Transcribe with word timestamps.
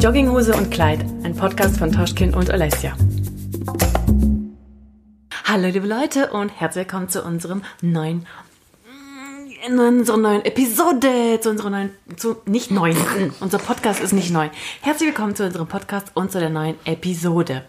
Jogginghose 0.00 0.56
und 0.56 0.70
Kleid, 0.70 1.04
ein 1.24 1.36
Podcast 1.36 1.76
von 1.76 1.92
Toschkin 1.92 2.32
und 2.32 2.50
Alessia. 2.50 2.96
Hallo 5.44 5.68
liebe 5.68 5.86
Leute 5.86 6.32
und 6.32 6.48
herzlich 6.48 6.86
willkommen 6.86 7.10
zu 7.10 7.22
unserem 7.22 7.62
neuen 7.82 8.26
in 9.66 9.78
unserer 9.78 10.16
neuen 10.16 10.42
Episode, 10.46 11.38
zu 11.42 11.50
unserer 11.50 11.68
neuen, 11.68 11.90
zu, 12.16 12.38
nicht 12.46 12.70
neuen, 12.70 12.96
unser 13.40 13.58
Podcast 13.58 14.00
ist 14.00 14.14
nicht 14.14 14.30
neu. 14.30 14.48
Herzlich 14.80 15.10
willkommen 15.10 15.36
zu 15.36 15.44
unserem 15.44 15.66
Podcast 15.66 16.12
und 16.14 16.32
zu 16.32 16.40
der 16.40 16.48
neuen 16.48 16.76
Episode. 16.86 17.66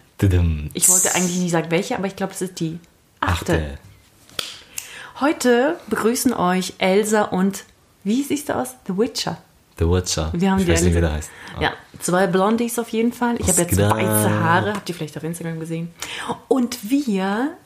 Ich 0.72 0.88
wollte 0.88 1.14
eigentlich 1.14 1.36
nicht 1.36 1.52
sagen 1.52 1.70
welche, 1.70 1.98
aber 1.98 2.06
ich 2.06 2.16
glaube, 2.16 2.32
es 2.32 2.40
ist 2.40 2.60
die 2.60 2.78
achte. 3.20 3.52
Achte. 3.52 3.78
Heute 5.20 5.78
begrüßen 5.88 6.32
euch 6.32 6.72
Elsa 6.78 7.24
und, 7.24 7.64
wie 8.04 8.22
siehst 8.22 8.48
du 8.48 8.56
aus? 8.56 8.74
The 8.86 8.96
Witcher. 8.96 9.36
The 9.78 9.88
Witcher. 9.88 10.30
Wir 10.32 10.50
haben 10.50 10.58
ich 10.58 10.66
die 10.66 10.72
weiß 10.72 10.82
nicht, 10.82 10.94
wie 10.94 11.00
der 11.00 11.12
heißt. 11.12 11.30
Ja, 11.60 11.72
zwei 11.98 12.26
Blondies 12.26 12.78
auf 12.78 12.88
jeden 12.90 13.12
Fall. 13.12 13.36
Ich 13.38 13.48
habe 13.48 13.62
jetzt 13.62 13.76
weiße 13.76 14.30
Haare, 14.30 14.74
habt 14.74 14.88
ihr 14.88 14.94
vielleicht 14.94 15.16
auf 15.16 15.24
Instagram 15.24 15.60
gesehen. 15.60 15.92
Und 16.48 16.90
wir, 16.90 17.56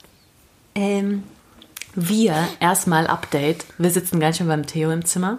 ähm, 0.74 1.24
wir, 1.94 2.34
erstmal 2.60 3.06
Update. 3.06 3.66
Wir 3.78 3.90
sitzen 3.90 4.20
ganz 4.20 4.38
schön 4.38 4.48
beim 4.48 4.66
Theo 4.66 4.90
im 4.90 5.04
Zimmer. 5.04 5.38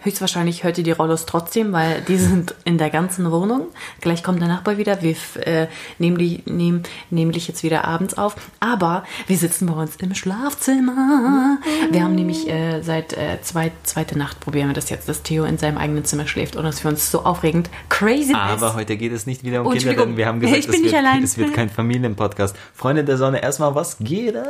Höchstwahrscheinlich 0.00 0.64
hört 0.64 0.78
ihr 0.78 0.84
die 0.84 0.92
Rollos 0.92 1.26
trotzdem, 1.26 1.72
weil 1.72 2.00
die 2.02 2.16
sind 2.16 2.54
in 2.64 2.78
der 2.78 2.90
ganzen 2.90 3.30
Wohnung. 3.30 3.66
Gleich 4.00 4.22
kommt 4.22 4.40
der 4.40 4.48
Nachbar 4.48 4.78
wieder. 4.78 5.00
Wir 5.02 5.14
äh, 5.46 5.66
nehmen, 5.98 6.18
die, 6.18 6.42
nehmen 6.46 6.82
nämlich 7.10 7.48
jetzt 7.48 7.62
wieder 7.62 7.84
abends 7.84 8.14
auf. 8.14 8.34
Aber 8.60 9.04
wir 9.26 9.36
sitzen 9.36 9.66
bei 9.66 9.74
uns 9.74 9.96
im 9.96 10.14
Schlafzimmer. 10.14 11.58
Wir 11.90 12.02
haben 12.02 12.14
nämlich 12.14 12.48
äh, 12.48 12.82
seit 12.82 13.12
äh, 13.12 13.38
zwei, 13.42 13.72
zweite 13.84 14.18
Nacht 14.18 14.40
probieren 14.40 14.68
wir 14.68 14.74
das 14.74 14.90
jetzt, 14.90 15.08
dass 15.08 15.22
Theo 15.22 15.44
in 15.44 15.58
seinem 15.58 15.78
eigenen 15.78 16.04
Zimmer 16.04 16.26
schläft 16.26 16.56
und 16.56 16.64
das 16.64 16.80
für 16.80 16.88
uns 16.88 17.10
so 17.10 17.24
aufregend 17.24 17.70
crazy 17.88 18.34
Aber 18.34 18.68
ist. 18.68 18.74
heute 18.74 18.96
geht 18.96 19.12
es 19.12 19.26
nicht 19.26 19.44
wieder 19.44 19.60
um 19.60 19.68
Oh, 19.68 19.70
Kinder, 19.70 19.94
denn 19.94 20.16
wir 20.16 20.26
haben 20.26 20.40
gesagt, 20.40 20.58
Ich 20.58 20.66
bin 20.66 20.74
es, 20.76 20.80
nicht 20.82 20.92
wird, 20.92 21.04
allein. 21.04 21.22
es 21.22 21.38
wird 21.38 21.54
kein 21.54 21.68
Familienpodcast. 21.70 22.56
Freunde 22.74 23.04
der 23.04 23.16
Sonne, 23.18 23.42
erstmal, 23.42 23.74
was 23.74 23.96
geht 23.98 24.36
ab? 24.36 24.46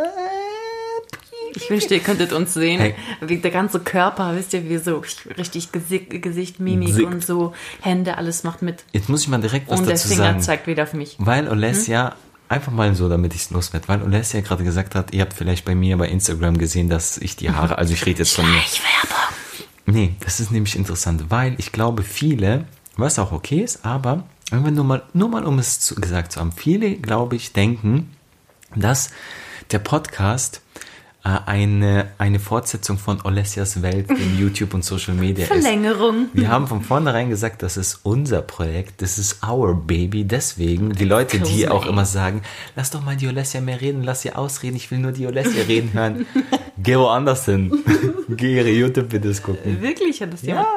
Ich 1.55 1.69
wünschte, 1.71 1.95
ihr 1.95 2.01
könntet 2.01 2.33
uns 2.33 2.55
sehen. 2.55 2.81
Hey. 2.81 2.95
Wie 3.21 3.39
der 3.39 3.51
ganze 3.51 3.81
Körper, 3.81 4.35
wisst 4.37 4.53
ihr, 4.55 4.69
wie 4.69 4.79
so 4.79 5.03
richtig 5.37 5.73
Gesicht, 5.73 6.23
Gesicht 6.23 6.61
Mimik 6.61 6.95
Sick. 6.95 7.07
und 7.07 7.25
so 7.25 7.53
Hände, 7.81 8.17
alles 8.17 8.45
macht 8.45 8.63
mit. 8.63 8.85
Jetzt 8.93 9.09
muss 9.09 9.23
ich 9.23 9.29
mal 9.29 9.41
direkt 9.41 9.71
was 9.71 9.81
und 9.81 9.87
der 9.87 9.97
dazu 9.97 10.09
Finger 10.09 10.25
sagen. 10.25 10.41
zeigt 10.41 10.67
wieder 10.67 10.85
auf 10.85 10.93
mich. 10.95 11.17
Weil 11.19 11.49
Olesja, 11.49 12.17
einfach 12.49 12.73
mal 12.73 12.95
so, 12.95 13.09
damit 13.09 13.35
ich 13.35 13.43
es 13.43 13.51
loswerde, 13.51 13.89
weil 13.89 14.03
Olesja 14.03 14.41
gerade 14.41 14.65
gesagt 14.65 14.95
hat, 14.95 15.13
ihr 15.13 15.23
habt 15.23 15.35
vielleicht 15.35 15.65
bei 15.65 15.75
mir 15.75 15.97
bei 15.97 16.09
Instagram 16.09 16.59
gesehen, 16.59 16.89
dass 16.89 17.19
ich 17.19 17.37
die 17.37 17.51
Haare, 17.51 17.79
also 17.79 17.93
ich 17.93 18.05
rede 18.07 18.21
jetzt 18.21 18.35
von 18.35 18.51
mir. 18.51 18.61
Nee, 19.87 20.15
das 20.21 20.41
ist 20.41 20.53
nämlich 20.53 20.77
interessant, 20.77 21.25
weil 21.29 21.55
ich 21.59 21.73
glaube, 21.73 22.03
viele, 22.03 22.67
was 22.97 23.19
auch 23.19 23.33
okay 23.33 23.61
ist, 23.61 23.85
aber 23.85 24.25
wenn 24.51 24.65
wir 24.65 24.71
nur 24.71 24.85
mal, 24.85 25.03
nur 25.13 25.29
mal 25.29 25.45
um 25.45 25.59
es 25.59 25.81
zu, 25.81 25.95
gesagt 25.95 26.33
zu 26.33 26.41
haben, 26.41 26.53
viele, 26.53 26.95
glaube 26.97 27.37
ich, 27.37 27.53
denken, 27.53 28.15
dass 28.77 29.11
der 29.71 29.79
Podcast 29.79 30.61
eine, 31.25 32.09
eine 32.19 32.41
Fortsetzung 32.41 32.99
von 32.99 33.21
Olesias 33.23 33.81
Welt 33.83 34.11
in 34.11 34.39
YouTube 34.41 34.75
und 34.75 34.85
Social 34.85 35.15
Media 35.15 35.45
ist. 35.45 35.53
Verlängerung. 35.53 36.27
Wir 36.33 36.49
haben 36.49 36.67
von 36.67 36.83
vornherein 36.83 37.31
gesagt, 37.31 37.63
das 37.63 37.77
ist 37.77 38.01
unser 38.03 38.43
Projekt, 38.43 39.03
das 39.03 39.19
ist 39.19 39.39
our 39.47 39.75
baby. 39.75 40.25
Deswegen, 40.25 40.93
die 40.93 41.05
Leute, 41.05 41.39
die 41.39 41.69
auch 41.69 41.85
me. 41.85 41.91
immer 41.91 42.05
sagen, 42.07 42.43
lass 42.75 42.91
doch 42.91 43.05
mal 43.05 43.17
die 43.17 43.29
Olesia 43.29 43.61
mehr 43.61 43.81
reden, 43.81 44.03
lass 44.03 44.23
sie 44.23 44.33
ausreden, 44.33 44.77
ich 44.77 44.91
will 44.91 44.99
nur 44.99 45.13
die 45.13 45.27
Olesia 45.27 45.63
reden 45.69 45.93
hören. 45.93 46.27
Geh 46.79 46.97
woanders 46.97 47.45
hin. 47.45 47.73
Geh 48.29 48.57
ihre 48.57 48.71
YouTube-Videos 48.71 49.43
gucken. 49.43 49.81
Wirklich 49.81 50.21
hat 50.23 50.33
das 50.33 50.43
Ja. 50.43 50.49
jemand? 50.49 50.69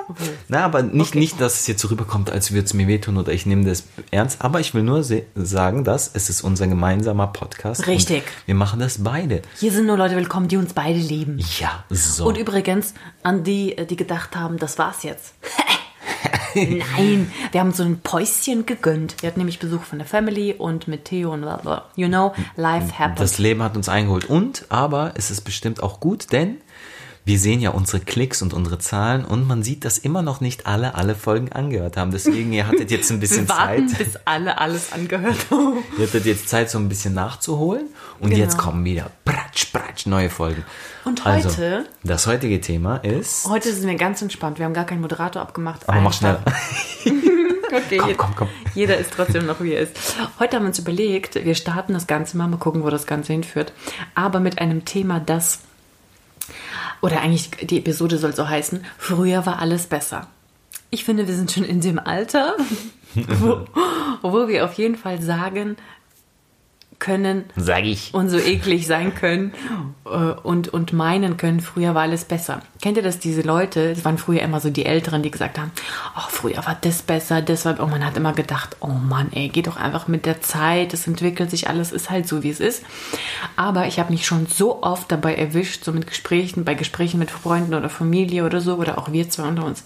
Na, 0.50 0.66
aber 0.66 0.84
nicht, 0.84 1.12
Okay. 1.12 1.20
nicht, 1.20 1.42
dass 1.42 1.62
es 1.62 1.68
jetzt 1.68 1.82
so 1.82 1.88
rüberkommt, 1.88 2.30
als 2.30 2.52
würde 2.52 2.66
es 2.66 2.74
mir 2.74 2.88
wehtun 2.88 3.18
oder 3.18 3.32
ich 3.34 3.46
nehme 3.48 3.66
das 3.66 3.86
ernst. 4.12 4.42
Aber 4.44 4.60
ich 4.60 4.74
will 4.76 4.84
nur 4.84 5.04
sagen, 5.36 5.84
dass 5.84 6.12
es 6.14 6.30
ist 6.30 6.42
unser 6.44 6.68
gemeinsamer 6.68 7.28
Podcast. 7.28 7.88
Richtig. 7.88 8.24
Wir 8.46 8.56
machen 8.56 8.80
das 8.80 9.04
beide. 9.04 9.42
Hier 9.60 9.72
sind 9.72 9.88
nur 9.88 9.98
Leute 9.98 10.16
willkommen, 10.16 10.35
die 10.48 10.58
uns 10.58 10.74
beide 10.74 11.00
lieben. 11.00 11.40
Ja, 11.60 11.84
so. 11.90 12.26
Und 12.26 12.38
übrigens, 12.38 12.94
an 13.24 13.44
die, 13.44 13.78
äh, 13.78 13.86
die 13.86 13.96
gedacht 13.96 14.36
haben, 14.36 14.58
das 14.58 14.78
war's 14.78 15.04
jetzt. 15.04 15.34
Nein, 16.56 17.32
wir 17.52 17.60
haben 17.60 17.74
so 17.74 17.84
ein 17.84 18.00
Päuschen 18.00 18.66
gegönnt. 18.66 19.22
Wir 19.22 19.28
hatten 19.28 19.40
nämlich 19.40 19.60
Besuch 19.60 19.84
von 19.84 20.00
der 20.00 20.08
Family 20.08 20.54
und 20.54 20.88
mit 20.88 21.06
Theo 21.06 21.34
und 21.34 21.42
bla 21.42 21.58
bla. 21.58 21.86
You 21.96 22.08
know, 22.08 22.34
life 22.56 22.98
happens. 22.98 23.20
Das 23.20 23.38
Leben 23.40 23.62
hat 23.62 23.76
uns 23.76 23.90
eingeholt. 23.90 24.30
Und, 24.30 24.66
aber 24.70 25.14
es 25.16 25.32
ist 25.32 25.42
bestimmt 25.42 25.84
auch 25.84 26.00
gut, 26.00 26.32
denn 26.32 26.58
wir 27.26 27.40
sehen 27.40 27.60
ja 27.60 27.72
unsere 27.72 28.00
Klicks 28.00 28.44
und 28.44 28.54
unsere 28.54 28.78
Zahlen 28.78 29.26
und 29.26 29.48
man 29.48 29.64
sieht, 29.64 29.84
dass 29.84 29.98
immer 29.98 30.22
noch 30.22 30.42
nicht 30.42 30.68
alle 30.68 30.94
alle 30.94 31.16
Folgen 31.16 31.52
angehört 31.52 31.98
haben. 31.98 32.12
Deswegen, 32.12 32.54
ihr 32.54 32.68
hattet 32.68 32.92
jetzt 32.92 33.12
ein 33.12 33.20
bisschen 33.20 33.48
wir 33.50 33.56
warten, 33.56 33.90
Zeit. 33.90 33.98
bis 33.98 34.16
alle 34.26 34.60
alles 34.60 34.94
angehört 34.94 35.38
haben. 35.50 35.80
Ihr 35.98 36.06
hattet 36.06 36.26
jetzt 36.26 36.48
Zeit, 36.48 36.70
so 36.70 36.78
ein 36.78 36.88
bisschen 36.88 37.16
nachzuholen. 37.16 37.88
Und 38.20 38.30
Genau. 38.30 38.42
jetzt 38.44 38.58
kommen 38.58 38.84
wieder 38.86 39.12
pratsch, 39.26 39.66
pratsch, 39.74 40.06
neue 40.06 40.30
Folgen. 40.30 40.64
Und 41.04 41.26
Also, 41.26 41.50
heute- 41.50 41.86
das 42.04 42.28
heutige 42.28 42.62
Thema 42.62 42.98
ist. 42.98 43.48
Heute 43.48 43.74
sind 43.74 43.88
wir 43.88 43.96
ganz 43.96 44.22
entspannt. 44.22 44.58
Wir 44.60 44.66
haben 44.66 44.74
gar 44.74 44.86
keinen 44.86 45.02
Moderator 45.02 45.42
abgemacht. 45.42 45.88
Aber 45.88 46.02
mach 46.02 46.14
schnell. 46.14 46.38
Okay, 47.76 47.98
Komm, 47.98 48.16
komm, 48.18 48.36
komm. 48.36 48.48
Jeder 48.74 48.98
ist 48.98 49.12
trotzdem 49.14 49.48
noch, 49.48 49.60
wie 49.60 49.74
er 49.74 49.82
ist. 49.82 49.98
Heute 50.40 50.56
haben 50.56 50.64
wir 50.64 50.68
uns 50.68 50.80
überlegt, 50.80 51.44
wir 51.44 51.56
starten 51.56 51.94
das 51.94 52.08
Ganze 52.08 52.38
mal, 52.38 52.48
mal 52.48 52.56
gucken, 52.58 52.84
wo 52.84 52.90
das 52.90 53.06
Ganze 53.06 53.34
hinführt. 53.34 53.74
Aber 54.14 54.40
mit 54.40 54.60
einem 54.60 54.86
Thema, 54.86 55.20
das, 55.20 55.60
oder 57.02 57.20
eigentlich 57.22 57.50
die 57.52 57.80
Episode 57.80 58.18
soll 58.18 58.34
so 58.34 58.48
heißen, 58.48 58.86
früher 58.98 59.46
war 59.46 59.60
alles 59.60 59.88
besser. 59.88 60.28
Ich 60.90 61.04
finde, 61.04 61.28
wir 61.28 61.36
sind 61.36 61.52
schon 61.52 61.64
in 61.66 61.82
dem 61.82 62.00
Alter, 62.00 62.56
wo, 63.16 63.66
wo 64.22 64.48
wir 64.48 64.64
auf 64.64 64.74
jeden 64.74 64.96
Fall 64.96 65.22
sagen 65.22 65.76
können, 67.06 67.44
Sag 67.56 67.84
ich. 67.84 68.14
und 68.16 68.30
so 68.30 68.40
eklig 68.40 68.88
sein 68.88 69.14
können 69.14 69.54
äh, 70.06 70.10
und, 70.10 70.70
und 70.70 70.92
meinen 70.92 71.38
können, 71.38 71.60
früher 71.60 71.94
war 71.94 72.02
alles 72.02 72.26
besser. 72.26 72.64
Kennt 72.82 72.98
ihr 72.98 73.04
das, 73.04 73.20
diese 73.20 73.44
Leute, 73.44 73.94
das 73.94 74.04
waren 74.04 74.18
früher 74.18 74.42
immer 74.42 74.60
so 74.60 74.72
die 74.72 74.88
Älteren, 74.88 75.22
die 75.22 75.30
gesagt 75.30 75.60
haben, 75.60 75.72
oh, 76.18 76.28
früher 76.30 76.66
war 76.66 76.76
das 76.82 77.04
besser, 77.04 77.44
das 77.44 77.64
war, 77.64 77.80
und 77.80 77.92
man 77.92 78.04
hat 78.04 78.18
immer 78.18 78.34
gedacht, 78.34 78.78
oh 78.80 78.88
Mann, 78.88 79.30
ey, 79.34 79.50
geh 79.50 79.62
doch 79.62 79.78
einfach 79.78 80.08
mit 80.08 80.26
der 80.26 80.42
Zeit, 80.42 80.96
es 80.96 81.06
entwickelt 81.06 81.52
sich 81.52 81.70
alles, 81.70 81.92
ist 81.92 82.10
halt 82.10 82.28
so, 82.28 82.42
wie 82.42 82.50
es 82.50 82.60
ist. 82.60 82.84
Aber 83.56 83.86
ich 83.86 84.00
habe 84.00 84.12
mich 84.12 84.26
schon 84.26 84.48
so 84.48 84.82
oft 84.82 85.12
dabei 85.12 85.36
erwischt, 85.36 85.84
so 85.84 85.92
mit 85.92 86.08
Gesprächen, 86.08 86.66
bei 86.66 86.74
Gesprächen 86.74 87.20
mit 87.20 87.30
Freunden 87.30 87.76
oder 87.76 87.90
Familie 87.90 88.46
oder 88.46 88.62
so, 88.62 88.78
oder 88.78 88.98
auch 88.98 89.12
wir 89.12 89.30
zwei 89.30 89.44
unter 89.48 89.66
uns, 89.66 89.84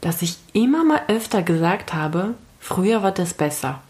dass 0.00 0.22
ich 0.22 0.38
immer 0.54 0.82
mal 0.82 1.02
öfter 1.08 1.42
gesagt 1.42 1.92
habe, 1.92 2.32
früher 2.58 3.02
war 3.02 3.12
das 3.12 3.34
besser. 3.34 3.80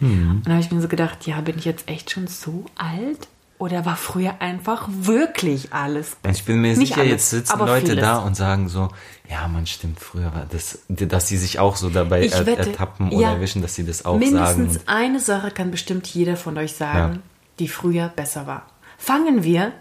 Und 0.00 0.42
da 0.44 0.52
habe 0.52 0.60
ich 0.60 0.70
mir 0.70 0.80
so 0.80 0.88
gedacht, 0.88 1.26
ja, 1.26 1.40
bin 1.40 1.58
ich 1.58 1.64
jetzt 1.64 1.88
echt 1.88 2.10
schon 2.10 2.26
so 2.26 2.64
alt? 2.76 3.28
Oder 3.58 3.84
war 3.84 3.96
früher 3.96 4.40
einfach 4.40 4.88
wirklich 4.88 5.72
alles 5.72 6.14
besser? 6.22 6.34
Ich 6.36 6.44
bin 6.44 6.60
mir 6.60 6.76
Nicht 6.76 6.90
sicher, 6.90 7.00
alles, 7.00 7.10
jetzt 7.10 7.30
sitzen 7.30 7.52
aber 7.52 7.66
Leute 7.66 7.86
vieles. 7.86 8.04
da 8.04 8.18
und 8.18 8.36
sagen 8.36 8.68
so, 8.68 8.88
ja, 9.28 9.48
man 9.48 9.66
stimmt, 9.66 9.98
früher 9.98 10.32
war 10.32 10.46
das, 10.48 10.78
dass 10.88 11.26
sie 11.26 11.36
sich 11.36 11.58
auch 11.58 11.74
so 11.74 11.90
dabei 11.90 12.24
er, 12.28 12.46
wette, 12.46 12.70
ertappen 12.70 13.08
oder 13.10 13.20
ja, 13.20 13.32
erwischen, 13.32 13.60
dass 13.60 13.74
sie 13.74 13.84
das 13.84 14.04
auch 14.04 14.16
Mindestens 14.18 14.74
sagen. 14.74 14.84
eine 14.86 15.18
Sache 15.18 15.50
kann 15.50 15.72
bestimmt 15.72 16.06
jeder 16.06 16.36
von 16.36 16.56
euch 16.56 16.74
sagen, 16.74 17.14
Ja. 17.14 17.20
die 17.58 17.66
früher 17.66 18.08
besser 18.08 18.46
war. 18.46 18.66
Fangen 18.96 19.42
wir 19.42 19.72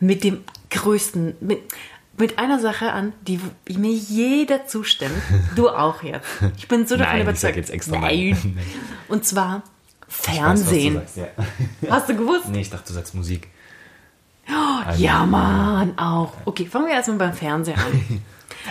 mit 0.00 0.22
dem 0.22 0.44
größten, 0.68 1.36
mit, 1.40 1.60
mit 2.16 2.38
einer 2.38 2.58
Sache 2.60 2.92
an, 2.92 3.12
die 3.26 3.40
mir 3.76 3.90
jeder 3.92 4.66
zustimmt. 4.66 5.12
Du 5.56 5.68
auch 5.70 6.02
jetzt. 6.02 6.26
Ich 6.56 6.68
bin 6.68 6.86
so 6.86 6.96
davon 6.96 7.12
Nein, 7.12 7.16
ich 7.18 7.22
überzeugt. 7.24 7.40
sag 7.40 7.56
jetzt 7.56 7.70
extra 7.70 7.98
Nein. 7.98 8.30
nein. 8.56 8.66
Und 9.08 9.24
zwar 9.24 9.62
Ich 10.08 10.14
weiß, 10.26 10.26
du 10.26 10.32
Fernsehen. 10.40 10.94
sagst, 10.94 11.16
ja. 11.16 11.26
Hast 11.90 12.08
du 12.08 12.16
gewusst? 12.16 12.48
Nee, 12.48 12.60
ich 12.60 12.70
dachte, 12.70 12.88
du 12.88 12.92
sagst 12.94 13.14
Musik. 13.14 13.48
Also, 14.86 15.02
Ja, 15.02 15.24
Mann, 15.24 15.98
auch. 15.98 16.32
Okay, 16.44 16.66
fangen 16.66 16.86
wir 16.86 16.94
erstmal 16.94 17.16
beim 17.18 17.32
Fernsehen 17.32 17.78
an. 17.78 18.22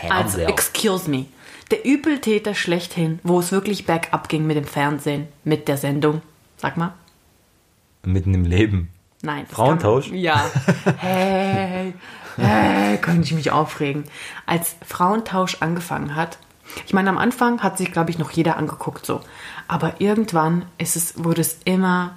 Also, 0.10 0.38
Fernseher. 0.38 0.50
excuse 0.50 1.10
me. 1.10 1.26
Der 1.72 1.86
Übeltäter 1.86 2.54
schlechthin, 2.54 3.20
wo 3.24 3.40
es 3.40 3.52
wirklich 3.52 3.86
bergab 3.88 4.30
ging 4.30 4.46
mit 4.46 4.56
dem 4.58 4.66
Fernsehen, 4.66 5.28
mit 5.44 5.68
der 5.68 5.78
Sendung. 5.78 6.22
Sag 6.58 6.78
mal. 6.78 6.94
Mitten 8.06 8.34
im 8.36 8.46
Leben. 8.46 8.90
Nein. 9.24 9.48
Frauentausch? 9.50 10.10
Kann, 10.10 10.16
ja. 10.18 10.46
Hey, 10.98 11.94
hey, 12.38 12.98
könnte 12.98 13.24
ich 13.24 13.34
mich 13.34 13.52
aufregen. 13.52 14.06
Als 14.46 14.76
Frauentausch 14.86 15.58
angefangen 15.62 16.16
hat, 16.16 16.38
ich 16.86 16.94
meine, 16.94 17.10
am 17.10 17.18
Anfang 17.18 17.62
hat 17.62 17.78
sich, 17.78 17.92
glaube 17.92 18.10
ich, 18.10 18.18
noch 18.18 18.32
jeder 18.32 18.58
angeguckt 18.58 19.06
so. 19.06 19.22
Aber 19.68 19.96
irgendwann 20.00 20.66
ist 20.78 20.96
es, 20.96 21.24
wurde 21.24 21.42
es 21.42 21.58
immer 21.66 22.16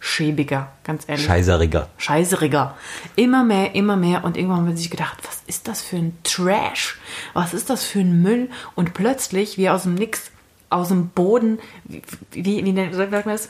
schäbiger, 0.00 0.68
ganz 0.84 1.04
ehrlich. 1.08 1.26
Scheißeriger. 1.26 1.88
scheißeriger. 1.98 2.76
Immer 3.16 3.44
mehr, 3.44 3.74
immer 3.74 3.96
mehr. 3.96 4.24
Und 4.24 4.36
irgendwann 4.36 4.58
haben 4.58 4.68
wir 4.68 4.76
sich 4.76 4.90
gedacht, 4.90 5.18
was 5.26 5.42
ist 5.46 5.68
das 5.68 5.82
für 5.82 5.96
ein 5.96 6.16
Trash? 6.22 6.98
Was 7.32 7.54
ist 7.54 7.70
das 7.70 7.84
für 7.84 8.00
ein 8.00 8.22
Müll? 8.22 8.50
Und 8.74 8.94
plötzlich, 8.94 9.58
wie 9.58 9.68
aus 9.68 9.82
dem 9.82 9.94
Nix, 9.94 10.30
aus 10.70 10.88
dem 10.88 11.08
Boden, 11.08 11.58
wie, 11.84 12.02
wie, 12.30 12.64
wie 12.64 12.94
sagt 12.94 13.10
man 13.12 13.22
das? 13.24 13.48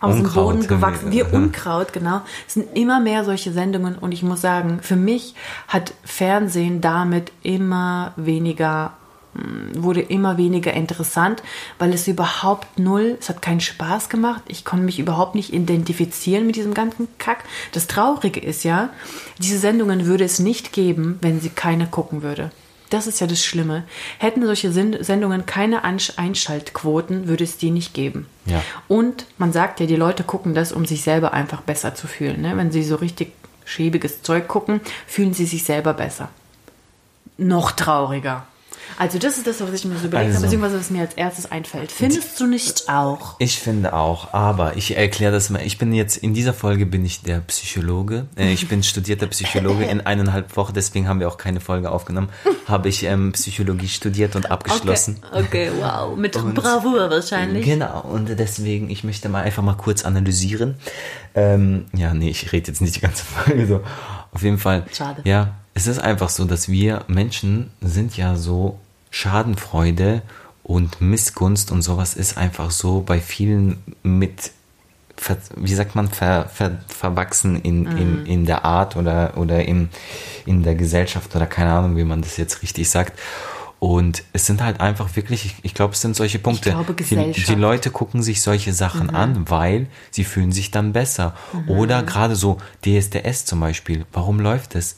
Aus 0.00 0.14
dem 0.14 0.24
Unkraut, 0.24 0.54
Boden 0.54 0.66
gewachsen, 0.66 1.12
wie. 1.12 1.22
Unkraut, 1.22 1.92
genau. 1.92 2.20
Es 2.46 2.54
sind 2.54 2.76
immer 2.76 3.00
mehr 3.00 3.24
solche 3.24 3.52
Sendungen 3.52 3.96
und 3.96 4.12
ich 4.12 4.22
muss 4.22 4.42
sagen, 4.42 4.80
für 4.82 4.96
mich 4.96 5.34
hat 5.68 5.94
Fernsehen 6.04 6.80
damit 6.82 7.32
immer 7.42 8.12
weniger 8.16 8.92
mh, 9.34 9.82
wurde 9.82 10.02
immer 10.02 10.36
weniger 10.36 10.74
interessant, 10.74 11.42
weil 11.78 11.94
es 11.94 12.06
überhaupt 12.08 12.78
null, 12.78 13.16
es 13.18 13.30
hat 13.30 13.40
keinen 13.40 13.60
Spaß 13.60 14.10
gemacht. 14.10 14.42
Ich 14.48 14.66
konnte 14.66 14.84
mich 14.84 14.98
überhaupt 14.98 15.34
nicht 15.34 15.54
identifizieren 15.54 16.46
mit 16.46 16.56
diesem 16.56 16.74
ganzen 16.74 17.08
Kack. 17.16 17.44
Das 17.72 17.86
Traurige 17.86 18.40
ist 18.40 18.64
ja, 18.64 18.90
diese 19.38 19.58
Sendungen 19.58 20.04
würde 20.04 20.24
es 20.24 20.38
nicht 20.38 20.72
geben, 20.74 21.18
wenn 21.22 21.40
sie 21.40 21.50
keiner 21.50 21.86
gucken 21.86 22.22
würde. 22.22 22.50
Das 22.90 23.06
ist 23.06 23.20
ja 23.20 23.26
das 23.26 23.44
Schlimme. 23.44 23.84
Hätten 24.18 24.44
solche 24.46 24.70
Send- 24.72 25.04
Sendungen 25.04 25.44
keine 25.46 25.82
Einschaltquoten, 25.84 27.26
würde 27.28 27.44
es 27.44 27.56
die 27.58 27.70
nicht 27.70 27.94
geben. 27.94 28.26
Ja. 28.44 28.62
Und 28.88 29.26
man 29.38 29.52
sagt 29.52 29.80
ja, 29.80 29.86
die 29.86 29.96
Leute 29.96 30.22
gucken 30.22 30.54
das, 30.54 30.72
um 30.72 30.86
sich 30.86 31.02
selber 31.02 31.32
einfach 31.32 31.62
besser 31.62 31.94
zu 31.94 32.06
fühlen. 32.06 32.42
Ne? 32.42 32.56
Wenn 32.56 32.70
sie 32.70 32.84
so 32.84 32.96
richtig 32.96 33.32
schäbiges 33.64 34.22
Zeug 34.22 34.46
gucken, 34.46 34.80
fühlen 35.06 35.34
sie 35.34 35.46
sich 35.46 35.64
selber 35.64 35.94
besser. 35.94 36.28
Noch 37.38 37.72
trauriger. 37.72 38.46
Also 38.98 39.18
das 39.18 39.36
ist 39.36 39.46
das, 39.46 39.60
was 39.60 39.72
ich 39.72 39.84
mir 39.84 39.96
so 39.98 40.06
überlegt 40.06 40.28
habe, 40.30 40.34
Also. 40.36 40.42
beziehungsweise 40.46 40.78
was 40.78 40.90
mir 40.90 41.02
als 41.02 41.14
erstes 41.14 41.50
einfällt. 41.50 41.92
Findest 41.92 42.40
du 42.40 42.46
nicht 42.46 42.88
auch? 42.88 43.36
Ich 43.38 43.58
finde 43.58 43.92
auch, 43.92 44.32
aber 44.32 44.76
ich 44.76 44.96
erkläre 44.96 45.32
das 45.32 45.50
mal. 45.50 45.60
Ich 45.62 45.78
bin 45.78 45.92
jetzt, 45.92 46.16
in 46.16 46.32
dieser 46.34 46.54
Folge 46.54 46.86
bin 46.86 47.04
ich 47.04 47.22
der 47.22 47.40
Psychologe. 47.40 48.26
Äh, 48.36 48.52
Ich 48.52 48.68
bin 48.68 48.82
studierter 48.82 49.26
Psychologe 49.26 49.84
in 49.84 50.00
eineinhalb 50.00 50.56
Wochen, 50.56 50.72
deswegen 50.74 51.08
haben 51.08 51.20
wir 51.20 51.28
auch 51.28 51.36
keine 51.38 51.60
Folge 51.60 51.90
aufgenommen. 51.90 52.28
Habe 52.66 52.88
ich 52.88 53.02
ähm, 53.04 53.32
Psychologie 53.32 53.88
studiert 53.88 54.34
und 54.36 54.50
abgeschlossen. 54.50 55.18
Okay, 55.32 55.42
okay 55.42 55.70
wow. 55.80 56.16
Mit 56.16 56.36
Und- 56.36 56.54
Bravour 56.54 57.10
wahrscheinlich. 57.10 57.64
Genau, 57.64 58.00
und 58.00 58.28
deswegen, 58.38 58.88
ich 58.90 59.04
möchte 59.04 59.28
mal 59.28 59.42
einfach 59.42 59.62
mal 59.62 59.76
kurz 59.76 60.04
analysieren. 60.04 60.76
Ähm, 61.34 61.86
ja, 61.94 62.14
nee, 62.14 62.30
ich 62.30 62.52
rede 62.52 62.68
jetzt 62.68 62.80
nicht 62.80 62.96
die 62.96 63.00
ganze 63.00 63.24
Folge 63.24 63.66
so. 63.66 63.80
Auf 64.32 64.42
jeden 64.42 64.58
Fall. 64.58 64.84
Schade. 64.92 65.22
Ja, 65.24 65.54
es 65.76 65.86
ist 65.86 65.98
einfach 65.98 66.30
so, 66.30 66.46
dass 66.46 66.70
wir 66.70 67.04
Menschen 67.06 67.70
sind 67.82 68.16
ja 68.16 68.34
so 68.36 68.78
Schadenfreude 69.10 70.22
und 70.62 71.00
Missgunst 71.02 71.70
und 71.70 71.82
sowas 71.82 72.14
ist 72.14 72.38
einfach 72.38 72.70
so 72.70 73.02
bei 73.02 73.20
vielen 73.20 73.78
mit, 74.02 74.52
wie 75.54 75.74
sagt 75.74 75.94
man, 75.94 76.08
ver, 76.08 76.48
ver, 76.48 76.78
verwachsen 76.88 77.60
in, 77.60 77.82
Mhm. 77.82 77.96
in, 77.98 78.26
in 78.26 78.46
der 78.46 78.64
Art 78.64 78.96
oder, 78.96 79.36
oder 79.36 79.64
in, 79.66 79.90
in 80.46 80.62
der 80.62 80.74
Gesellschaft 80.76 81.36
oder 81.36 81.46
keine 81.46 81.72
Ahnung, 81.72 81.96
wie 81.98 82.04
man 82.04 82.22
das 82.22 82.38
jetzt 82.38 82.62
richtig 82.62 82.88
sagt. 82.88 83.18
Und 83.78 84.24
es 84.32 84.46
sind 84.46 84.62
halt 84.62 84.80
einfach 84.80 85.14
wirklich, 85.14 85.44
ich, 85.44 85.54
ich 85.62 85.74
glaube, 85.74 85.92
es 85.92 86.00
sind 86.00 86.16
solche 86.16 86.38
Punkte. 86.38 86.70
glaube, 86.70 86.94
die, 86.94 87.02
Gesellschaft. 87.02 87.48
die 87.48 87.54
Leute 87.54 87.90
gucken 87.90 88.22
sich 88.22 88.40
solche 88.40 88.72
Sachen 88.72 89.10
an, 89.10 89.50
weil 89.50 89.88
sie 90.10 90.24
fühlen 90.24 90.50
sich 90.52 90.70
dann 90.70 90.94
besser. 90.94 91.34
Oder 91.66 92.02
gerade 92.02 92.34
so 92.34 92.56
DSDS 92.86 93.44
zum 93.44 93.60
Beispiel. 93.60 94.06
Warum 94.14 94.40
läuft 94.40 94.74
es? 94.74 94.96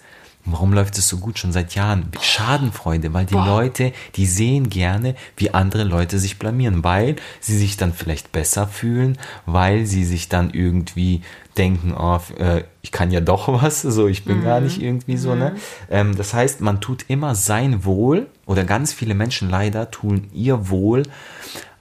Warum 0.51 0.73
läuft 0.73 0.97
es 0.97 1.09
so 1.09 1.19
gut 1.19 1.39
schon 1.39 1.53
seit 1.53 1.75
Jahren? 1.75 2.11
Schadenfreude, 2.21 3.13
weil 3.13 3.27
die 3.27 3.35
Boah. 3.35 3.47
Leute, 3.47 3.93
die 4.17 4.27
sehen 4.27 4.71
gerne, 4.71 5.15
wie 5.37 5.53
andere 5.53 5.85
Leute 5.85 6.19
sich 6.19 6.39
blamieren, 6.39 6.85
weil 6.85 7.17
sie 7.41 7.57
sich 7.59 7.77
dann 7.77 7.93
vielleicht 7.93 8.33
besser 8.33 8.67
fühlen, 8.67 9.19
weil 9.47 9.85
sie 9.87 10.05
sich 10.05 10.29
dann 10.29 10.51
irgendwie 10.51 11.23
denken, 11.59 11.95
oh, 11.99 12.21
äh, 12.39 12.65
ich 12.83 12.93
kann 12.93 13.11
ja 13.11 13.21
doch 13.21 13.49
was, 13.63 13.83
so 13.83 14.09
ich 14.09 14.25
bin 14.25 14.43
gar 14.43 14.61
nicht 14.61 14.81
irgendwie 14.81 15.17
so, 15.17 15.35
ne? 15.35 15.57
Ähm, 15.91 16.17
das 16.17 16.33
heißt, 16.33 16.61
man 16.61 16.81
tut 16.81 17.05
immer 17.09 17.35
sein 17.35 17.85
Wohl 17.85 18.27
oder 18.47 18.65
ganz 18.65 18.93
viele 18.93 19.15
Menschen 19.15 19.51
leider 19.51 19.91
tun 19.91 20.29
ihr 20.33 20.71
Wohl 20.71 21.03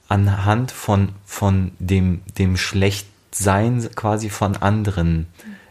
anhand 0.08 0.72
von, 0.72 1.10
von 1.24 1.72
dem, 1.78 2.22
dem 2.38 2.56
Schlechtsein 2.56 3.88
quasi 3.94 4.30
von 4.30 4.56
anderen 4.56 5.26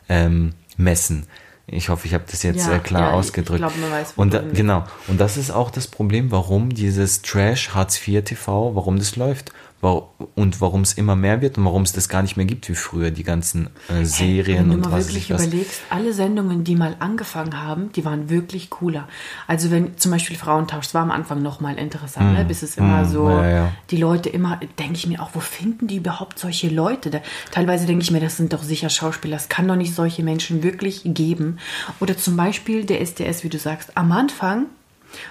ähm, 0.10 0.54
messen. 0.78 1.26
Ich 1.70 1.90
hoffe, 1.90 2.08
ich 2.08 2.14
habe 2.14 2.24
das 2.32 2.44
jetzt 2.44 2.66
Ja, 2.66 2.76
äh, 2.76 2.80
klar 2.80 3.02
ja, 3.02 3.08
ich- 3.08 3.14
ich 3.14 3.20
ausgedrückt. 3.20 3.60
glaub, 3.60 3.78
man 3.78 3.92
weiß, 3.92 4.14
und 4.16 4.34
da, 4.34 4.42
genau. 4.42 4.86
Und 5.08 5.20
das 5.20 5.36
ist 5.36 5.52
auch 5.52 5.70
das 5.70 5.88
Problem, 5.88 6.32
warum 6.32 6.70
dieses 6.74 7.22
Trash 7.24 7.72
Hartz 7.74 8.00
IV 8.08 8.24
TV, 8.24 8.74
warum 8.74 8.98
das 9.00 9.18
läuft. 9.18 9.52
Und 9.80 10.60
warum 10.60 10.82
es 10.82 10.94
immer 10.94 11.16
mehr 11.16 11.42
wird 11.42 11.58
und 11.58 11.66
warum 11.66 11.84
es 11.84 11.94
das 11.94 12.10
gar 12.10 12.24
nicht 12.24 12.36
mehr 12.36 12.46
gibt 12.48 12.68
wie 12.68 12.74
früher, 12.76 13.12
die 13.12 13.24
ganzen 13.24 13.70
äh, 13.90 14.04
Serien 14.06 14.58
Wenn 14.64 14.68
du 14.70 14.74
und 14.74 14.80
mal 14.82 14.86
was 14.88 14.94
weiß 14.94 15.08
wirklich 15.10 15.24
ich 15.30 15.34
was. 15.36 15.46
überlegst, 15.46 15.82
alle 15.92 16.14
Sendungen, 16.14 16.64
die 16.64 16.76
mal 16.76 16.96
angefangen 17.00 17.62
haben, 17.62 17.92
die 17.94 18.04
waren 18.04 18.30
wirklich 18.30 18.70
cooler. 18.72 19.08
Also 19.46 19.70
wenn 19.70 19.98
zum 19.98 20.12
Beispiel 20.12 20.36
Frauentausch, 20.36 20.86
das 20.86 20.94
war 20.96 21.04
am 21.04 21.12
Anfang 21.12 21.42
noch 21.44 21.60
mal 21.62 21.78
interessant, 21.78 22.34
ne? 22.34 22.44
bis 22.44 22.64
es 22.64 22.76
immer 22.78 23.06
so, 23.06 23.26
Mm. 23.28 23.30
ja, 23.30 23.50
ja. 23.50 23.72
die 23.92 23.98
Leute 23.98 24.30
immer, 24.30 24.60
denke 24.80 24.96
ich 24.96 25.06
mir 25.08 25.22
auch, 25.22 25.30
wo 25.34 25.40
finden 25.40 25.88
die 25.88 25.98
überhaupt 25.98 26.40
solche 26.40 26.70
Leute? 26.70 27.10
Da, 27.12 27.20
teilweise 27.52 27.86
denke 27.86 28.02
ich 28.04 28.12
mir, 28.12 28.20
das 28.20 28.36
sind 28.38 28.54
doch 28.54 28.64
sicher 28.64 28.90
Schauspieler, 28.90 29.38
es 29.38 29.48
kann 29.48 29.68
doch 29.68 29.76
nicht 29.76 29.94
solche 29.94 30.24
Menschen 30.24 30.64
wirklich 30.64 31.02
geben. 31.06 31.58
Oder 32.00 32.18
zum 32.18 32.36
Beispiel 32.36 32.84
der 32.86 33.00
SDS, 33.02 33.44
wie 33.44 33.50
du 33.50 33.60
sagst, 33.60 33.96
am 33.96 34.12
Anfang 34.12 34.66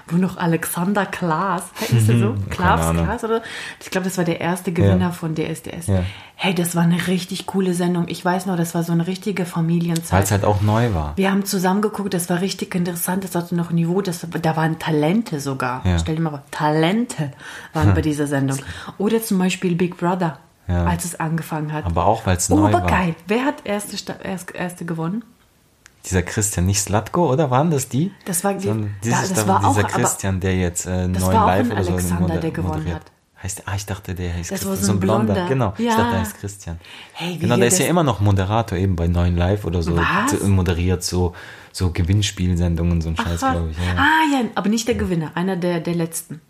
wo 0.08 0.17
noch 0.17 0.37
Alexander 0.37 1.06
Klaas, 1.06 1.64
heißt 1.81 2.08
er 2.08 2.19
so? 2.19 2.34
Klaas. 2.50 2.93
Klaas 2.94 3.25
oder? 3.25 3.43
Ich 3.82 3.90
glaube, 3.90 4.05
das 4.06 4.19
war 4.19 4.25
der 4.25 4.40
erste 4.40 4.73
Gewinner 4.73 4.96
Ja. 5.06 5.11
von 5.11 5.34
DSDS. 5.34 5.87
Ja. 5.87 6.02
Hey, 6.34 6.55
das 6.55 6.75
war 6.76 6.82
eine 6.82 7.06
richtig 7.06 7.46
coole 7.46 7.73
Sendung. 7.75 8.06
Ich 8.08 8.25
weiß 8.25 8.46
noch, 8.46 8.56
das 8.56 8.75
war 8.75 8.82
so 8.82 8.93
eine 8.93 9.06
richtige 9.06 9.44
Weil 9.44 9.50
Familienzeit. 9.50 10.25
es 10.25 10.31
halt 10.31 10.44
auch 10.44 10.61
neu 10.61 10.93
war. 10.93 11.12
Wir 11.17 11.31
haben 11.31 11.44
zusammen 11.44 11.81
geguckt, 11.82 12.12
das 12.14 12.28
war 12.28 12.40
richtig 12.40 12.75
interessant, 12.75 13.25
das 13.25 13.34
hatte 13.34 13.55
noch 13.55 13.70
Niveau, 13.70 14.02
das, 14.02 14.26
da 14.43 14.56
waren 14.56 14.78
Talente 14.78 15.40
sogar. 15.40 15.84
Ja. 15.87 15.99
Stell 15.99 16.17
dir 16.17 16.22
mal 16.22 16.31
vor, 16.31 16.43
Talente 16.50 17.32
waren 17.72 17.94
bei 17.94 18.02
dieser 18.02 18.26
Sendung. 18.26 18.58
Oder 18.99 19.22
zum 19.22 19.38
Beispiel 19.38 19.76
Big 19.76 19.96
Brother, 19.96 20.38
Ja. 20.69 20.84
als 20.84 21.05
es 21.05 21.19
angefangen 21.19 21.72
hat. 21.72 21.84
Aber 21.87 22.06
auch, 22.06 22.26
weil 22.26 22.37
es 22.37 22.49
neu 22.49 22.61
war. 22.61 22.69
Obergeil. 22.69 23.14
Wer 23.29 23.44
hat 23.44 23.56
erste, 23.64 23.96
erste 24.52 24.84
gewonnen? 24.84 25.25
Dieser 26.06 26.23
Christian, 26.23 26.67
nicht 26.67 26.81
Slatko, 26.81 27.32
oder 27.32 27.50
waren 27.50 27.70
das 27.70 27.88
die? 27.88 28.12
Das 28.25 28.44
war 28.44 28.55
die- 28.55 28.73
dieses, 29.03 29.31
das 29.31 29.44
da- 29.44 29.49
war 29.49 29.64
auch- 29.64 29.75
dieser 29.75 29.87
aber- 29.88 29.88
Christian, 29.99 30.38
der 30.41 30.56
jetzt 30.56 30.87
äh, 30.87 31.08
neuen 31.08 31.23
auch 31.23 31.47
Live 31.47 31.70
oder 31.70 31.82
so 31.85 31.93
Alexander, 31.93 32.37
der 32.38 32.50
gewonnen 32.53 32.69
moderiert. 32.79 32.94
hat. 32.97 33.12
Heißt, 33.43 33.62
ah, 33.67 33.73
ich 33.76 33.85
dachte, 33.87 34.14
der 34.14 34.32
heißt 34.32 34.50
Das 34.50 34.61
Christian. 34.62 34.85
so 34.85 34.93
ein 34.93 35.00
Blonder. 35.00 35.35
Blonder. 35.35 35.49
Genau, 35.49 35.75
ich 35.76 35.85
Ja. 35.85 35.97
dachte, 35.97 36.11
der 36.12 36.20
heißt 36.20 36.38
Christian. 36.41 36.79
Hey, 37.12 37.37
genau, 37.37 37.56
der 37.56 37.67
ist 37.67 37.79
ja 37.79 37.87
immer 37.87 38.03
noch 38.03 38.20
Moderator, 38.20 38.79
eben 38.79 38.97
bei 38.97 39.08
Neuen 39.08 39.37
Live 39.37 39.64
oder 39.64 39.82
so. 39.82 39.94
Was? 39.97 40.41
Moderiert 40.43 41.03
so, 41.03 41.35
so 41.73 41.91
Gewinnspielsendungen, 41.91 43.00
so 43.03 43.11
ein 43.11 43.17
Scheiß, 43.17 43.41
glaube 43.41 43.69
ich. 43.73 43.76
Ja. 43.76 43.94
Ah, 43.97 44.32
ja, 44.32 44.41
aber 44.55 44.69
nicht 44.70 44.88
der 44.88 44.94
Gewinner, 44.94 45.32
einer 45.35 45.56
der, 45.56 45.81
der 45.81 45.94
letzten. 45.94 46.41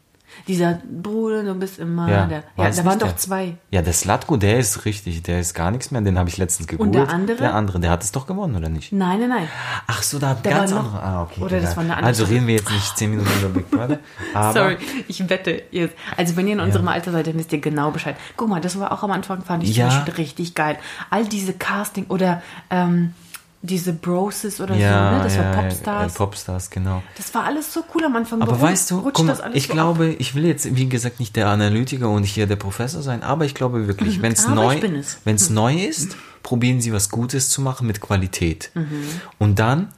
Dieser 0.48 0.80
Bruder, 1.02 1.42
du 1.42 1.54
bist 1.54 1.78
immer 1.78 2.08
Ja, 2.08 2.26
der. 2.26 2.42
Ja, 2.56 2.70
da 2.70 2.84
waren 2.84 2.98
doch 2.98 3.08
der? 3.08 3.16
zwei. 3.16 3.56
Ja, 3.70 3.82
der 3.82 3.92
Slatko, 3.92 4.36
der 4.36 4.58
ist 4.58 4.84
richtig, 4.84 5.22
der 5.22 5.40
ist 5.40 5.54
gar 5.54 5.70
nichts 5.70 5.90
mehr, 5.90 6.00
den 6.02 6.18
habe 6.18 6.28
ich 6.28 6.36
letztens 6.36 6.68
gegoogelt. 6.68 6.94
der 6.94 7.08
andere? 7.14 7.36
Der 7.38 7.54
andere, 7.54 7.80
der 7.80 7.90
hat 7.90 8.02
es 8.02 8.12
doch 8.12 8.26
gewonnen, 8.26 8.54
oder 8.56 8.68
nicht? 8.68 8.92
Nein, 8.92 9.20
nein, 9.20 9.28
nein. 9.28 9.48
Ach 9.86 10.02
so, 10.02 10.18
da 10.18 10.34
Da 10.42 10.50
ganz 10.50 10.72
war 10.72 10.82
noch- 10.82 10.88
andere. 10.94 11.02
Ah, 11.02 11.22
okay. 11.22 11.40
oder 11.42 11.60
das 11.60 11.76
war 11.76 11.82
eine 11.84 11.94
andere. 11.94 12.06
Also 12.06 12.24
reden 12.24 12.46
wir 12.46 12.54
jetzt 12.56 12.70
nicht 12.70 12.96
zehn 12.96 13.10
Minuten 13.10 13.30
über 13.40 13.48
Big 13.48 13.70
Brother. 13.70 13.98
Sorry, 14.52 14.76
ich 15.08 15.28
wette 15.28 15.62
jetzt. 15.70 15.94
Also 16.16 16.36
wenn 16.36 16.46
ihr 16.46 16.54
in 16.54 16.60
unserem 16.60 16.88
Alter 16.88 17.12
seid, 17.12 17.26
dann 17.26 17.34
wisst 17.38 17.52
ihr 17.52 17.60
genau 17.60 17.90
Bescheid. 17.90 18.16
Guck 18.36 18.48
mal, 18.48 18.60
das 18.60 18.78
war 18.78 18.92
auch 18.92 19.02
am 19.02 19.10
Anfang, 19.10 19.42
fand 19.42 19.62
ich 19.64 19.76
Ja. 19.76 20.04
richtig 20.18 20.54
geil. 20.54 20.76
All 21.10 21.24
diese 21.26 21.52
Casting 21.52 22.06
oder 22.08 22.42
ähm, 22.70 23.14
diese 23.62 23.92
Broses 23.92 24.60
oder 24.60 24.76
ja, 24.76 25.10
so, 25.10 25.16
ne? 25.16 25.22
Das 25.24 25.36
ja, 25.36 25.42
war 25.44 25.54
ja, 25.54 25.62
Popstars. 25.62 26.14
Äh, 26.14 26.16
Popstars, 26.18 26.70
genau. 26.70 27.02
das 27.16 27.34
war 27.34 27.44
alles 27.44 27.72
so 27.72 27.82
cool 27.94 28.04
am 28.04 28.14
Anfang. 28.16 28.42
Aber 28.42 28.52
Warum 28.52 28.62
weißt 28.62 28.90
du, 28.90 29.02
guck 29.02 29.24
mal, 29.24 29.50
ich 29.54 29.66
so 29.66 29.72
glaube, 29.72 30.08
ich 30.18 30.34
will 30.34 30.46
jetzt, 30.46 30.76
wie 30.76 30.88
gesagt, 30.88 31.18
nicht 31.20 31.34
der 31.36 31.48
Analytiker 31.48 32.08
und 32.08 32.24
hier 32.24 32.46
der 32.46 32.56
Professor 32.56 33.02
sein, 33.02 33.22
aber 33.22 33.44
ich 33.44 33.54
glaube 33.54 33.88
wirklich, 33.88 34.22
wenn 34.22 34.32
es 34.32 34.46
neu, 34.46 34.74
ich 34.74 34.80
bin 34.80 34.94
es. 34.94 35.18
wenn 35.24 35.36
es 35.36 35.50
neu 35.50 35.74
ist, 35.74 36.16
probieren 36.42 36.80
Sie 36.80 36.92
was 36.92 37.10
Gutes 37.10 37.48
zu 37.48 37.60
machen 37.60 37.86
mit 37.86 38.00
Qualität. 38.00 38.70
Mhm. 38.74 39.04
Und 39.38 39.58
dann 39.58 39.88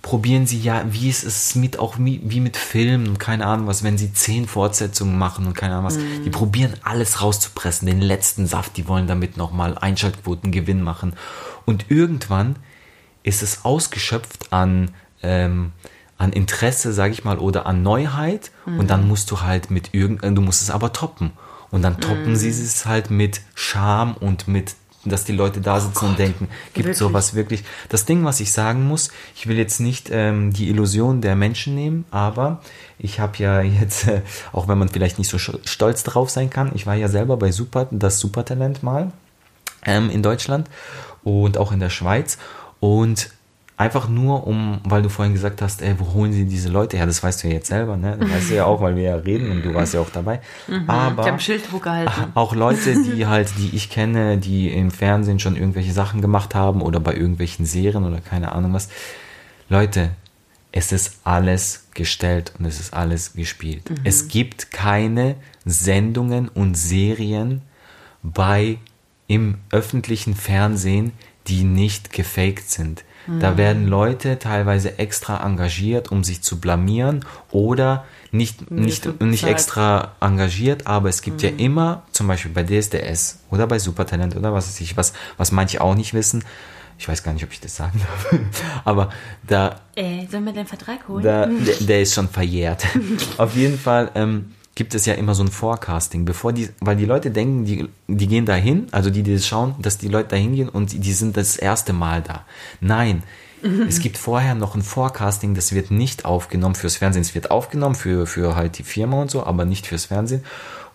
probieren 0.00 0.46
Sie 0.46 0.58
ja, 0.58 0.84
wie 0.88 1.10
es 1.10 1.24
ist 1.24 1.56
mit 1.56 1.78
auch 1.78 1.96
wie, 1.98 2.40
mit 2.40 2.56
Filmen 2.56 3.08
und 3.08 3.18
keine 3.18 3.44
Ahnung 3.46 3.66
was, 3.66 3.82
wenn 3.82 3.98
Sie 3.98 4.12
zehn 4.12 4.46
Fortsetzungen 4.46 5.18
machen 5.18 5.46
und 5.46 5.54
keine 5.54 5.74
Ahnung 5.74 5.86
was, 5.86 5.96
Mhm. 5.98 6.22
die 6.24 6.30
probieren 6.30 6.74
alles 6.82 7.20
rauszupressen, 7.20 7.86
den 7.86 8.00
letzten 8.00 8.46
Saft, 8.46 8.76
die 8.76 8.88
wollen 8.88 9.06
damit 9.06 9.36
nochmal 9.36 9.76
Einschaltquoten 9.76 10.50
Gewinn 10.50 10.82
machen. 10.82 11.12
Und 11.66 11.90
irgendwann 11.90 12.56
ist 13.28 13.42
es 13.42 13.64
ausgeschöpft 13.64 14.52
an, 14.52 14.90
ähm, 15.22 15.72
an 16.16 16.32
Interesse, 16.32 16.92
sage 16.92 17.12
ich 17.12 17.24
mal, 17.24 17.38
oder 17.38 17.66
an 17.66 17.82
Neuheit. 17.82 18.50
Und 18.64 18.90
dann 18.90 19.06
musst 19.06 19.30
du 19.30 19.42
halt 19.42 19.70
mit 19.70 19.94
irgend, 19.94 20.24
äh, 20.24 20.32
du 20.32 20.40
musst 20.40 20.62
es 20.62 20.70
aber 20.70 20.92
toppen. 20.92 21.32
Und 21.70 21.82
dann 21.82 22.00
toppen 22.00 22.34
sie 22.36 22.48
es 22.48 22.86
halt 22.86 23.10
mit 23.10 23.42
Charme 23.54 24.14
und 24.14 24.48
mit, 24.48 24.74
dass 25.04 25.24
die 25.24 25.32
Leute 25.32 25.60
da 25.60 25.78
sitzen 25.78 26.06
und 26.06 26.18
denken, 26.18 26.48
gibt 26.72 26.86
Wirklich? 26.86 26.96
sowas 26.96 27.34
wirklich. 27.34 27.64
Das 27.90 28.06
Ding, 28.06 28.24
was 28.24 28.40
ich 28.40 28.52
sagen 28.52 28.88
muss, 28.88 29.10
ich 29.36 29.46
will 29.46 29.58
jetzt 29.58 29.78
nicht 29.78 30.08
ähm, 30.10 30.50
die 30.52 30.70
Illusion 30.70 31.20
der 31.20 31.36
Menschen 31.36 31.74
nehmen, 31.74 32.06
aber 32.10 32.62
ich 32.98 33.20
habe 33.20 33.36
ja 33.36 33.60
jetzt, 33.80 34.08
äh, 34.08 34.22
auch 34.52 34.66
wenn 34.66 34.78
man 34.78 34.88
vielleicht 34.88 35.18
nicht 35.18 35.28
so 35.28 35.36
stolz 35.38 36.02
drauf 36.04 36.30
sein 36.30 36.48
kann, 36.48 36.72
ich 36.74 36.86
war 36.86 36.94
ja 36.94 37.08
selber 37.08 37.36
bei 37.36 37.52
Super, 37.52 37.86
das 37.90 38.18
Supertalent 38.18 38.82
mal 38.82 39.12
ähm, 39.84 40.08
in 40.08 40.22
Deutschland 40.22 40.68
und 41.22 41.58
auch 41.58 41.72
in 41.72 41.80
der 41.80 41.90
Schweiz. 41.90 42.38
Und 42.80 43.30
einfach 43.76 44.08
nur 44.08 44.46
um, 44.46 44.80
weil 44.84 45.02
du 45.02 45.08
vorhin 45.08 45.34
gesagt 45.34 45.62
hast, 45.62 45.82
ey, 45.82 45.94
wo 45.98 46.12
holen 46.12 46.32
sie 46.32 46.44
diese 46.46 46.68
Leute 46.68 46.96
her? 46.96 47.06
Das 47.06 47.22
weißt 47.22 47.44
du 47.44 47.48
ja 47.48 47.54
jetzt 47.54 47.68
selber, 47.68 47.96
ne? 47.96 48.16
Das 48.18 48.28
weißt 48.28 48.50
du 48.50 48.54
ja 48.56 48.64
auch, 48.64 48.80
weil 48.80 48.96
wir 48.96 49.02
ja 49.04 49.14
reden 49.16 49.50
und 49.52 49.62
du 49.64 49.72
warst 49.72 49.94
ja 49.94 50.00
auch 50.00 50.10
dabei. 50.10 50.40
Aber 50.88 51.22
Ich 51.22 51.28
habe 51.28 51.40
Schild 51.40 51.70
hochgehalten. 51.72 52.12
auch 52.34 52.54
Leute, 52.54 53.00
die 53.02 53.26
halt, 53.28 53.52
die 53.56 53.74
ich 53.76 53.88
kenne, 53.88 54.36
die 54.38 54.68
im 54.72 54.90
Fernsehen 54.90 55.38
schon 55.38 55.54
irgendwelche 55.54 55.92
Sachen 55.92 56.20
gemacht 56.20 56.54
haben 56.56 56.82
oder 56.82 56.98
bei 56.98 57.14
irgendwelchen 57.14 57.66
Serien 57.66 58.04
oder 58.04 58.20
keine 58.20 58.50
Ahnung 58.52 58.72
was. 58.74 58.88
Leute, 59.68 60.10
es 60.72 60.90
ist 60.92 61.20
alles 61.24 61.86
gestellt 61.94 62.52
und 62.58 62.64
es 62.64 62.80
ist 62.80 62.92
alles 62.92 63.34
gespielt. 63.34 63.88
Mhm. 63.90 63.96
Es 64.04 64.28
gibt 64.28 64.72
keine 64.72 65.36
Sendungen 65.64 66.48
und 66.48 66.76
Serien 66.76 67.62
bei 68.22 68.78
im 69.28 69.58
öffentlichen 69.70 70.34
Fernsehen, 70.34 71.12
die 71.48 71.64
nicht 71.64 72.12
gefaked 72.12 72.70
sind. 72.70 73.04
Mhm. 73.26 73.40
Da 73.40 73.56
werden 73.56 73.86
Leute 73.86 74.38
teilweise 74.38 74.98
extra 74.98 75.44
engagiert, 75.44 76.10
um 76.12 76.24
sich 76.24 76.42
zu 76.42 76.60
blamieren 76.60 77.24
oder 77.50 78.04
nicht, 78.30 78.70
nicht, 78.70 79.20
nicht 79.22 79.44
extra 79.44 80.12
engagiert, 80.20 80.86
aber 80.86 81.08
es 81.08 81.22
gibt 81.22 81.42
Mhm. 81.42 81.48
ja 81.48 81.54
immer, 81.56 82.02
zum 82.12 82.26
Beispiel 82.28 82.52
bei 82.52 82.62
DSDS 82.62 83.40
oder 83.50 83.66
bei 83.66 83.78
Supertalent 83.78 84.36
oder 84.36 84.52
was 84.52 84.68
weiß 84.68 84.80
ich, 84.80 84.96
was, 84.96 85.12
was 85.38 85.50
manche 85.52 85.80
auch 85.80 85.94
nicht 85.94 86.14
wissen. 86.14 86.44
Ich 87.00 87.08
weiß 87.08 87.22
gar 87.22 87.32
nicht, 87.32 87.44
ob 87.44 87.52
ich 87.52 87.60
das 87.60 87.76
sagen 87.76 88.00
darf. 88.00 88.40
Aber 88.84 89.10
da 89.46 89.80
Äh, 89.94 90.26
sollen 90.30 90.44
wir 90.46 90.52
den 90.52 90.66
Vertrag 90.66 91.06
holen? 91.08 91.22
da, 91.24 91.46
der, 91.46 91.74
der 91.86 92.02
ist 92.02 92.14
schon 92.14 92.28
verjährt. 92.28 92.84
Auf 93.38 93.54
jeden 93.54 93.78
Fall 93.78 94.10
ähm, 94.16 94.52
gibt 94.78 94.94
es 94.94 95.06
ja 95.06 95.14
immer 95.14 95.34
so 95.34 95.42
ein 95.42 95.48
Forecasting, 95.48 96.24
bevor 96.24 96.52
die, 96.52 96.68
weil 96.78 96.94
die 96.94 97.04
Leute 97.04 97.32
denken, 97.32 97.64
die, 97.64 97.88
die 98.06 98.28
gehen 98.28 98.46
dahin, 98.46 98.86
also 98.92 99.10
die, 99.10 99.24
die 99.24 99.34
das 99.34 99.44
schauen, 99.44 99.74
dass 99.80 99.98
die 99.98 100.06
Leute 100.06 100.28
dahin 100.28 100.54
gehen 100.54 100.68
und 100.68 100.92
die, 100.92 101.00
die 101.00 101.12
sind 101.14 101.36
das 101.36 101.56
erste 101.56 101.92
Mal 101.92 102.22
da. 102.22 102.46
Nein. 102.80 103.24
Es 103.88 103.98
gibt 103.98 104.18
vorher 104.18 104.54
noch 104.54 104.76
ein 104.76 104.82
Forecasting, 104.82 105.56
das 105.56 105.74
wird 105.74 105.90
nicht 105.90 106.24
aufgenommen 106.24 106.76
fürs 106.76 106.94
Fernsehen. 106.94 107.22
Es 107.22 107.34
wird 107.34 107.50
aufgenommen 107.50 107.96
für, 107.96 108.24
für 108.28 108.54
halt 108.54 108.78
die 108.78 108.84
Firma 108.84 109.20
und 109.20 109.32
so, 109.32 109.42
aber 109.42 109.64
nicht 109.64 109.88
fürs 109.88 110.04
Fernsehen. 110.04 110.44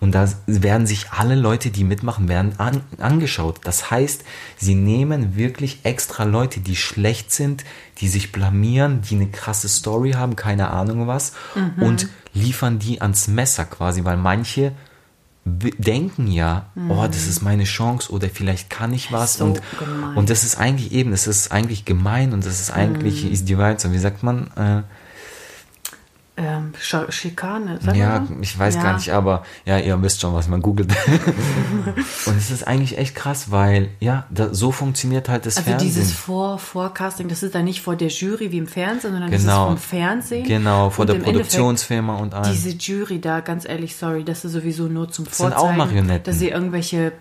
Und 0.04 0.12
da 0.12 0.28
werden 0.48 0.86
sich 0.86 1.12
alle 1.12 1.36
Leute, 1.36 1.70
die 1.70 1.86
mitmachen, 1.86 2.28
werden 2.28 2.60
an, 2.60 2.82
angeschaut. 2.98 3.62
Das 3.64 3.90
heißt, 3.90 4.26
sie 4.58 4.76
nehmen 4.76 5.38
wirklich 5.38 5.80
extra 5.84 6.26
Leute, 6.26 6.60
die 6.60 6.76
schlecht 6.76 7.32
sind, 7.32 7.64
die 8.00 8.10
sich 8.10 8.34
blamieren, 8.34 9.02
die 9.02 9.16
eine 9.16 9.30
krasse 9.30 9.70
Story 9.70 10.12
haben, 10.12 10.36
keine 10.36 10.72
Ahnung 10.72 11.08
was, 11.08 11.32
und 11.80 12.10
liefern 12.34 12.80
die 12.80 13.00
ans 13.00 13.30
Messer 13.30 13.64
quasi, 13.64 14.04
weil 14.04 14.18
manche 14.18 14.74
denken 15.46 16.28
ja, 16.28 16.66
oh, 16.90 17.06
das 17.08 17.26
ist 17.28 17.42
meine 17.42 17.64
Chance 17.64 18.12
oder 18.12 18.28
vielleicht 18.28 18.70
kann 18.70 18.92
ich 18.92 19.10
was 19.14 19.36
So 19.36 19.46
und, 19.46 19.62
gemein. 19.80 20.18
und 20.18 20.30
das 20.30 20.44
ist 20.44 20.58
eigentlich 20.58 20.92
eben, 20.92 21.12
das 21.12 21.28
ist 21.28 21.54
eigentlich 21.54 21.86
gemein 21.86 22.34
und 22.34 22.46
das 22.46 22.60
ist 22.60 22.72
eigentlich, 22.72 23.32
ist 23.32 23.48
die 23.48 23.56
so 23.78 23.94
wie 23.94 24.00
sagt 24.00 24.22
man, 24.22 24.48
äh, 24.58 24.84
ähm, 26.36 26.74
Sch 26.80 26.96
Schikane, 27.10 27.78
sag 27.80 27.96
ja, 27.96 28.20
mal. 28.22 28.28
ich 28.42 28.58
weiß 28.58 28.76
Ja. 28.76 28.82
gar 28.84 28.94
nicht, 28.96 29.12
aber 29.12 29.44
ja, 29.66 29.78
ihr 29.78 30.02
wisst 30.02 30.22
schon, 30.22 30.34
was 30.34 30.48
man 30.48 30.62
googelt. 30.64 30.92
und 32.26 32.38
es 32.38 32.50
ist 32.52 32.66
eigentlich 32.68 32.98
echt 32.98 33.14
krass, 33.16 33.52
weil 33.52 33.90
ja, 34.00 34.26
da, 34.30 34.54
so 34.54 34.72
funktioniert 34.72 35.30
halt 35.30 35.46
das 35.46 35.58
Also 35.58 35.70
Fernsehen. 35.70 35.88
dieses 35.90 36.12
Vor 36.14 36.58
Forecasting, 36.58 37.28
das 37.28 37.44
ist 37.44 37.54
dann 37.54 37.66
nicht 37.66 37.82
vor 37.82 37.96
der 37.96 38.08
Jury 38.10 38.52
wie 38.52 38.58
im 38.58 38.68
Fernsehen, 38.68 39.12
sondern 39.12 39.30
das 39.32 39.42
ist 39.42 39.48
Genau. 39.48 39.68
vom 39.68 39.78
Fernsehen. 39.78 40.46
genau, 40.48 40.90
vor 40.90 41.04
Und 41.08 41.14
der 41.14 41.20
Produktionsfirma 41.20 42.16
und 42.18 42.34
allem. 42.34 42.52
Diese 42.52 42.70
Jury 42.72 43.20
da, 43.22 43.40
ganz 43.42 43.68
ehrlich, 43.68 43.96
sorry, 43.96 44.24
das 44.24 44.44
ist 44.44 44.54
sowieso 44.54 44.86
nur 44.88 45.10
zum 45.12 45.26
sind 45.26 45.36
Vorzeigen, 45.36 45.62
auch 45.62 45.76
Marionetten. 45.76 46.24
dass 46.24 46.40
sie 46.40 46.50
irgendwelche, 46.50 47.12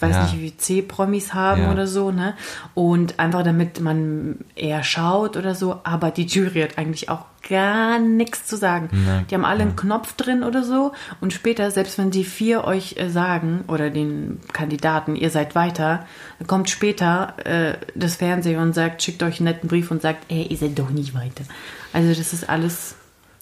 weiß 0.00 0.14
Ja. 0.14 0.22
nicht, 0.24 0.40
wie 0.40 0.56
C-Promis 0.56 1.34
haben 1.34 1.62
Ja. 1.62 1.72
oder 1.72 1.86
so, 1.86 2.10
ne? 2.10 2.34
Und 2.74 3.18
einfach 3.18 3.42
damit 3.42 3.80
man 3.80 4.36
eher 4.54 4.82
schaut 4.84 5.36
oder 5.36 5.54
so, 5.54 5.80
aber 5.84 6.10
die 6.10 6.26
Jury 6.26 6.60
hat 6.60 6.78
eigentlich 6.78 7.08
auch 7.08 7.24
gar 7.48 7.98
nichts 7.98 8.46
zu 8.46 8.56
sagen. 8.56 8.90
Nein. 8.92 9.24
Die 9.30 9.34
haben 9.34 9.44
alle 9.46 9.62
einen 9.62 9.76
Knopf 9.76 10.12
drin 10.14 10.42
oder 10.42 10.62
so 10.62 10.92
und 11.20 11.32
später, 11.32 11.70
selbst 11.70 11.96
wenn 11.96 12.10
die 12.10 12.24
vier 12.24 12.64
euch 12.64 12.96
äh, 12.98 13.08
sagen 13.08 13.64
oder 13.68 13.88
den 13.90 14.40
Kandidaten, 14.52 15.16
ihr 15.16 15.30
seid 15.30 15.54
weiter, 15.54 16.04
kommt 16.46 16.68
später 16.68 17.34
äh, 17.46 17.74
das 17.94 18.16
Fernsehen 18.16 18.60
und 18.60 18.74
sagt, 18.74 19.02
schickt 19.02 19.22
euch 19.22 19.38
einen 19.40 19.44
netten 19.46 19.68
Brief 19.68 19.90
und 19.90 20.02
sagt, 20.02 20.24
ey, 20.28 20.42
ihr 20.42 20.56
seid 20.58 20.78
doch 20.78 20.90
nicht 20.90 21.14
weiter. 21.14 21.44
Also 21.94 22.08
das 22.08 22.32
ist 22.34 22.48
alles 22.50 22.96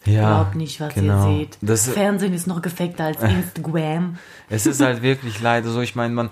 Ja, 0.04 0.20
überhaupt 0.30 0.54
nicht, 0.54 0.80
was 0.80 0.94
genau. 0.94 1.32
ihr 1.32 1.38
seht. 1.38 1.58
Das- 1.60 1.88
Fernsehen 1.88 2.32
ist 2.32 2.46
noch 2.46 2.62
gefakter 2.62 3.04
als 3.06 3.20
Instagram. 3.22 4.18
Es 4.48 4.66
ist 4.66 4.80
halt 4.80 5.02
wirklich 5.02 5.40
leider 5.40 5.70
so, 5.70 5.80
ich 5.80 5.94
meine, 5.96 6.14
man, 6.14 6.30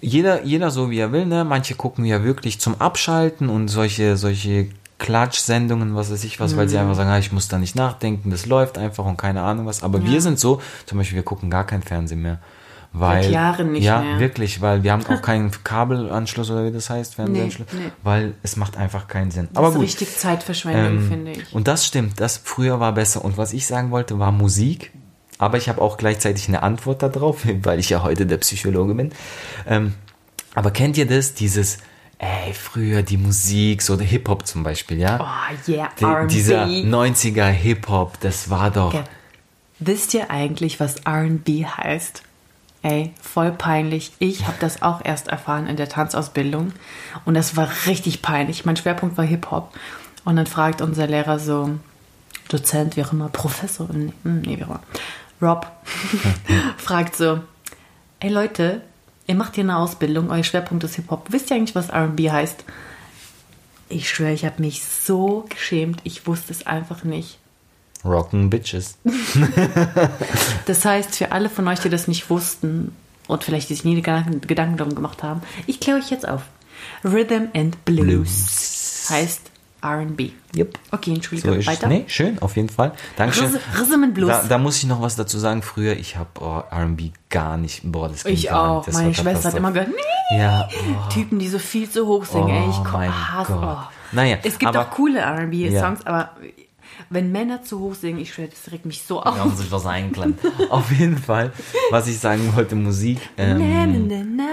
jeder, 0.00 0.44
jeder 0.44 0.70
so 0.70 0.90
wie 0.90 0.98
er 0.98 1.12
will, 1.12 1.26
ne? 1.26 1.44
Manche 1.44 1.74
gucken 1.74 2.04
ja 2.04 2.22
wirklich 2.24 2.60
zum 2.60 2.80
Abschalten 2.80 3.48
und 3.48 3.68
solche, 3.68 4.16
solche 4.16 4.68
Klatsch-Sendungen, 4.98 5.94
was 5.96 6.10
weiß 6.12 6.24
ich 6.24 6.40
was, 6.40 6.56
weil 6.56 6.68
sie 6.68 6.76
Mhm. 6.76 6.82
einfach 6.82 6.94
sagen, 6.96 7.10
ah, 7.10 7.18
ich 7.18 7.32
muss 7.32 7.48
da 7.48 7.58
nicht 7.58 7.74
nachdenken, 7.74 8.30
das 8.30 8.46
läuft 8.46 8.78
einfach 8.78 9.04
und 9.04 9.16
keine 9.16 9.42
Ahnung 9.42 9.66
was. 9.66 9.82
Aber 9.82 10.04
wir 10.04 10.20
sind 10.20 10.38
so, 10.38 10.60
zum 10.86 10.98
Beispiel, 10.98 11.16
wir 11.16 11.22
gucken 11.22 11.50
gar 11.50 11.64
kein 11.66 11.82
Fernsehen 11.82 12.22
mehr. 12.22 12.38
Weil, 12.92 13.22
Seit 13.22 13.32
Jahren 13.32 13.72
nicht 13.72 13.84
ja, 13.84 14.00
mehr. 14.00 14.18
wirklich, 14.18 14.60
weil 14.60 14.82
wir 14.82 14.92
haben 14.92 15.06
auch 15.06 15.22
keinen 15.22 15.50
Kabelanschluss 15.64 16.50
oder 16.50 16.64
wie 16.66 16.72
das 16.72 16.90
heißt, 16.90 17.14
Fernsehanschluss, 17.14 17.68
Nee, 17.72 17.78
nee. 17.86 17.92
weil 18.02 18.34
es 18.42 18.56
macht 18.56 18.76
einfach 18.76 19.06
keinen 19.06 19.30
Sinn. 19.30 19.48
Das 19.52 19.58
Aber 19.58 19.68
ist 19.68 19.74
gut. 19.74 19.82
richtig 19.84 20.18
Zeitverschwendung, 20.18 20.96
Ähm, 21.04 21.08
finde 21.08 21.30
ich. 21.32 21.54
Und 21.54 21.68
das 21.68 21.86
stimmt, 21.86 22.20
das 22.20 22.38
früher 22.42 22.80
war 22.80 22.92
besser. 22.92 23.24
Und 23.24 23.38
was 23.38 23.52
ich 23.52 23.66
sagen 23.66 23.90
wollte, 23.92 24.18
war 24.18 24.32
Musik. 24.32 24.90
Aber 25.40 25.56
ich 25.56 25.68
habe 25.70 25.80
auch 25.80 25.96
gleichzeitig 25.96 26.46
eine 26.48 26.62
Antwort 26.62 27.02
darauf, 27.02 27.44
weil 27.62 27.80
ich 27.80 27.90
ja 27.90 28.02
heute 28.02 28.26
der 28.26 28.36
Psychologe 28.36 28.94
bin. 28.94 29.10
Ähm, 29.66 29.94
aber 30.54 30.70
kennt 30.70 30.96
ihr 30.98 31.06
das? 31.06 31.34
Dieses, 31.34 31.78
ey, 32.18 32.52
früher 32.52 33.02
die 33.02 33.16
Musik, 33.16 33.82
so 33.82 33.96
der 33.96 34.06
Hip-Hop 34.06 34.46
zum 34.46 34.62
Beispiel, 34.62 34.98
ja? 34.98 35.18
Oh, 35.20 35.70
yeah, 35.70 35.88
R&B. 35.98 36.32
dieser 36.32 36.66
90er 36.66 37.46
Hip-Hop, 37.46 38.20
das 38.20 38.50
war 38.50 38.70
doch. 38.70 38.92
Ja. 38.92 39.04
Wisst 39.78 40.12
ihr 40.12 40.30
eigentlich, 40.30 40.78
was 40.78 40.96
R&B 41.06 41.64
heißt? 41.64 42.22
Ey, 42.82 43.12
voll 43.20 43.52
peinlich. 43.52 44.12
Ich 44.18 44.46
habe 44.46 44.56
das 44.60 44.82
auch 44.82 45.04
erst 45.04 45.28
erfahren 45.28 45.66
in 45.66 45.76
der 45.76 45.88
Tanzausbildung 45.88 46.72
und 47.24 47.34
das 47.34 47.56
war 47.56 47.68
richtig 47.86 48.22
peinlich. 48.22 48.64
Mein 48.64 48.76
Schwerpunkt 48.76 49.16
war 49.16 49.24
Hip-Hop 49.24 49.72
und 50.24 50.36
dann 50.36 50.46
fragt 50.46 50.82
unser 50.82 51.06
Lehrer 51.06 51.38
so, 51.38 51.78
Dozent, 52.48 52.96
wie 52.96 53.04
auch 53.04 53.12
immer, 53.12 53.28
Professor, 53.28 53.88
nee, 53.92 54.12
hm, 54.24 54.40
nee 54.42 54.58
wie 54.58 54.64
auch 54.64 54.70
immer, 54.70 54.80
Rob, 55.42 55.66
fragt 56.76 57.16
so, 57.16 57.40
ey 58.20 58.30
Leute, 58.30 58.82
ihr 59.26 59.34
macht 59.34 59.54
hier 59.54 59.64
eine 59.64 59.78
Ausbildung, 59.78 60.30
euer 60.30 60.44
Schwerpunkt 60.44 60.84
ist 60.84 60.96
Hip-Hop. 60.96 61.26
Wisst 61.30 61.50
ihr 61.50 61.56
eigentlich, 61.56 61.74
was 61.74 61.88
R&B 61.88 62.30
heißt? 62.30 62.64
Ich 63.88 64.08
schwöre, 64.08 64.32
ich 64.32 64.44
habe 64.44 64.60
mich 64.60 64.84
so 64.84 65.46
geschämt, 65.48 66.00
ich 66.04 66.26
wusste 66.26 66.52
es 66.52 66.66
einfach 66.66 67.04
nicht. 67.04 67.38
Rockin' 68.04 68.50
Bitches. 68.50 68.98
Das 70.66 70.84
heißt, 70.84 71.16
für 71.16 71.32
alle 71.32 71.48
von 71.48 71.66
euch, 71.68 71.80
die 71.80 71.88
das 71.88 72.06
nicht 72.06 72.30
wussten 72.30 72.94
und 73.26 73.42
vielleicht 73.42 73.68
sich 73.68 73.84
nie 73.84 73.96
Gedanken, 73.96 74.40
Gedanken 74.42 74.76
darum 74.76 74.94
gemacht 74.94 75.22
haben, 75.22 75.42
ich 75.66 75.80
kläre 75.80 75.98
euch 75.98 76.10
jetzt 76.10 76.28
auf. 76.28 76.42
Rhythm 77.04 77.48
and 77.54 77.84
Blues, 77.84 78.06
Blues. 78.06 79.06
heißt 79.10 79.49
R&B. 79.82 80.30
Yep. 80.56 80.78
Okay, 80.90 81.10
So 81.10 81.14
Entschuldigung, 81.14 81.54
ist 81.58 81.60
es. 81.60 81.66
weiter. 81.68 81.86
Nee, 81.88 82.04
schön, 82.08 82.40
auf 82.40 82.56
jeden 82.56 82.68
Fall. 82.68 82.92
Dankeschön. 83.16 83.46
Rhythm- 83.78 84.12
Blues. 84.14 84.28
Da, 84.28 84.42
da 84.48 84.58
muss 84.58 84.76
ich 84.78 84.86
noch 84.86 85.00
was 85.00 85.16
dazu 85.16 85.38
sagen. 85.38 85.62
Früher, 85.62 85.92
ich 85.96 86.16
habe 86.16 86.28
oh, 86.40 86.62
R&B 86.70 87.10
gar 87.28 87.56
nicht, 87.56 87.82
boah, 87.84 88.08
das 88.08 88.24
ging 88.24 88.34
Ich 88.34 88.48
gar 88.48 88.68
auch. 88.78 88.86
nicht. 88.86 88.96
Meine 88.96 89.14
Schwester 89.14 89.48
hat 89.48 89.54
immer 89.56 89.72
gehört, 89.72 89.88
nee, 89.90 90.36
Ja, 90.38 90.68
oh. 90.72 91.08
Typen, 91.10 91.38
die 91.38 91.48
so 91.48 91.58
viel 91.58 91.88
zu 91.88 92.06
hoch 92.06 92.24
singen. 92.24 92.48
ey, 92.48 92.68
ich 92.70 92.84
Oh 92.84 93.10
hasse. 93.12 93.52
Oh. 93.62 93.76
Naja, 94.12 94.38
es 94.42 94.58
gibt 94.58 94.74
aber- 94.74 94.86
auch 94.86 94.90
coole 94.90 95.20
R&B-Songs, 95.20 96.00
Ja. 96.04 96.06
aber 96.06 96.30
wenn 97.10 97.32
Männer 97.32 97.62
zu 97.62 97.80
hoch 97.80 97.94
singen, 97.94 98.20
ich 98.20 98.32
schwöre, 98.32 98.48
das 98.48 98.72
regt 98.72 98.86
mich 98.86 99.02
so 99.02 99.20
auf. 99.20 99.34
Wir 99.34 99.40
haben 99.42 99.56
sich 99.56 99.70
was 99.72 99.84
einklemmt. 99.84 100.38
Auf 100.70 100.92
jeden 100.92 101.18
Fall, 101.18 101.52
was 101.90 102.06
ich 102.06 102.18
sagen 102.20 102.52
wollte, 102.54 102.76
Musik. 102.76 103.18
Ähm, 103.36 103.58
Na, 103.58 103.86
na, 104.24 104.44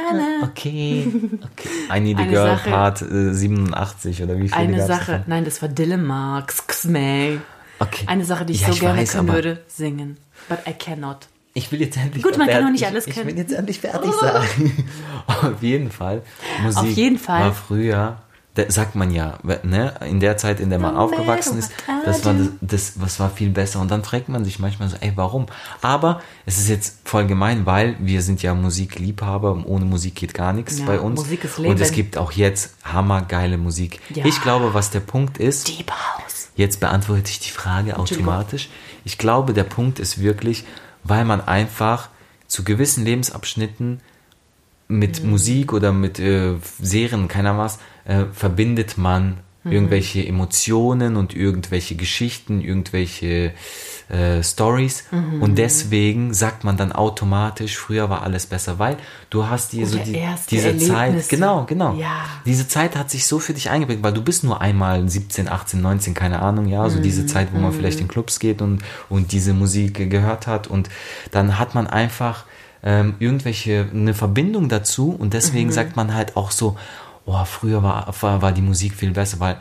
na, 0.41 0.47
okay, 0.47 1.07
okay. 1.35 1.69
I 1.95 1.99
Need 1.99 2.17
a 2.17 2.21
Eine 2.21 2.31
Girl 2.31 2.47
Sache- 2.57 2.69
Part 2.69 3.01
äh, 3.03 3.33
87 3.33 4.23
oder 4.23 4.37
wie 4.37 4.49
viele 4.49 4.55
Eine 4.55 4.85
Sache, 4.87 5.11
davon? 5.13 5.23
nein, 5.27 5.45
das 5.45 5.61
war 5.61 5.69
Dylan 5.69 6.03
Marks, 6.03 6.65
Xmay. 6.65 7.39
Okay. 7.79 8.05
Eine 8.07 8.25
Sache, 8.25 8.43
die 8.45 8.53
ich 8.53 8.61
Ja, 8.61 8.73
so 8.73 8.79
gerne 8.79 9.01
weiß, 9.01 9.11
können 9.13 9.27
würde, 9.31 9.63
singen. 9.67 10.17
But 10.49 10.59
I 10.67 10.73
cannot. 10.73 11.27
Ich 11.53 11.71
will 11.71 11.79
jetzt 11.81 11.97
endlich 11.97 12.23
Gut, 12.23 12.37
man 12.37 12.47
kann 12.47 12.65
auch 12.65 12.71
nicht 12.71 12.85
alles 12.85 13.05
ich, 13.07 13.13
können. 13.15 13.29
Ich 13.29 13.35
will 13.35 13.41
jetzt 13.43 13.53
endlich 13.53 13.79
fertig 13.79 14.11
sein. 14.19 14.35
Auf 15.27 15.61
jeden 15.61 15.91
Fall. 15.91 16.21
Musik 16.63 16.79
Auf 16.81 16.87
jeden 16.89 17.17
Fall. 17.19 17.41
war 17.41 17.53
früher, 17.53 18.17
sagt 18.69 18.95
man 18.95 19.11
ja, 19.11 19.37
ne, 19.63 19.93
in 20.07 20.19
der 20.19 20.37
Zeit, 20.37 20.59
in 20.59 20.69
der 20.69 20.79
man 20.79 20.95
No 20.95 21.01
aufgewachsen 21.01 21.57
ist, 21.59 21.71
das 22.05 22.25
war 22.25 22.33
das, 22.33 22.47
das, 22.61 22.93
was 22.95 23.19
war 23.19 23.29
viel 23.29 23.49
besser. 23.49 23.79
Und 23.79 23.91
dann 23.91 24.03
fragt 24.03 24.29
man 24.29 24.43
sich 24.45 24.59
manchmal 24.59 24.89
so, 24.89 24.97
ey, 24.99 25.11
warum? 25.15 25.45
Aber 25.81 26.21
es 26.45 26.57
ist 26.57 26.67
jetzt 26.69 26.97
voll 27.05 27.25
gemein, 27.27 27.65
weil 27.65 27.95
wir 27.99 28.21
sind 28.21 28.41
ja 28.41 28.53
Musikliebhaber. 28.55 29.63
Ohne 29.65 29.85
Musik 29.85 30.15
geht 30.15 30.33
gar 30.33 30.53
nichts 30.53 30.79
Ja, 30.79 30.85
bei 30.85 30.99
uns. 30.99 31.19
Musik 31.21 31.43
ist 31.43 31.59
Und 31.59 31.79
es 31.79 31.89
Leben. 31.89 31.95
gibt 31.95 32.17
auch 32.17 32.31
jetzt 32.31 32.75
hammergeile 32.83 33.57
Musik. 33.57 33.99
Ja. 34.13 34.25
Ich 34.25 34.41
glaube, 34.41 34.73
was 34.73 34.89
der 34.91 34.99
Punkt 35.01 35.37
ist, 35.37 35.67
Deep 35.67 35.91
House. 35.91 36.49
Jetzt 36.55 36.79
beantworte 36.79 37.29
ich 37.29 37.39
die 37.39 37.51
Frage 37.51 37.97
automatisch. 37.99 38.69
Ich 39.03 39.17
glaube, 39.17 39.53
der 39.53 39.63
Punkt 39.63 39.99
ist 39.99 40.19
wirklich, 40.21 40.65
weil 41.03 41.23
man 41.23 41.39
einfach 41.47 42.09
zu 42.47 42.63
gewissen 42.63 43.05
Lebensabschnitten 43.05 44.01
mit 44.89 45.21
Mhm. 45.21 45.31
Musik 45.31 45.73
oder 45.73 45.91
mit 45.91 46.17
äh, 46.17 46.55
Serien, 46.81 47.27
keiner 47.27 47.57
was, 47.57 47.77
äh, 48.07 48.25
verbindet 48.33 48.97
man 48.97 49.37
irgendwelche 49.69 50.25
Emotionen 50.25 51.17
und 51.17 51.35
irgendwelche 51.35 51.95
Geschichten, 51.95 52.61
irgendwelche 52.61 53.51
äh, 54.07 54.41
Stories. 54.41 55.03
Mhm. 55.11 55.41
Und 55.41 55.57
deswegen 55.57 56.33
sagt 56.33 56.63
man 56.63 56.77
dann 56.77 56.93
automatisch, 56.93 57.75
früher 57.75 58.09
war 58.09 58.21
alles 58.23 58.45
besser, 58.45 58.79
weil 58.79 58.95
du 59.29 59.47
hast 59.47 59.73
dir 59.73 59.85
so 59.85 59.97
die, 59.97 60.17
diese 60.49 60.77
Zeit, 60.77 61.07
Erlebnisse. 61.07 61.29
genau, 61.29 61.65
genau. 61.65 61.95
Ja. 61.95 62.23
Diese 62.45 62.69
Zeit 62.69 62.95
hat 62.95 63.09
sich 63.11 63.27
so 63.27 63.39
für 63.39 63.53
dich 63.53 63.69
eingeprägt, 63.69 64.01
weil 64.03 64.13
du 64.13 64.21
bist 64.21 64.45
nur 64.45 64.61
einmal 64.61 65.09
17, 65.09 65.49
18, 65.49 65.81
19, 65.81 66.13
keine 66.13 66.41
Ahnung, 66.41 66.67
ja, 66.67 66.89
so 66.89 66.99
Mhm. 66.99 67.03
diese 67.03 67.25
Zeit, 67.25 67.49
wo 67.51 67.59
man 67.59 67.73
vielleicht 67.73 67.99
in 67.99 68.07
Clubs 68.07 68.39
geht 68.39 68.61
und, 68.61 68.81
und 69.09 69.33
diese 69.33 69.53
Musik 69.53 70.09
gehört 70.09 70.47
hat 70.47 70.67
und 70.67 70.89
dann 71.31 71.59
hat 71.59 71.75
man 71.75 71.87
einfach 71.87 72.45
ähm, 72.83 73.15
irgendwelche, 73.19 73.87
eine 73.91 74.13
Verbindung 74.13 74.69
dazu 74.69 75.09
und 75.11 75.27
Mhm. 75.27 75.31
deswegen 75.31 75.71
sagt 75.73 75.97
man 75.97 76.13
halt 76.13 76.37
auch 76.37 76.51
so, 76.51 76.77
oh, 77.27 77.45
früher 77.45 77.83
war, 77.83 78.11
war, 78.21 78.41
war 78.41 78.51
die 78.51 78.61
Musik 78.63 78.95
viel 78.95 79.11
besser, 79.11 79.39
weil 79.39 79.57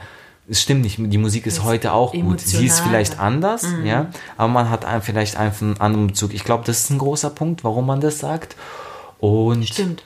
es 0.49 0.63
stimmt 0.63 0.83
nicht, 0.83 0.99
die 0.99 1.19
Musik 1.19 1.45
ist 1.47 1.65
heute 1.65 1.93
auch 1.93 2.13
gut. 2.13 2.41
Sie 2.41 2.65
ist 2.67 2.79
vielleicht 2.81 3.19
anders, 3.19 3.65
Mhm. 3.65 3.85
ja, 3.85 4.07
aber 4.37 4.49
man 4.49 4.71
hat 4.71 4.85
ein, 4.85 5.03
vielleicht 5.03 5.37
einfach 5.37 5.63
einen 5.63 5.81
anderen 5.81 6.07
Bezug. 6.07 6.33
Ich 6.33 6.45
glaube, 6.45 6.65
das 6.65 6.79
ist 6.85 6.91
ein 6.91 6.99
großer 6.99 7.31
Punkt, 7.31 7.65
warum 7.65 7.87
man 7.87 8.01
das 8.01 8.21
sagt. 8.21 8.55
Und 9.19 9.67
Stimmt. 9.67 10.05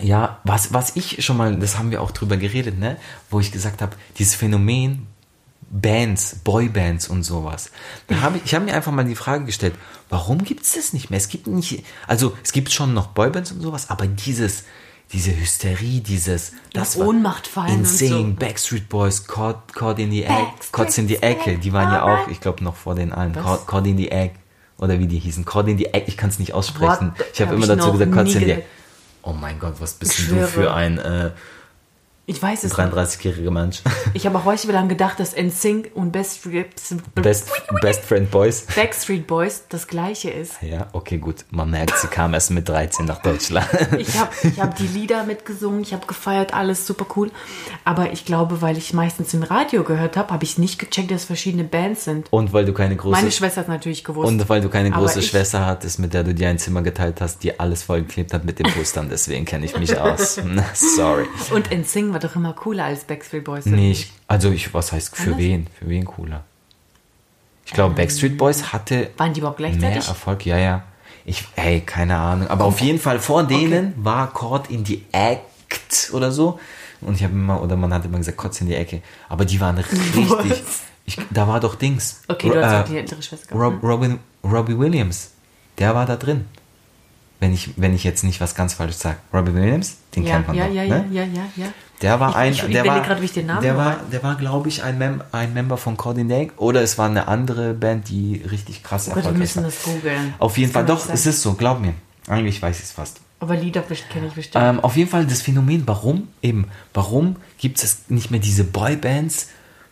ja, 0.00 0.40
was, 0.42 0.72
was 0.72 0.96
ich 0.96 1.24
schon 1.24 1.36
mal, 1.36 1.56
das 1.56 1.78
haben 1.78 1.92
wir 1.92 2.02
auch 2.02 2.10
drüber 2.10 2.36
geredet, 2.36 2.78
ne, 2.78 2.96
wo 3.30 3.38
ich 3.38 3.52
gesagt 3.52 3.80
habe, 3.82 3.96
dieses 4.18 4.34
Phänomen 4.34 5.06
Bands, 5.68 6.40
Boybands 6.44 7.08
und 7.08 7.22
sowas. 7.22 7.70
Da 8.08 8.20
habe 8.20 8.38
ich, 8.38 8.44
ich 8.46 8.54
habe 8.54 8.64
mir 8.64 8.74
einfach 8.74 8.92
mal 8.92 9.04
die 9.04 9.16
Frage 9.16 9.44
gestellt, 9.44 9.74
warum 10.08 10.42
gibt 10.44 10.62
es 10.62 10.74
das 10.74 10.92
nicht 10.92 11.10
mehr? 11.10 11.18
Es 11.18 11.28
gibt 11.28 11.46
nicht, 11.46 11.84
also 12.06 12.36
es 12.42 12.52
gibt 12.52 12.72
schon 12.72 12.94
noch 12.94 13.08
Boybands 13.08 13.52
und 13.52 13.60
sowas, 13.60 13.90
aber 13.90 14.06
dieses, 14.06 14.64
diese 15.12 15.36
Hysterie, 15.36 16.00
dieses, 16.00 16.52
das 16.72 16.98
war 16.98 17.08
Ohnmacht 17.08 17.46
fallen 17.46 17.74
und 17.74 17.80
Insane, 17.80 18.10
so. 18.10 18.32
Backstreet 18.34 18.88
Boys, 18.88 19.26
Caught, 19.26 19.72
Caught 19.72 19.98
in 20.00 20.10
the 20.10 20.24
Egg, 20.24 20.52
Caught 20.72 20.98
in 20.98 21.08
the 21.08 21.16
Ecke, 21.22 21.58
die 21.58 21.72
waren 21.72 21.92
ja 21.92 22.02
auch, 22.02 22.28
ich 22.28 22.40
glaube, 22.40 22.64
noch 22.64 22.74
vor 22.74 22.94
den 22.94 23.12
allen? 23.12 23.32
Caught, 23.32 23.66
Caught 23.66 23.86
in 23.86 23.96
the 23.96 24.10
Egg, 24.10 24.34
oder 24.78 24.98
wie 24.98 25.06
die 25.06 25.18
hießen, 25.18 25.44
Caught 25.44 25.68
in 25.68 25.78
the 25.78 25.86
Egg, 25.86 26.04
ich 26.08 26.16
kann 26.16 26.30
es 26.30 26.38
nicht 26.38 26.54
aussprechen. 26.54 27.12
What? 27.16 27.26
Ich 27.32 27.40
habe 27.40 27.50
Hab 27.52 27.56
immer 27.56 27.66
dazu 27.66 27.92
gesagt, 27.92 28.12
Caught 28.12 28.26
in 28.26 28.40
the. 28.40 28.50
Egg. 28.50 28.64
Oh 29.22 29.32
mein 29.32 29.58
Gott, 29.58 29.74
was 29.80 29.94
bist 29.94 30.30
du 30.30 30.46
für 30.46 30.72
ein 30.72 30.98
äh, 30.98 31.30
Ich 32.28 32.42
weiß 32.42 32.64
es 32.64 32.76
nicht. 32.76 32.92
33-jähriger 32.92 33.52
Mensch? 33.52 33.82
Ich 34.12 34.26
habe 34.26 34.36
auch 34.38 34.44
heute 34.44 34.72
lang 34.72 34.88
gedacht, 34.88 35.20
dass 35.20 35.36
NSYNC 35.36 35.92
und 35.94 36.10
Best, 36.10 36.40
Best, 37.14 37.50
Best 37.80 38.00
Friend 38.04 38.28
Boys. 38.28 38.66
Backstreet 38.74 39.28
Boys 39.28 39.62
das 39.68 39.86
gleiche 39.86 40.30
ist. 40.30 40.54
Ja, 40.60 40.88
okay, 40.92 41.18
gut. 41.18 41.44
Man 41.50 41.70
merkt, 41.70 41.96
sie 41.98 42.08
kam 42.08 42.34
erst 42.34 42.50
mit 42.50 42.68
13 42.68 43.06
nach 43.06 43.22
Deutschland. 43.22 43.68
Ich 43.98 44.18
habe 44.18 44.30
ich 44.42 44.60
hab 44.60 44.74
die 44.76 44.88
Lieder 44.88 45.22
mitgesungen, 45.22 45.82
ich 45.82 45.92
habe 45.92 46.06
gefeiert, 46.06 46.52
alles 46.52 46.84
super 46.86 47.06
cool. 47.16 47.30
Aber 47.84 48.10
ich 48.12 48.24
glaube, 48.24 48.60
weil 48.60 48.76
ich 48.76 48.92
meistens 48.92 49.32
im 49.32 49.44
Radio 49.44 49.84
gehört 49.84 50.16
habe, 50.16 50.32
habe 50.32 50.42
ich 50.44 50.58
nicht 50.58 50.78
gecheckt, 50.80 51.12
dass 51.12 51.20
es 51.22 51.26
verschiedene 51.26 51.62
Bands 51.64 52.04
sind. 52.04 52.26
Und 52.32 52.52
weil 52.52 52.64
du 52.64 52.72
keine 52.72 52.96
große 52.96 53.12
Meine 53.20 53.30
Schwester 53.30 53.60
hat 53.60 53.68
natürlich 53.68 54.02
gewusst. 54.02 54.26
und 54.26 54.48
weil 54.48 54.60
du 54.60 54.68
keine 54.68 54.90
große 54.90 55.20
ich- 55.20 55.28
Schwester 55.28 55.64
hattest, 55.64 56.00
mit 56.00 56.12
der 56.12 56.24
du 56.24 56.34
dir 56.34 56.48
ein 56.48 56.58
Zimmer 56.58 56.82
geteilt 56.82 57.20
hast, 57.20 57.44
die 57.44 57.58
alles 57.60 57.84
vollgeklebt 57.84 58.32
hat 58.34 58.44
mit 58.44 58.58
den 58.58 58.66
Postern, 58.66 59.08
deswegen 59.08 59.44
kenne 59.44 59.64
ich 59.66 59.78
mich 59.78 59.96
aus. 59.98 60.40
Sorry. 60.74 61.26
Und 61.54 61.70
NSYNC 61.70 62.15
war 62.16 62.20
doch 62.28 62.34
immer 62.34 62.54
cooler 62.54 62.84
als 62.84 63.04
Backstreet 63.04 63.44
Boys. 63.44 63.66
Nee, 63.66 63.88
nicht? 63.88 64.04
ich, 64.04 64.12
also 64.26 64.50
ich, 64.50 64.72
was 64.72 64.90
heißt 64.92 65.14
für 65.14 65.32
Anders? 65.32 65.38
wen? 65.38 65.66
Für 65.78 65.88
wen 65.88 66.04
cooler? 66.06 66.44
Ich 67.66 67.72
glaube, 67.72 67.94
Backstreet 67.94 68.38
Boys 68.38 68.72
hatte 68.72 69.10
Waren 69.18 69.34
die 69.34 69.40
überhaupt 69.40 69.60
mehr 69.60 69.70
gleichzeitig? 69.70 70.08
Erfolg, 70.08 70.46
ja, 70.46 70.56
ja. 70.56 70.84
Ich, 71.26 71.44
hey, 71.56 71.82
keine 71.82 72.16
Ahnung. 72.16 72.48
Aber 72.48 72.64
auf 72.64 72.80
jeden 72.80 72.98
Fall 72.98 73.18
vor 73.18 73.42
denen 73.42 73.92
war 74.02 74.32
Caught 74.32 74.70
in 74.70 74.86
the 74.86 75.04
Act 75.12 76.10
oder 76.12 76.32
so. 76.32 76.58
Und 77.02 77.16
ich 77.16 77.24
habe 77.24 77.34
immer, 77.34 77.60
oder 77.60 77.76
man 77.76 77.92
hat 77.92 78.06
immer 78.06 78.16
gesagt, 78.16 78.38
Kotz 78.38 78.62
in 78.62 78.68
die 78.68 78.76
Ecke. 78.76 79.02
Aber 79.28 79.44
die 79.44 79.60
waren 79.60 79.76
richtig. 80.16 80.62
Ich, 81.04 81.18
da 81.30 81.46
war 81.46 81.60
doch 81.60 81.74
Dings. 81.74 82.22
Okay, 82.28 82.48
du 82.48 82.64
hast 82.64 82.72
äh, 82.72 82.76
auch 82.76 82.84
die 82.84 82.96
ältere 82.96 83.22
Schwester 83.22 83.54
gehabt. 83.54 83.74
Rob, 83.74 83.82
Robin, 83.82 84.18
Robbie 84.42 84.78
Williams. 84.78 85.32
Der 85.76 85.94
war 85.94 86.06
da 86.06 86.16
drin. 86.16 86.46
Wenn 87.38 87.52
ich, 87.52 87.70
wenn 87.76 87.94
ich 87.94 88.02
jetzt 88.04 88.24
nicht 88.24 88.40
was 88.40 88.54
ganz 88.54 88.74
falsch 88.74 88.94
sage. 88.96 89.16
Robbie 89.32 89.52
Williams, 89.54 89.96
den 90.14 90.24
ja, 90.24 90.32
kennt 90.36 90.48
man 90.48 90.56
ja, 90.56 90.66
doch. 90.66 90.72
ja, 90.74 90.82
ne? 90.84 91.04
ja, 91.10 91.22
ja, 91.22 91.24
ja, 91.24 91.42
ja. 91.56 91.66
Der 92.02 92.18
war 92.20 92.30
Ich- 92.30 92.36
ein, 92.36 92.52
ich- 92.52 92.60
der 92.72 92.86
war, 92.86 93.00
gerade, 93.02 93.20
wie 93.20 93.24
ich 93.26 93.32
den 93.32 93.46
Namen 93.46 93.62
der 93.62 93.72
noch 93.74 93.78
war, 93.80 94.00
der 94.12 94.22
war, 94.22 94.36
glaube 94.36 94.68
ich, 94.68 94.82
ein, 94.82 94.96
Mem 94.98 95.22
ein 95.32 95.52
Member 95.54 95.76
von 95.76 95.96
Coordinate 95.96 96.52
oder 96.56 96.82
es 96.82 96.96
war 96.98 97.08
eine 97.08 97.28
andere 97.28 97.74
Band, 97.74 98.08
die 98.08 98.42
richtig 98.50 98.82
krass 98.82 99.08
Oh 99.08 99.14
Gott, 99.14 99.24
wir 99.24 99.30
erfolgreich 99.30 99.38
müssen 99.40 99.56
war. 99.62 99.70
das 99.70 99.82
googeln. 99.82 100.34
Auf 100.38 100.56
jeden 100.58 100.72
Das 100.72 100.74
Fall, 100.74 100.86
doch, 100.86 101.08
es 101.10 101.26
ist 101.26 101.42
so, 101.42 101.54
glaub 101.54 101.80
mir. 101.80 101.94
Eigentlich 102.26 102.60
weiß 102.60 102.78
ich 102.78 102.84
es 102.86 102.92
fast. 102.92 103.20
Aber 103.38 103.54
Lieder 103.54 103.82
kenne 103.82 104.26
ich 104.28 104.32
bestimmt. 104.32 104.64
Ähm, 104.64 104.80
auf 104.80 104.96
jeden 104.96 105.10
Fall 105.10 105.26
das 105.26 105.42
Phänomen, 105.42 105.82
warum 105.86 106.28
eben, 106.42 106.68
warum 106.94 107.36
gibt 107.58 107.82
es 107.82 107.98
nicht 108.08 108.30
mehr 108.30 108.40
diese 108.40 108.64
Boybands 108.64 109.48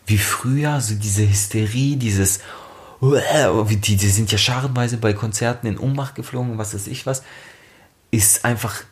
wie 0.07 0.17
früher, 0.17 0.81
so 0.81 0.95
diese 0.95 1.27
Hysterie, 1.29 1.95
dieses, 1.95 2.39
die, 3.01 3.97
die 3.97 4.09
sind 4.09 4.31
ja 4.31 4.37
scharenweise 4.37 4.97
bei 4.97 5.13
Konzerten 5.13 5.67
in 5.67 5.77
Ohnmacht 5.77 6.15
geflogen, 6.15 6.57
was 6.57 6.73
weiß 6.73 6.87
ich 6.87 7.05
was, 7.05 7.23
ist 8.11 8.45
einfach 8.45 8.83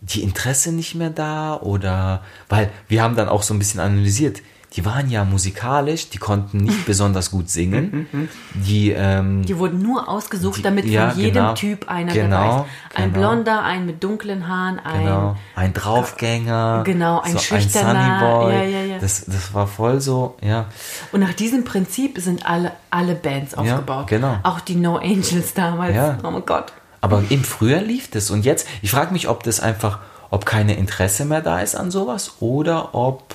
die 0.00 0.22
Interesse 0.22 0.72
nicht 0.72 0.94
mehr 0.94 1.10
da 1.10 1.56
oder, 1.56 2.22
weil 2.48 2.70
wir 2.88 3.02
haben 3.02 3.16
dann 3.16 3.28
auch 3.28 3.42
so 3.42 3.54
ein 3.54 3.58
bisschen 3.58 3.80
analysiert, 3.80 4.42
die 4.76 4.84
waren 4.84 5.08
ja 5.10 5.24
musikalisch, 5.24 6.08
die 6.10 6.18
konnten 6.18 6.58
nicht 6.58 6.84
besonders 6.86 7.30
gut 7.30 7.48
singen, 7.48 8.28
die, 8.54 8.90
ähm, 8.90 9.44
Die 9.44 9.56
wurden 9.58 9.80
nur 9.80 10.08
ausgesucht, 10.08 10.58
Die- 10.58 10.62
damit 10.62 10.84
ja, 10.86 11.10
von 11.10 11.18
jedem 11.20 11.34
genau. 11.34 11.54
Typ 11.54 11.88
einer 11.88 12.12
Genau, 12.12 12.36
dabei 12.36 12.56
ist. 12.64 12.96
Ein 12.96 13.12
genau. 13.12 13.18
Blonder, 13.28 13.62
ein 13.62 13.86
mit 13.86 14.02
dunklen 14.02 14.48
Haaren, 14.48 14.80
ein. 14.80 15.04
Genau, 15.04 15.36
ein 15.54 15.72
Draufgänger. 15.72 16.82
Genau, 16.84 17.20
ein 17.20 17.32
so 17.32 17.38
schüchterner, 17.38 18.18
Sunnyboy. 18.20 18.52
ja, 18.54 18.62
ja, 18.62 18.84
ja. 18.94 18.98
Das, 18.98 19.24
das 19.26 19.54
war 19.54 19.66
voll 19.66 20.00
so, 20.00 20.36
ja. 20.42 20.66
Und 21.12 21.20
nach 21.20 21.34
diesem 21.34 21.64
Prinzip 21.64 22.18
sind 22.18 22.46
alle, 22.46 22.72
alle 22.90 23.14
Bands 23.14 23.54
aufgebaut. 23.54 24.06
genau. 24.08 24.38
Auch 24.42 24.60
die 24.60 24.76
No 24.76 24.96
Angels 24.96 25.54
damals. 25.54 25.94
Ja. 25.94 26.18
Oh 26.24 26.30
mein 26.30 26.44
Gott. 26.46 26.72
Aber 27.00 27.22
eben 27.30 27.44
früher 27.44 27.80
lief 27.80 28.10
das. 28.10 28.30
Und 28.30 28.44
jetzt, 28.44 28.66
ich 28.82 28.90
frage 28.90 29.12
mich, 29.12 29.28
ob 29.28 29.42
das 29.42 29.60
einfach, 29.60 29.98
ob 30.30 30.46
keine 30.46 30.74
Interesse 30.76 31.24
mehr 31.26 31.42
da 31.42 31.60
ist 31.60 31.74
an 31.74 31.90
sowas 31.90 32.36
oder 32.40 32.94
ob, 32.94 33.34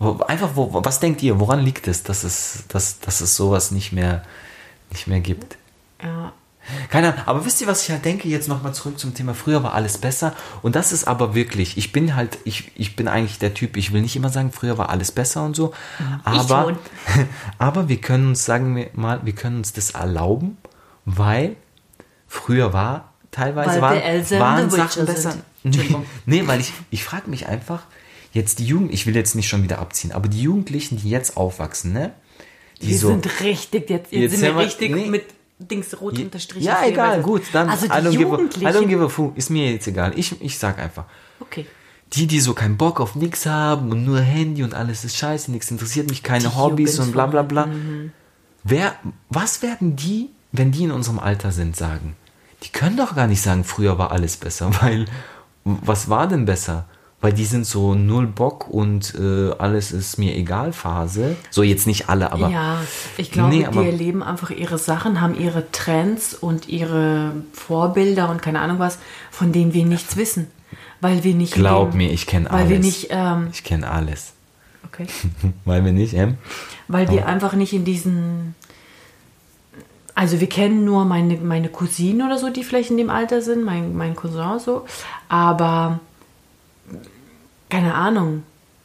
einfach, 0.00 0.50
wo, 0.54 0.70
was 0.84 1.00
denkt 1.00 1.22
ihr, 1.22 1.40
woran 1.40 1.60
liegt 1.60 1.88
es, 1.88 2.02
dass 2.02 2.24
es, 2.24 2.64
dass, 2.68 3.00
dass 3.00 3.20
es 3.20 3.36
sowas 3.36 3.70
nicht 3.70 3.92
mehr, 3.92 4.22
nicht 4.90 5.06
mehr 5.06 5.20
gibt? 5.20 5.56
Ja. 6.02 6.32
Keine 6.90 7.08
Ahnung, 7.08 7.22
aber 7.26 7.44
wisst 7.46 7.60
ihr, 7.60 7.66
was 7.66 7.82
ich 7.82 7.90
halt 7.90 8.04
denke, 8.04 8.28
jetzt 8.28 8.48
nochmal 8.48 8.74
zurück 8.74 8.98
zum 8.98 9.14
Thema, 9.14 9.32
früher 9.34 9.62
war 9.62 9.72
alles 9.72 9.98
besser 9.98 10.34
und 10.60 10.76
das 10.76 10.92
ist 10.92 11.08
aber 11.08 11.34
wirklich, 11.34 11.78
ich 11.78 11.92
bin 11.92 12.14
halt, 12.14 12.38
ich, 12.44 12.72
ich 12.74 12.94
bin 12.94 13.08
eigentlich 13.08 13.38
der 13.38 13.54
Typ, 13.54 13.76
ich 13.76 13.92
will 13.92 14.02
nicht 14.02 14.16
immer 14.16 14.28
sagen, 14.28 14.52
früher 14.52 14.76
war 14.76 14.90
alles 14.90 15.10
besser 15.10 15.44
und 15.44 15.56
so, 15.56 15.72
aber, 16.24 16.64
schon. 16.64 16.78
aber 17.58 17.88
wir 17.88 18.00
können 18.00 18.28
uns, 18.28 18.44
sagen 18.44 18.76
wir 18.76 18.90
mal, 18.92 19.20
wir 19.24 19.34
können 19.34 19.56
uns 19.56 19.72
das 19.72 19.90
erlauben, 19.90 20.58
weil 21.06 21.56
früher 22.26 22.74
war, 22.74 23.12
teilweise 23.30 23.80
Weil 23.80 24.02
waren, 24.02 24.40
waren 24.40 24.70
Sachen 24.70 25.06
besser. 25.06 25.34
Nee, 25.64 25.96
nee, 26.24 26.46
weil 26.46 26.60
ich, 26.60 26.72
ich 26.90 27.04
frage 27.04 27.28
mich 27.28 27.48
einfach, 27.48 27.82
jetzt 28.32 28.58
die 28.58 28.64
Jugend, 28.66 28.92
ich 28.92 29.06
will 29.06 29.14
jetzt 29.16 29.34
nicht 29.34 29.48
schon 29.48 29.62
wieder 29.62 29.78
abziehen, 29.78 30.12
aber 30.12 30.28
die 30.28 30.42
Jugendlichen, 30.42 30.96
die 30.98 31.10
jetzt 31.10 31.36
aufwachsen, 31.36 31.92
ne, 31.92 32.12
die 32.80 32.86
Die 32.86 32.96
so, 32.96 33.08
sind 33.08 33.40
richtig, 33.40 33.90
jetzt, 33.90 34.12
jetzt, 34.12 34.32
Jetzt 34.32 34.38
sind 34.38 34.42
wir 34.56 34.56
richtig 34.64 34.94
nee. 34.94 35.08
mit 35.08 35.24
Dings 35.58 36.00
rot 36.00 36.18
unterstrichen. 36.18 36.64
ja, 36.64 36.84
egal, 36.86 37.20
gut, 37.22 37.42
dann 37.52 37.68
Also 37.68 37.86
die 37.86 37.92
I, 37.92 37.96
don't 37.96 38.10
give 38.10 38.28
a, 38.30 38.38
I 38.38 38.40
Jugendlichen. 38.40 38.88
give 38.88 39.10
fu, 39.10 39.32
ist 39.34 39.50
mir 39.50 39.72
jetzt 39.72 39.88
egal. 39.88 40.12
Ich, 40.16 40.40
ich 40.40 40.58
sag 40.58 40.78
einfach. 40.78 41.04
okay. 41.40 41.66
Die, 42.14 42.26
die 42.26 42.40
so 42.40 42.54
keinen 42.54 42.78
Bock 42.78 43.00
auf 43.00 43.16
nix 43.16 43.44
haben 43.44 43.90
und 43.90 44.04
nur 44.06 44.20
Handy 44.20 44.62
und 44.62 44.72
alles 44.72 45.04
ist 45.04 45.16
scheiße, 45.16 45.50
nichts 45.50 45.70
interessiert 45.70 46.08
mich, 46.08 46.22
keine 46.22 46.48
Die 46.48 46.56
Hobbys 46.56 46.98
und 47.00 47.12
bla 47.12 47.26
bla 47.26 47.42
bla. 47.42 47.66
Jugendlichen. 47.66 48.12
Wer, 48.64 48.94
was 49.28 49.60
werden 49.62 49.94
die, 49.96 50.30
wenn 50.52 50.72
die 50.72 50.84
in 50.84 50.90
unserem 50.90 51.18
Alter 51.18 51.52
sind, 51.52 51.76
sagen? 51.76 52.16
Die 52.62 52.70
können 52.70 52.96
doch 52.96 53.14
gar 53.14 53.26
nicht 53.26 53.42
sagen, 53.42 53.62
früher 53.64 53.98
war 53.98 54.10
alles 54.10 54.36
besser, 54.38 54.70
weil 54.80 55.04
was 55.64 56.08
war 56.08 56.26
denn 56.28 56.46
besser? 56.46 56.86
Weil 57.20 57.32
die 57.32 57.44
sind 57.46 57.66
so 57.66 57.94
null 57.96 58.28
Bock 58.28 58.68
und 58.68 59.12
äh, 59.16 59.50
alles 59.58 59.90
ist 59.90 60.18
mir 60.18 60.36
egal 60.36 60.72
Phase. 60.72 61.34
So 61.50 61.64
jetzt 61.64 61.88
nicht 61.88 62.08
alle, 62.08 62.30
aber 62.30 62.48
ja, 62.48 62.80
ich 63.16 63.32
glaube, 63.32 63.48
Nee, 63.56 63.66
die 63.72 63.78
erleben 63.86 64.22
einfach 64.22 64.50
ihre 64.50 64.78
Sachen, 64.78 65.20
haben 65.20 65.34
ihre 65.36 65.68
Trends 65.72 66.34
und 66.34 66.68
ihre 66.68 67.32
Vorbilder 67.52 68.30
und 68.30 68.40
keine 68.40 68.60
Ahnung 68.60 68.78
was, 68.78 68.98
von 69.32 69.50
denen 69.50 69.74
wir 69.74 69.84
nichts 69.84 70.16
wissen. 70.16 70.46
Weil 71.00 71.24
wir 71.24 71.34
nicht. 71.34 71.54
glaub 71.54 71.88
leben- 71.88 71.98
mir, 71.98 72.12
ich 72.12 72.26
kenne 72.28 72.50
Weil 72.50 72.58
alles. 72.60 72.70
wir 72.70 72.78
nicht. 72.78 73.06
Ähm, 73.10 73.48
ich 73.52 73.64
kenne 73.64 73.90
alles. 73.90 74.32
okay. 74.86 75.06
Weil 75.64 75.84
wir 75.84 75.92
nicht, 75.92 76.14
ähm? 76.14 76.38
Weil 76.86 77.10
wir 77.10 77.26
einfach 77.26 77.52
nicht 77.54 77.72
in 77.72 77.84
diesen. 77.84 78.54
Also 80.14 80.40
wir 80.40 80.48
kennen 80.48 80.84
nur 80.84 81.04
meine, 81.04 81.36
meine 81.36 81.68
Cousinen 81.68 82.26
oder 82.26 82.38
so, 82.38 82.50
die 82.50 82.64
vielleicht 82.64 82.90
in 82.90 82.96
dem 82.96 83.10
Alter 83.10 83.40
sind, 83.42 83.64
mein, 83.64 83.96
mein 83.96 84.16
Cousin 84.16 84.58
so. 84.58 84.84
Aber 85.28 86.00
keine 87.68 87.94
Ahnung. 87.94 88.42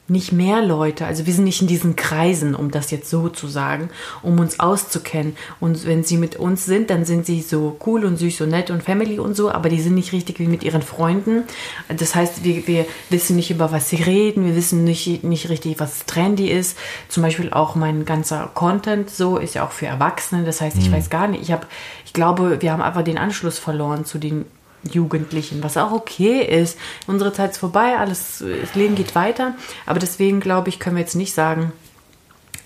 nicht 0.09 0.33
mehr 0.33 0.61
Leute, 0.61 1.05
also 1.05 1.25
wir 1.25 1.33
sind 1.33 1.45
nicht 1.45 1.61
in 1.61 1.67
diesen 1.67 1.95
Kreisen, 1.95 2.55
um 2.55 2.71
das 2.71 2.91
jetzt 2.91 3.09
so 3.09 3.29
zu 3.29 3.47
sagen, 3.47 3.89
um 4.21 4.37
uns 4.37 4.59
auszukennen. 4.59 5.37
Und 5.61 5.85
wenn 5.85 6.03
sie 6.03 6.17
mit 6.17 6.35
uns 6.35 6.65
sind, 6.65 6.89
dann 6.89 7.05
sind 7.05 7.25
sie 7.25 7.41
so 7.41 7.77
cool 7.85 8.03
und 8.03 8.17
süß 8.17 8.41
und 8.41 8.49
nett 8.49 8.69
und 8.69 8.83
Family 8.83 9.17
und 9.17 9.35
so, 9.35 9.49
aber 9.49 9.69
die 9.69 9.79
sind 9.79 9.95
nicht 9.95 10.11
richtig 10.11 10.39
wie 10.39 10.47
mit 10.47 10.61
ihren 10.61 10.81
Freunden. 10.81 11.43
Das 11.87 12.15
heißt, 12.15 12.43
wir, 12.43 12.67
wir 12.67 12.85
wissen 13.09 13.37
nicht, 13.37 13.49
über 13.49 13.71
was 13.71 13.89
sie 13.89 14.03
reden, 14.03 14.45
wir 14.45 14.57
wissen 14.57 14.83
nicht, 14.83 15.23
nicht 15.23 15.47
richtig, 15.47 15.79
was 15.79 16.05
trendy 16.05 16.49
ist. 16.49 16.77
Zum 17.07 17.23
Beispiel 17.23 17.51
auch 17.51 17.75
mein 17.75 18.03
ganzer 18.03 18.51
Content 18.53 19.09
so 19.09 19.37
ist 19.37 19.55
ja 19.55 19.65
auch 19.65 19.71
für 19.71 19.85
Erwachsene. 19.85 20.43
Das 20.43 20.59
heißt, 20.59 20.77
ich 20.77 20.89
mhm. 20.89 20.95
weiß 20.95 21.09
gar 21.09 21.29
nicht, 21.29 21.43
ich 21.43 21.53
habe, 21.53 21.65
ich 22.05 22.11
glaube, 22.11 22.61
wir 22.61 22.73
haben 22.73 22.81
einfach 22.81 23.03
den 23.03 23.17
Anschluss 23.17 23.57
verloren 23.57 24.03
zu 24.03 24.17
den 24.17 24.45
Jugendlichen, 24.83 25.63
was 25.63 25.77
auch 25.77 25.91
okay 25.91 26.41
ist. 26.41 26.77
Unsere 27.07 27.33
Zeit 27.33 27.51
ist 27.51 27.57
vorbei, 27.57 27.97
alles, 27.97 28.43
das 28.61 28.75
Leben 28.75 28.95
geht 28.95 29.15
weiter. 29.15 29.55
Aber 29.85 29.99
deswegen 29.99 30.39
glaube 30.39 30.69
ich, 30.69 30.79
können 30.79 30.95
wir 30.95 31.03
jetzt 31.03 31.15
nicht 31.15 31.33
sagen, 31.33 31.71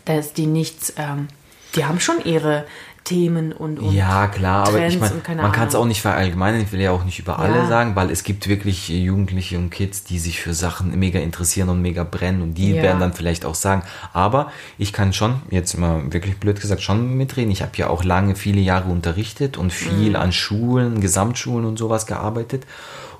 dass 0.06 0.34
die 0.34 0.47
nichts, 0.47 0.93
ähm, 0.97 1.27
die 1.75 1.86
haben 1.86 1.99
schon 1.99 2.23
ihre 2.23 2.65
Themen 3.08 3.54
und, 3.54 3.80
und 3.80 3.93
Ja, 3.93 4.28
klar, 4.28 4.67
aber 4.67 4.86
ich 4.86 5.00
meine, 5.00 5.15
man 5.38 5.54
kann 5.54 5.70
es 5.70 5.76
auch 5.76 5.86
nicht 5.86 6.02
verallgemeinern. 6.02 6.60
Ich 6.60 6.74
will 6.74 6.82
ja 6.82 6.91
auch 6.91 7.06
nicht 7.06 7.20
über 7.20 7.39
alle 7.39 7.60
ja. 7.60 7.67
sagen, 7.67 7.96
weil 7.96 8.12
es 8.12 8.24
gibt 8.24 8.50
wirklich 8.50 8.89
Jugendliche 8.89 9.58
und 9.58 9.70
Kids, 9.70 10.04
die 10.04 10.20
sich 10.20 10.41
für 10.41 10.54
Sachen 10.54 10.98
mega 11.00 11.20
interessieren 11.20 11.70
und 11.70 11.82
mega 11.82 12.04
brennen 12.04 12.41
und 12.41 12.56
die 12.56 12.72
ja. 12.72 12.84
werden 12.84 13.00
dann 13.00 13.13
vielleicht 13.13 13.46
auch 13.46 13.56
sagen. 13.56 13.84
Aber 14.12 14.52
ich 14.78 14.91
kann 14.91 15.13
schon, 15.13 15.41
jetzt 15.50 15.78
mal 15.78 16.12
wirklich 16.12 16.38
blöd 16.38 16.60
gesagt, 16.60 16.82
schon 16.82 17.15
mitreden. 17.15 17.50
Ich 17.50 17.62
habe 17.62 17.72
ja 17.76 17.89
auch 17.89 18.04
lange, 18.04 18.36
viele 18.36 18.60
Jahre 18.60 18.89
unterrichtet 18.89 19.58
und 19.58 19.72
viel 19.72 20.10
mhm. 20.10 20.15
an 20.17 20.34
Schulen, 20.34 21.00
Gesamtschulen 21.00 21.65
und 21.65 21.78
sowas 21.78 22.08
gearbeitet. 22.08 22.65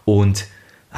Und 0.04 0.48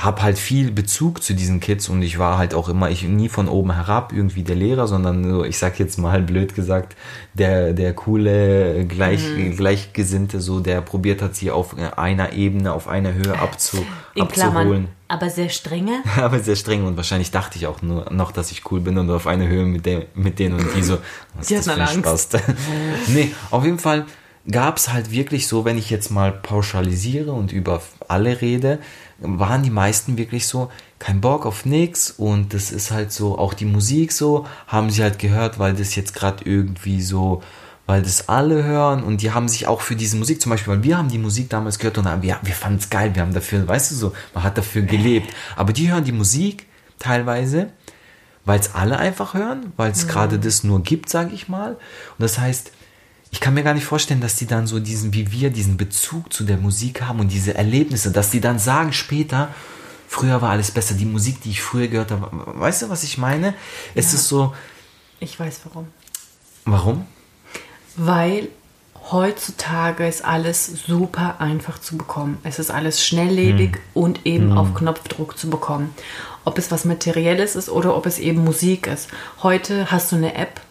habe 0.03 0.21
halt 0.21 0.37
viel 0.37 0.71
Bezug 0.71 1.21
zu 1.23 1.33
diesen 1.33 1.59
Kids 1.59 1.89
und 1.89 2.01
ich 2.01 2.19
war 2.19 2.37
halt 2.37 2.53
auch 2.53 2.69
immer, 2.69 2.89
ich 2.89 3.03
nie 3.03 3.29
von 3.29 3.47
oben 3.47 3.73
herab 3.73 4.13
irgendwie 4.13 4.43
der 4.43 4.55
Lehrer, 4.55 4.87
sondern 4.87 5.29
so, 5.29 5.43
ich 5.43 5.57
sag 5.57 5.79
jetzt 5.79 5.97
mal 5.97 6.21
blöd 6.21 6.55
gesagt, 6.55 6.95
der, 7.33 7.73
der 7.73 7.93
coole, 7.93 8.85
gleich, 8.85 9.23
mhm. 9.29 9.55
gleichgesinnte, 9.55 10.39
so, 10.39 10.59
der 10.59 10.81
probiert 10.81 11.21
hat, 11.21 11.35
sie 11.35 11.51
auf 11.51 11.75
einer 11.97 12.33
Ebene, 12.33 12.73
auf 12.73 12.87
einer 12.87 13.13
Höhe 13.13 13.37
abzu, 13.37 13.85
In 14.15 14.23
abzuholen. 14.23 14.53
Klammern, 14.53 14.87
aber 15.07 15.29
sehr 15.29 15.49
strenge. 15.49 16.01
aber 16.17 16.39
sehr 16.39 16.55
streng 16.55 16.85
und 16.85 16.95
wahrscheinlich 16.95 17.31
dachte 17.31 17.57
ich 17.57 17.67
auch 17.67 17.81
nur 17.81 18.11
noch, 18.11 18.31
dass 18.31 18.51
ich 18.51 18.69
cool 18.71 18.79
bin 18.79 18.97
und 18.97 19.09
auf 19.09 19.27
einer 19.27 19.47
Höhe 19.47 19.65
mit, 19.65 19.85
der, 19.85 20.05
mit 20.15 20.39
denen 20.39 20.59
und 20.59 20.75
die 20.75 20.83
so, 20.83 20.97
was 21.35 21.47
die 21.47 21.55
ist 21.55 21.67
das 21.67 21.75
für 21.75 21.81
ein 21.81 21.87
Spaß? 21.87 22.29
nee, 23.07 23.33
auf 23.51 23.65
jeden 23.65 23.79
Fall 23.79 24.05
gab 24.49 24.77
es 24.77 24.91
halt 24.91 25.11
wirklich 25.11 25.47
so, 25.47 25.65
wenn 25.65 25.77
ich 25.77 25.89
jetzt 25.89 26.09
mal 26.09 26.31
pauschalisiere 26.31 27.31
und 27.31 27.51
über 27.51 27.81
alle 28.07 28.41
rede, 28.41 28.79
waren 29.21 29.63
die 29.63 29.69
meisten 29.69 30.17
wirklich 30.17 30.47
so, 30.47 30.71
kein 30.97 31.21
Bock 31.21 31.45
auf 31.45 31.65
nix 31.65 32.11
und 32.11 32.53
das 32.53 32.71
ist 32.71 32.91
halt 32.91 33.11
so, 33.11 33.37
auch 33.37 33.53
die 33.53 33.65
Musik 33.65 34.11
so, 34.11 34.45
haben 34.67 34.89
sie 34.89 35.03
halt 35.03 35.19
gehört, 35.19 35.59
weil 35.59 35.73
das 35.73 35.95
jetzt 35.95 36.13
gerade 36.13 36.43
irgendwie 36.45 37.01
so, 37.01 37.41
weil 37.85 38.01
das 38.01 38.29
alle 38.29 38.63
hören 38.63 39.03
und 39.03 39.21
die 39.21 39.31
haben 39.31 39.47
sich 39.47 39.67
auch 39.67 39.81
für 39.81 39.95
diese 39.95 40.17
Musik, 40.17 40.41
zum 40.41 40.51
Beispiel, 40.51 40.73
weil 40.73 40.83
wir 40.83 40.97
haben 40.97 41.09
die 41.09 41.17
Musik 41.17 41.49
damals 41.49 41.79
gehört 41.79 41.97
und 41.97 42.05
haben, 42.05 42.21
wir, 42.21 42.37
wir 42.41 42.53
fanden 42.53 42.79
es 42.79 42.89
geil, 42.89 43.15
wir 43.15 43.21
haben 43.21 43.33
dafür, 43.33 43.67
weißt 43.67 43.91
du 43.91 43.95
so, 43.95 44.13
man 44.33 44.43
hat 44.43 44.57
dafür 44.57 44.83
gelebt. 44.83 45.33
Aber 45.55 45.73
die 45.73 45.91
hören 45.91 46.03
die 46.03 46.11
Musik 46.11 46.67
teilweise, 46.99 47.71
weil 48.45 48.59
es 48.59 48.75
alle 48.75 48.97
einfach 48.97 49.33
hören, 49.33 49.73
weil 49.77 49.91
es 49.91 50.05
mhm. 50.05 50.09
gerade 50.09 50.39
das 50.39 50.63
nur 50.63 50.83
gibt, 50.83 51.09
sage 51.09 51.33
ich 51.33 51.49
mal. 51.49 51.71
Und 51.71 51.79
das 52.19 52.37
heißt, 52.37 52.71
ich 53.31 53.39
kann 53.39 53.53
mir 53.53 53.63
gar 53.63 53.73
nicht 53.73 53.85
vorstellen, 53.85 54.21
dass 54.21 54.35
die 54.35 54.47
dann 54.47 54.65
so 54.65 54.79
diesen, 54.79 55.13
wie 55.13 55.31
wir, 55.31 55.49
diesen 55.51 55.77
Bezug 55.77 56.33
zu 56.33 56.43
der 56.43 56.57
Musik 56.57 57.01
haben 57.01 57.19
und 57.19 57.31
diese 57.31 57.53
Erlebnisse, 57.53 58.11
dass 58.11 58.31
die 58.31 58.41
dann 58.41 58.57
sagen 58.57 58.91
später, 58.91 59.53
früher 60.07 60.41
war 60.41 60.49
alles 60.49 60.71
besser, 60.71 60.95
die 60.95 61.05
Musik, 61.05 61.41
die 61.41 61.51
ich 61.51 61.61
früher 61.61 61.87
gehört 61.87 62.11
habe. 62.11 62.29
Weißt 62.31 62.81
du, 62.81 62.89
was 62.89 63.03
ich 63.03 63.17
meine? 63.17 63.53
Es 63.93 64.11
ja, 64.11 64.17
ist 64.17 64.27
so. 64.27 64.53
Ich 65.19 65.39
weiß 65.39 65.61
warum. 65.65 65.87
Warum? 66.65 67.05
Weil 67.95 68.49
heutzutage 69.11 70.07
ist 70.07 70.23
alles 70.23 70.65
super 70.87 71.39
einfach 71.39 71.79
zu 71.79 71.97
bekommen. 71.97 72.37
Es 72.43 72.57
ist 72.57 72.71
alles 72.71 73.05
schnelllebig 73.05 73.75
hm. 73.75 73.81
und 73.93 74.25
eben 74.25 74.51
hm. 74.51 74.57
auf 74.57 74.73
Knopfdruck 74.73 75.37
zu 75.37 75.49
bekommen. 75.49 75.93
Ob 76.45 76.57
es 76.57 76.71
was 76.71 76.85
Materielles 76.85 77.55
ist 77.55 77.69
oder 77.69 77.95
ob 77.95 78.07
es 78.07 78.17
eben 78.17 78.43
Musik 78.43 78.87
ist. 78.87 79.09
Heute 79.43 79.91
hast 79.91 80.11
du 80.11 80.15
eine 80.15 80.33
App 80.35 80.61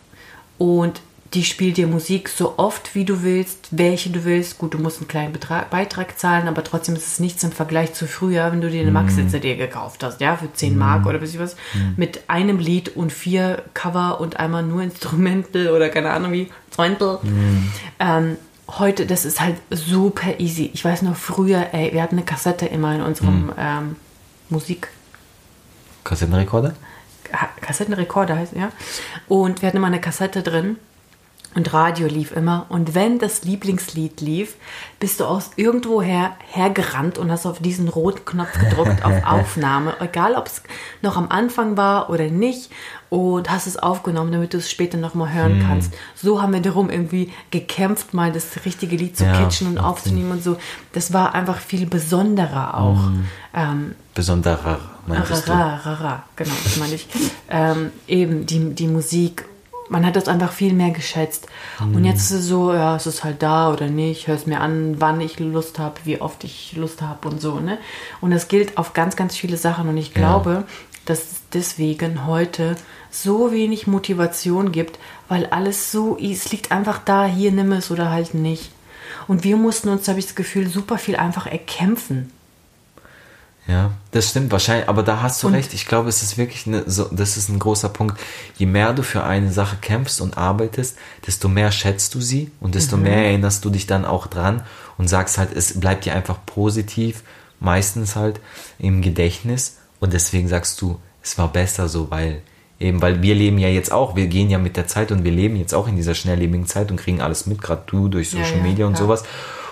und 0.56 1.00
die 1.34 1.44
spielt 1.44 1.76
dir 1.76 1.86
Musik 1.86 2.30
so 2.30 2.54
oft 2.56 2.94
wie 2.94 3.04
du 3.04 3.22
willst, 3.22 3.68
welche 3.70 4.08
du 4.08 4.24
willst. 4.24 4.56
Gut, 4.58 4.72
du 4.72 4.78
musst 4.78 4.98
einen 4.98 5.08
kleinen 5.08 5.32
Betrag, 5.32 5.68
Beitrag 5.68 6.18
zahlen, 6.18 6.48
aber 6.48 6.64
trotzdem 6.64 6.96
ist 6.96 7.06
es 7.06 7.20
nichts 7.20 7.44
im 7.44 7.52
Vergleich 7.52 7.92
zu 7.92 8.06
früher, 8.06 8.50
wenn 8.50 8.62
du 8.62 8.70
dir 8.70 8.80
eine 8.80 8.90
Max-CD 8.90 9.54
mm. 9.54 9.58
gekauft 9.58 10.02
hast, 10.02 10.22
ja, 10.22 10.36
für 10.36 10.50
10 10.50 10.74
mm. 10.74 10.78
Mark 10.78 11.06
oder 11.06 11.20
was 11.20 11.34
ich 11.34 11.38
was, 11.38 11.54
mm. 11.74 11.78
mit 11.96 12.30
einem 12.30 12.58
Lied 12.58 12.96
und 12.96 13.12
vier 13.12 13.62
Cover 13.74 14.20
und 14.20 14.40
einmal 14.40 14.62
nur 14.62 14.82
Instrumental 14.82 15.68
oder 15.74 15.90
keine 15.90 16.10
Ahnung 16.10 16.32
wie, 16.32 16.50
Zwentel. 16.70 17.18
Mm. 17.22 17.72
Ähm, 17.98 18.36
heute, 18.78 19.04
das 19.04 19.26
ist 19.26 19.40
halt 19.40 19.56
super 19.70 20.40
easy. 20.40 20.70
Ich 20.72 20.82
weiß 20.82 21.02
noch 21.02 21.16
früher, 21.16 21.68
ey, 21.72 21.92
wir 21.92 22.02
hatten 22.02 22.16
eine 22.16 22.24
Kassette 22.24 22.64
immer 22.66 22.94
in 22.94 23.02
unserem 23.02 23.52
ähm, 23.58 23.96
Musik. 24.48 24.88
Kassettenrekorder? 26.04 26.72
Kassettenrekorder 27.60 28.36
heißt, 28.36 28.54
ja. 28.56 28.70
Und 29.28 29.60
wir 29.60 29.66
hatten 29.66 29.76
immer 29.76 29.88
eine 29.88 30.00
Kassette 30.00 30.42
drin 30.42 30.78
und 31.54 31.72
Radio 31.72 32.06
lief 32.06 32.32
immer. 32.32 32.66
Und 32.68 32.94
wenn 32.94 33.18
das 33.18 33.42
Lieblingslied 33.42 34.20
lief, 34.20 34.56
bist 35.00 35.18
du 35.18 35.24
aus 35.24 35.50
irgendwoher 35.56 36.32
hergerannt 36.46 37.16
und 37.16 37.32
hast 37.32 37.46
auf 37.46 37.60
diesen 37.60 37.88
roten 37.88 38.24
Knopf 38.26 38.52
gedrückt 38.58 39.02
auf 39.04 39.24
Aufnahme. 39.26 39.94
Egal, 39.98 40.34
ob 40.34 40.46
es 40.46 40.62
noch 41.00 41.16
am 41.16 41.30
Anfang 41.30 41.76
war 41.76 42.10
oder 42.10 42.28
nicht. 42.28 42.70
Und 43.08 43.50
hast 43.50 43.66
es 43.66 43.78
aufgenommen, 43.78 44.30
damit 44.30 44.52
du 44.52 44.58
es 44.58 44.70
später 44.70 44.98
nochmal 44.98 45.32
hören 45.32 45.60
hm. 45.60 45.66
kannst. 45.66 45.94
So 46.14 46.42
haben 46.42 46.52
wir 46.52 46.60
darum 46.60 46.90
irgendwie 46.90 47.32
gekämpft, 47.50 48.12
mal 48.12 48.30
das 48.30 48.66
richtige 48.66 48.96
Lied 48.96 49.16
zu 49.16 49.24
ja, 49.24 49.32
catchen 49.32 49.66
und 49.68 49.78
aufzunehmen 49.78 50.32
und 50.32 50.44
so. 50.44 50.58
Das 50.92 51.14
war 51.14 51.34
einfach 51.34 51.58
viel 51.58 51.86
besonderer 51.86 52.76
auch. 52.76 53.06
Hm. 53.06 53.24
Ähm, 53.54 53.94
besonderer, 54.14 54.78
meinst 55.06 55.48
rara, 55.48 55.80
du? 55.82 55.88
Rara, 55.88 56.22
genau, 56.36 56.54
das 56.62 56.76
meine 56.76 56.94
ich. 56.94 57.08
ähm, 57.48 57.92
eben 58.06 58.44
die, 58.44 58.74
die 58.74 58.88
Musik 58.88 59.47
man 59.88 60.04
hat 60.04 60.16
das 60.16 60.28
einfach 60.28 60.52
viel 60.52 60.72
mehr 60.72 60.90
geschätzt. 60.90 61.46
Mhm. 61.80 61.96
Und 61.96 62.04
jetzt 62.04 62.22
ist 62.22 62.32
es 62.32 62.46
so, 62.46 62.72
ja, 62.72 62.96
es 62.96 63.06
ist 63.06 63.24
halt 63.24 63.42
da 63.42 63.72
oder 63.72 63.88
nicht, 63.88 64.26
hör 64.26 64.34
es 64.34 64.46
mir 64.46 64.60
an, 64.60 65.00
wann 65.00 65.20
ich 65.20 65.38
Lust 65.38 65.78
habe, 65.78 65.96
wie 66.04 66.20
oft 66.20 66.44
ich 66.44 66.74
Lust 66.76 67.02
habe 67.02 67.28
und 67.28 67.40
so, 67.40 67.60
ne? 67.60 67.78
Und 68.20 68.30
das 68.30 68.48
gilt 68.48 68.78
auf 68.78 68.92
ganz, 68.92 69.16
ganz 69.16 69.36
viele 69.36 69.56
Sachen. 69.56 69.88
Und 69.88 69.96
ich 69.96 70.14
glaube, 70.14 70.50
ja. 70.50 70.64
dass 71.06 71.18
es 71.18 71.40
deswegen 71.52 72.26
heute 72.26 72.76
so 73.10 73.52
wenig 73.52 73.86
Motivation 73.86 74.72
gibt, 74.72 74.98
weil 75.28 75.46
alles 75.46 75.90
so, 75.92 76.18
es 76.18 76.50
liegt 76.52 76.72
einfach 76.72 76.98
da, 77.04 77.24
hier 77.24 77.52
nimm 77.52 77.72
es 77.72 77.90
oder 77.90 78.10
halt 78.10 78.34
nicht. 78.34 78.70
Und 79.26 79.44
wir 79.44 79.56
mussten 79.56 79.88
uns, 79.88 80.08
habe 80.08 80.18
ich 80.18 80.26
das 80.26 80.34
Gefühl, 80.34 80.68
super 80.68 80.98
viel 80.98 81.16
einfach 81.16 81.46
erkämpfen. 81.46 82.32
Ja, 83.68 83.92
das 84.12 84.30
stimmt 84.30 84.50
wahrscheinlich, 84.50 84.88
aber 84.88 85.02
da 85.02 85.20
hast 85.20 85.42
du 85.42 85.48
und 85.48 85.54
recht. 85.54 85.74
Ich 85.74 85.84
glaube, 85.84 86.08
es 86.08 86.22
ist 86.22 86.38
wirklich 86.38 86.66
eine, 86.66 86.84
so, 86.86 87.04
das 87.12 87.36
ist 87.36 87.50
ein 87.50 87.58
großer 87.58 87.90
Punkt. 87.90 88.18
Je 88.56 88.64
mehr 88.64 88.94
du 88.94 89.02
für 89.02 89.24
eine 89.24 89.52
Sache 89.52 89.76
kämpfst 89.76 90.22
und 90.22 90.38
arbeitest, 90.38 90.96
desto 91.26 91.48
mehr 91.48 91.70
schätzt 91.70 92.14
du 92.14 92.22
sie 92.22 92.50
und 92.60 92.74
desto 92.74 92.96
mhm. 92.96 93.02
mehr 93.02 93.26
erinnerst 93.26 93.62
du 93.66 93.70
dich 93.70 93.86
dann 93.86 94.06
auch 94.06 94.26
dran 94.26 94.62
und 94.96 95.08
sagst 95.08 95.36
halt, 95.36 95.54
es 95.54 95.78
bleibt 95.78 96.06
dir 96.06 96.14
einfach 96.14 96.38
positiv, 96.46 97.22
meistens 97.60 98.16
halt 98.16 98.40
im 98.78 99.02
Gedächtnis 99.02 99.76
und 100.00 100.14
deswegen 100.14 100.48
sagst 100.48 100.80
du, 100.80 100.98
es 101.22 101.36
war 101.36 101.48
besser 101.48 101.90
so, 101.90 102.10
weil 102.10 102.40
eben, 102.80 103.02
weil 103.02 103.20
wir 103.20 103.34
leben 103.34 103.58
ja 103.58 103.68
jetzt 103.68 103.92
auch, 103.92 104.16
wir 104.16 104.28
gehen 104.28 104.48
ja 104.48 104.56
mit 104.56 104.78
der 104.78 104.86
Zeit 104.86 105.12
und 105.12 105.24
wir 105.24 105.32
leben 105.32 105.56
jetzt 105.56 105.74
auch 105.74 105.88
in 105.88 105.96
dieser 105.96 106.14
schnelllebigen 106.14 106.66
Zeit 106.66 106.90
und 106.90 106.96
kriegen 106.96 107.20
alles 107.20 107.44
mit, 107.44 107.60
gerade 107.60 107.82
du 107.86 108.08
durch 108.08 108.30
Social 108.30 108.50
ja, 108.50 108.56
ja, 108.56 108.62
Media 108.62 108.86
und 108.86 108.94
klar. 108.94 109.06
sowas. 109.06 109.24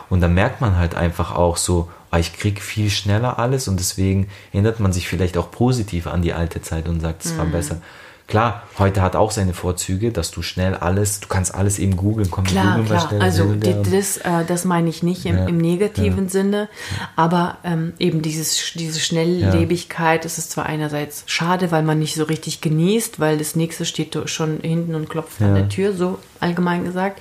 Und 0.09 0.21
dann 0.21 0.35
merkt 0.35 0.61
man 0.61 0.77
halt 0.77 0.95
einfach 0.95 1.35
auch 1.35 1.57
so, 1.57 1.89
ah, 2.11 2.19
ich 2.19 2.37
krieg 2.37 2.63
viel 2.63 2.91
schneller 2.91 3.39
alles 3.39 3.69
und 3.69 3.79
deswegen 3.79 4.29
erinnert 4.53 4.81
man 4.81 4.93
sich 4.93 5.09
vielleicht 5.09 5.37
auch 5.37 5.51
positiv 5.51 6.07
an 6.07 6.23
die 6.23 6.33
alte 6.33 6.63
Zeit 6.63 6.89
und 6.89 7.01
sagt, 7.01 7.25
es 7.25 7.35
mhm. 7.35 7.39
war 7.39 7.47
besser. 7.47 7.81
Klar, 8.29 8.65
heute 8.77 9.03
hat 9.03 9.15
auch 9.15 9.31
seine 9.31 9.55
Vorzüge, 9.55 10.11
dass 10.11 10.33
du 10.33 10.43
schnell 10.43 10.75
alles, 10.75 11.21
du 11.21 11.29
kannst 11.29 11.55
alles 11.55 11.79
eben 11.79 11.97
googeln, 11.97 12.29
komm, 12.29 12.43
klar, 12.43 12.79
googeln 12.79 12.87
klar. 12.87 13.21
Also 13.21 13.55
das, 13.55 14.17
äh, 14.17 14.45
das 14.45 14.65
meine 14.65 14.89
ich 14.89 15.05
nicht 15.05 15.27
im, 15.27 15.37
ja, 15.37 15.47
im 15.47 15.59
negativen 15.59 16.25
ja. 16.25 16.31
Sinne, 16.31 16.69
aber 17.15 17.59
ähm, 17.63 17.93
eben 18.01 18.23
dieses, 18.23 18.73
diese 18.75 18.99
Schnelllebigkeit, 18.99 20.25
ja. 20.25 20.27
ist 20.27 20.39
es 20.39 20.49
zwar 20.49 20.67
einerseits 20.67 21.23
schade, 21.27 21.71
weil 21.71 21.85
man 21.85 22.01
nicht 22.01 22.17
so 22.17 22.25
richtig 22.25 22.61
genießt, 22.61 23.21
weil 23.21 23.39
das 23.39 23.55
nächste 23.55 23.85
steht 23.85 24.19
schon 24.29 24.59
hinten 24.61 24.97
und 24.97 25.09
klopft 25.09 25.41
an 25.41 25.55
der 25.55 25.69
Tür, 25.69 25.93
so 25.93 26.19
allgemein 26.41 26.83
gesagt. 26.83 27.21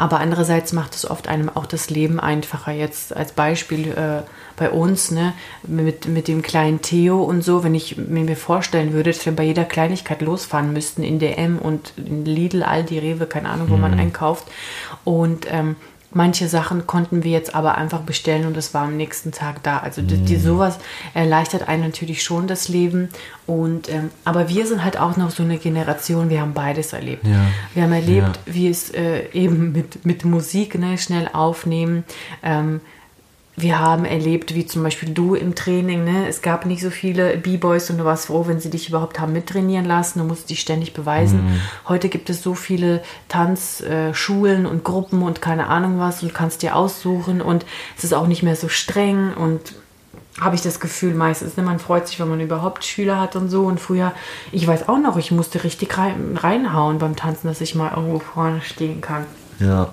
Aber 0.00 0.18
andererseits 0.18 0.72
macht 0.72 0.94
es 0.94 1.08
oft 1.08 1.28
einem 1.28 1.50
auch 1.50 1.66
das 1.66 1.90
Leben 1.90 2.20
einfacher. 2.20 2.72
Jetzt 2.72 3.14
als 3.14 3.32
Beispiel 3.32 3.88
äh, 3.88 4.22
bei 4.56 4.70
uns, 4.70 5.10
ne, 5.10 5.34
mit, 5.62 6.08
mit 6.08 6.26
dem 6.26 6.40
kleinen 6.40 6.80
Theo 6.80 7.22
und 7.22 7.42
so, 7.42 7.64
wenn 7.64 7.74
ich 7.74 7.98
mir 7.98 8.34
vorstellen 8.34 8.94
würde, 8.94 9.10
dass 9.10 9.26
wir 9.26 9.36
bei 9.36 9.42
jeder 9.42 9.66
Kleinigkeit 9.66 10.22
losfahren 10.22 10.72
müssten 10.72 11.02
in 11.02 11.18
DM 11.18 11.58
und 11.58 11.92
in 11.98 12.24
Lidl, 12.24 12.62
Aldi, 12.62 12.98
Rewe, 12.98 13.26
keine 13.26 13.50
Ahnung, 13.50 13.68
wo 13.68 13.74
mhm. 13.74 13.82
man 13.82 14.00
einkauft. 14.00 14.46
Und 15.04 15.46
ähm, 15.50 15.76
Manche 16.12 16.48
Sachen 16.48 16.86
konnten 16.88 17.22
wir 17.22 17.30
jetzt 17.30 17.54
aber 17.54 17.76
einfach 17.78 18.00
bestellen 18.00 18.46
und 18.46 18.56
es 18.56 18.74
war 18.74 18.82
am 18.82 18.96
nächsten 18.96 19.30
Tag 19.30 19.62
da. 19.62 19.78
Also 19.78 20.02
die, 20.02 20.16
die, 20.18 20.36
sowas 20.36 20.78
erleichtert 21.14 21.68
einen 21.68 21.84
natürlich 21.84 22.22
schon 22.24 22.48
das 22.48 22.68
Leben. 22.68 23.10
Und 23.46 23.88
ähm, 23.88 24.10
aber 24.24 24.48
wir 24.48 24.66
sind 24.66 24.82
halt 24.82 24.98
auch 24.98 25.16
noch 25.16 25.30
so 25.30 25.44
eine 25.44 25.58
Generation, 25.58 26.28
wir 26.28 26.40
haben 26.40 26.52
beides 26.52 26.92
erlebt. 26.92 27.26
Ja. 27.26 27.46
Wir 27.74 27.84
haben 27.84 27.92
erlebt, 27.92 28.40
Ja. 28.46 28.54
wie 28.54 28.68
es 28.68 28.90
äh, 28.90 29.28
eben 29.32 29.70
mit, 29.72 30.04
mit 30.04 30.24
Musik 30.24 30.76
ne, 30.78 30.98
schnell 30.98 31.28
aufnehmen. 31.32 32.04
Ähm, 32.42 32.80
wir 33.60 33.78
haben 33.78 34.04
erlebt, 34.04 34.54
wie 34.54 34.66
zum 34.66 34.82
Beispiel 34.82 35.10
du 35.10 35.34
im 35.34 35.54
Training, 35.54 36.04
ne? 36.04 36.26
es 36.28 36.42
gab 36.42 36.66
nicht 36.66 36.82
so 36.82 36.90
viele 36.90 37.36
B-Boys 37.36 37.90
und 37.90 37.98
du 37.98 38.04
warst 38.04 38.26
froh, 38.26 38.46
wenn 38.46 38.60
sie 38.60 38.70
dich 38.70 38.88
überhaupt 38.88 39.20
haben 39.20 39.32
mittrainieren 39.32 39.84
lassen. 39.84 40.18
Du 40.18 40.24
musst 40.24 40.50
dich 40.50 40.60
ständig 40.60 40.92
beweisen. 40.92 41.44
Mhm. 41.44 41.60
Heute 41.88 42.08
gibt 42.08 42.30
es 42.30 42.42
so 42.42 42.54
viele 42.54 43.02
Tanzschulen 43.28 44.66
und 44.66 44.84
Gruppen 44.84 45.22
und 45.22 45.40
keine 45.40 45.68
Ahnung 45.68 45.98
was 45.98 46.22
und 46.22 46.30
du 46.30 46.34
kannst 46.34 46.62
dir 46.62 46.76
aussuchen 46.76 47.40
und 47.40 47.64
es 47.96 48.04
ist 48.04 48.14
auch 48.14 48.26
nicht 48.26 48.42
mehr 48.42 48.56
so 48.56 48.68
streng 48.68 49.34
und 49.34 49.74
habe 50.40 50.54
ich 50.54 50.62
das 50.62 50.80
Gefühl 50.80 51.14
meistens. 51.14 51.56
Ne? 51.56 51.62
Man 51.62 51.78
freut 51.78 52.08
sich, 52.08 52.18
wenn 52.20 52.28
man 52.28 52.40
überhaupt 52.40 52.84
Schüler 52.84 53.20
hat 53.20 53.36
und 53.36 53.48
so. 53.48 53.64
Und 53.64 53.80
früher, 53.80 54.12
ich 54.52 54.66
weiß 54.66 54.88
auch 54.88 54.98
noch, 54.98 55.16
ich 55.16 55.30
musste 55.30 55.64
richtig 55.64 55.96
rein, 55.98 56.36
reinhauen 56.36 56.98
beim 56.98 57.16
Tanzen, 57.16 57.48
dass 57.48 57.60
ich 57.60 57.74
mal 57.74 57.92
irgendwo 57.94 58.20
vorne 58.20 58.62
stehen 58.62 59.00
kann. 59.00 59.26
Ja. 59.58 59.92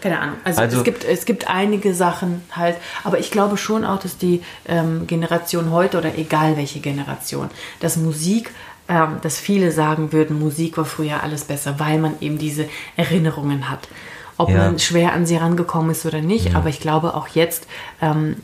Keine 0.00 0.18
Ahnung. 0.20 0.36
Also, 0.44 0.60
Also- 0.60 0.78
es, 0.78 0.84
gibt, 0.84 1.04
es 1.04 1.24
gibt 1.24 1.48
einige 1.48 1.94
Sachen 1.94 2.42
halt, 2.52 2.76
aber 3.04 3.18
ich 3.18 3.30
glaube 3.30 3.56
schon 3.56 3.84
auch, 3.84 3.98
dass 3.98 4.18
die 4.18 4.42
ähm, 4.66 5.06
Generation 5.06 5.70
heute 5.70 5.98
oder 5.98 6.16
egal 6.18 6.56
welche 6.56 6.80
Generation, 6.80 7.50
dass 7.80 7.96
Musik, 7.96 8.50
ähm, 8.88 9.16
dass 9.22 9.38
viele 9.38 9.72
sagen 9.72 10.12
würden, 10.12 10.38
Musik 10.38 10.76
war 10.76 10.84
früher 10.84 11.22
alles 11.22 11.44
besser, 11.44 11.78
weil 11.78 11.98
man 11.98 12.14
eben 12.20 12.38
diese 12.38 12.68
Erinnerungen 12.96 13.70
hat. 13.70 13.88
Ob 14.36 14.50
Ja. 14.50 14.58
man 14.58 14.78
schwer 14.78 15.12
an 15.12 15.26
sie 15.26 15.36
rangekommen 15.36 15.90
ist 15.90 16.04
oder 16.06 16.20
nicht, 16.20 16.54
aber 16.56 16.68
ich 16.68 16.80
glaube 16.80 17.14
auch 17.14 17.28
jetzt, 17.28 17.66
ähm, 18.02 18.36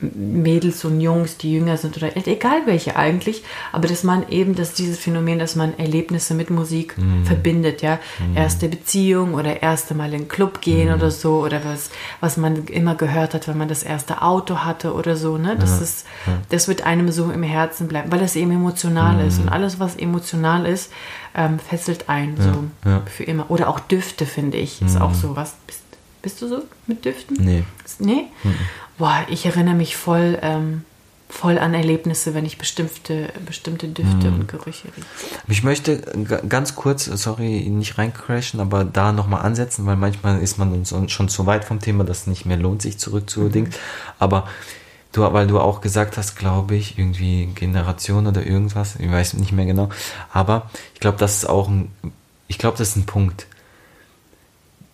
Mädels 0.00 0.84
und 0.84 1.00
Jungs, 1.00 1.36
die 1.36 1.52
jünger 1.52 1.76
sind 1.76 1.96
oder 1.96 2.16
egal 2.16 2.62
welche 2.64 2.96
eigentlich, 2.96 3.42
aber 3.72 3.88
dass 3.88 4.02
man 4.02 4.28
eben, 4.28 4.54
dass 4.54 4.72
dieses 4.72 4.98
Phänomen, 4.98 5.38
dass 5.38 5.56
man 5.56 5.78
Erlebnisse 5.78 6.34
mit 6.34 6.50
Musik 6.50 6.94
verbindet, 7.24 7.82
ja, 7.82 7.98
erste 8.34 8.68
Beziehung 8.68 9.34
oder 9.34 9.62
erste 9.62 9.94
Mal 9.94 10.12
in 10.12 10.22
den 10.22 10.28
Club 10.28 10.60
gehen 10.60 10.92
oder 10.92 11.10
so 11.10 11.40
oder 11.40 11.64
was, 11.64 11.90
was 12.20 12.36
man 12.36 12.66
immer 12.66 12.94
gehört 12.94 13.34
hat, 13.34 13.48
wenn 13.48 13.58
man 13.58 13.68
das 13.68 13.82
erste 13.82 14.22
Auto 14.22 14.58
hatte 14.58 14.94
oder 14.94 15.16
so, 15.16 15.36
ne, 15.38 15.56
das 15.56 15.80
ist, 15.80 16.06
das 16.48 16.68
wird 16.68 16.86
einem 16.86 17.12
so 17.12 17.30
im 17.30 17.42
Herzen 17.42 17.88
bleiben, 17.88 18.10
weil 18.10 18.20
das 18.20 18.36
eben 18.36 18.50
emotional 18.50 19.24
ist 19.26 19.38
und 19.40 19.48
alles, 19.48 19.78
was 19.78 19.96
emotional 19.96 20.66
ist, 20.66 20.90
ähm, 21.34 21.58
fesselt 21.58 22.08
ein 22.08 22.36
so 22.38 22.88
ja. 22.88 23.02
für 23.06 23.24
immer 23.24 23.50
oder 23.50 23.68
auch 23.68 23.80
Düfte 23.80 24.26
finde 24.26 24.58
ich, 24.58 24.82
ist 24.82 25.00
auch 25.00 25.14
so 25.14 25.36
was. 25.36 25.54
Bist, 25.66 25.82
bist 26.22 26.42
du 26.42 26.48
so 26.48 26.62
mit 26.86 27.04
Düften? 27.04 27.36
Nee. 27.42 27.64
Nee? 27.98 28.26
Boah, 29.00 29.24
ich 29.30 29.46
erinnere 29.46 29.74
mich 29.74 29.96
voll, 29.96 30.38
ähm, 30.42 30.84
voll 31.30 31.58
an 31.58 31.72
Erlebnisse, 31.72 32.34
wenn 32.34 32.44
ich 32.44 32.58
bestimmte, 32.58 33.32
bestimmte 33.46 33.88
Düfte 33.88 34.28
und 34.28 34.46
Gerüche 34.46 34.88
rieche. 34.88 35.06
Ich 35.48 35.62
möchte 35.62 36.02
ganz 36.46 36.74
kurz, 36.74 37.06
sorry, 37.06 37.60
nicht 37.70 37.96
reincrashen, 37.96 38.60
aber 38.60 38.84
da 38.84 39.12
nochmal 39.12 39.40
ansetzen, 39.40 39.86
weil 39.86 39.96
manchmal 39.96 40.42
ist 40.42 40.58
man 40.58 40.74
uns 40.74 40.92
schon 41.10 41.30
zu 41.30 41.46
weit 41.46 41.64
vom 41.64 41.80
Thema, 41.80 42.04
dass 42.04 42.20
es 42.20 42.26
nicht 42.26 42.44
mehr 42.44 42.58
lohnt, 42.58 42.82
sich 42.82 42.98
zurückzudingen. 42.98 43.72
Aber 44.18 44.46
du, 45.12 45.22
weil 45.22 45.46
du 45.46 45.58
auch 45.60 45.80
gesagt 45.80 46.18
hast, 46.18 46.36
glaube 46.36 46.74
ich, 46.74 46.98
irgendwie 46.98 47.46
Generation 47.54 48.26
oder 48.26 48.44
irgendwas, 48.44 48.96
ich 48.98 49.10
weiß 49.10 49.32
nicht 49.32 49.52
mehr 49.52 49.64
genau. 49.64 49.88
Aber 50.30 50.68
ich 50.92 51.00
glaube, 51.00 51.16
das 51.16 51.36
ist 51.36 51.48
auch 51.48 51.70
ein, 51.70 51.90
ich 52.48 52.58
glaube, 52.58 52.76
das 52.76 52.90
ist 52.90 52.96
ein 52.96 53.06
Punkt. 53.06 53.46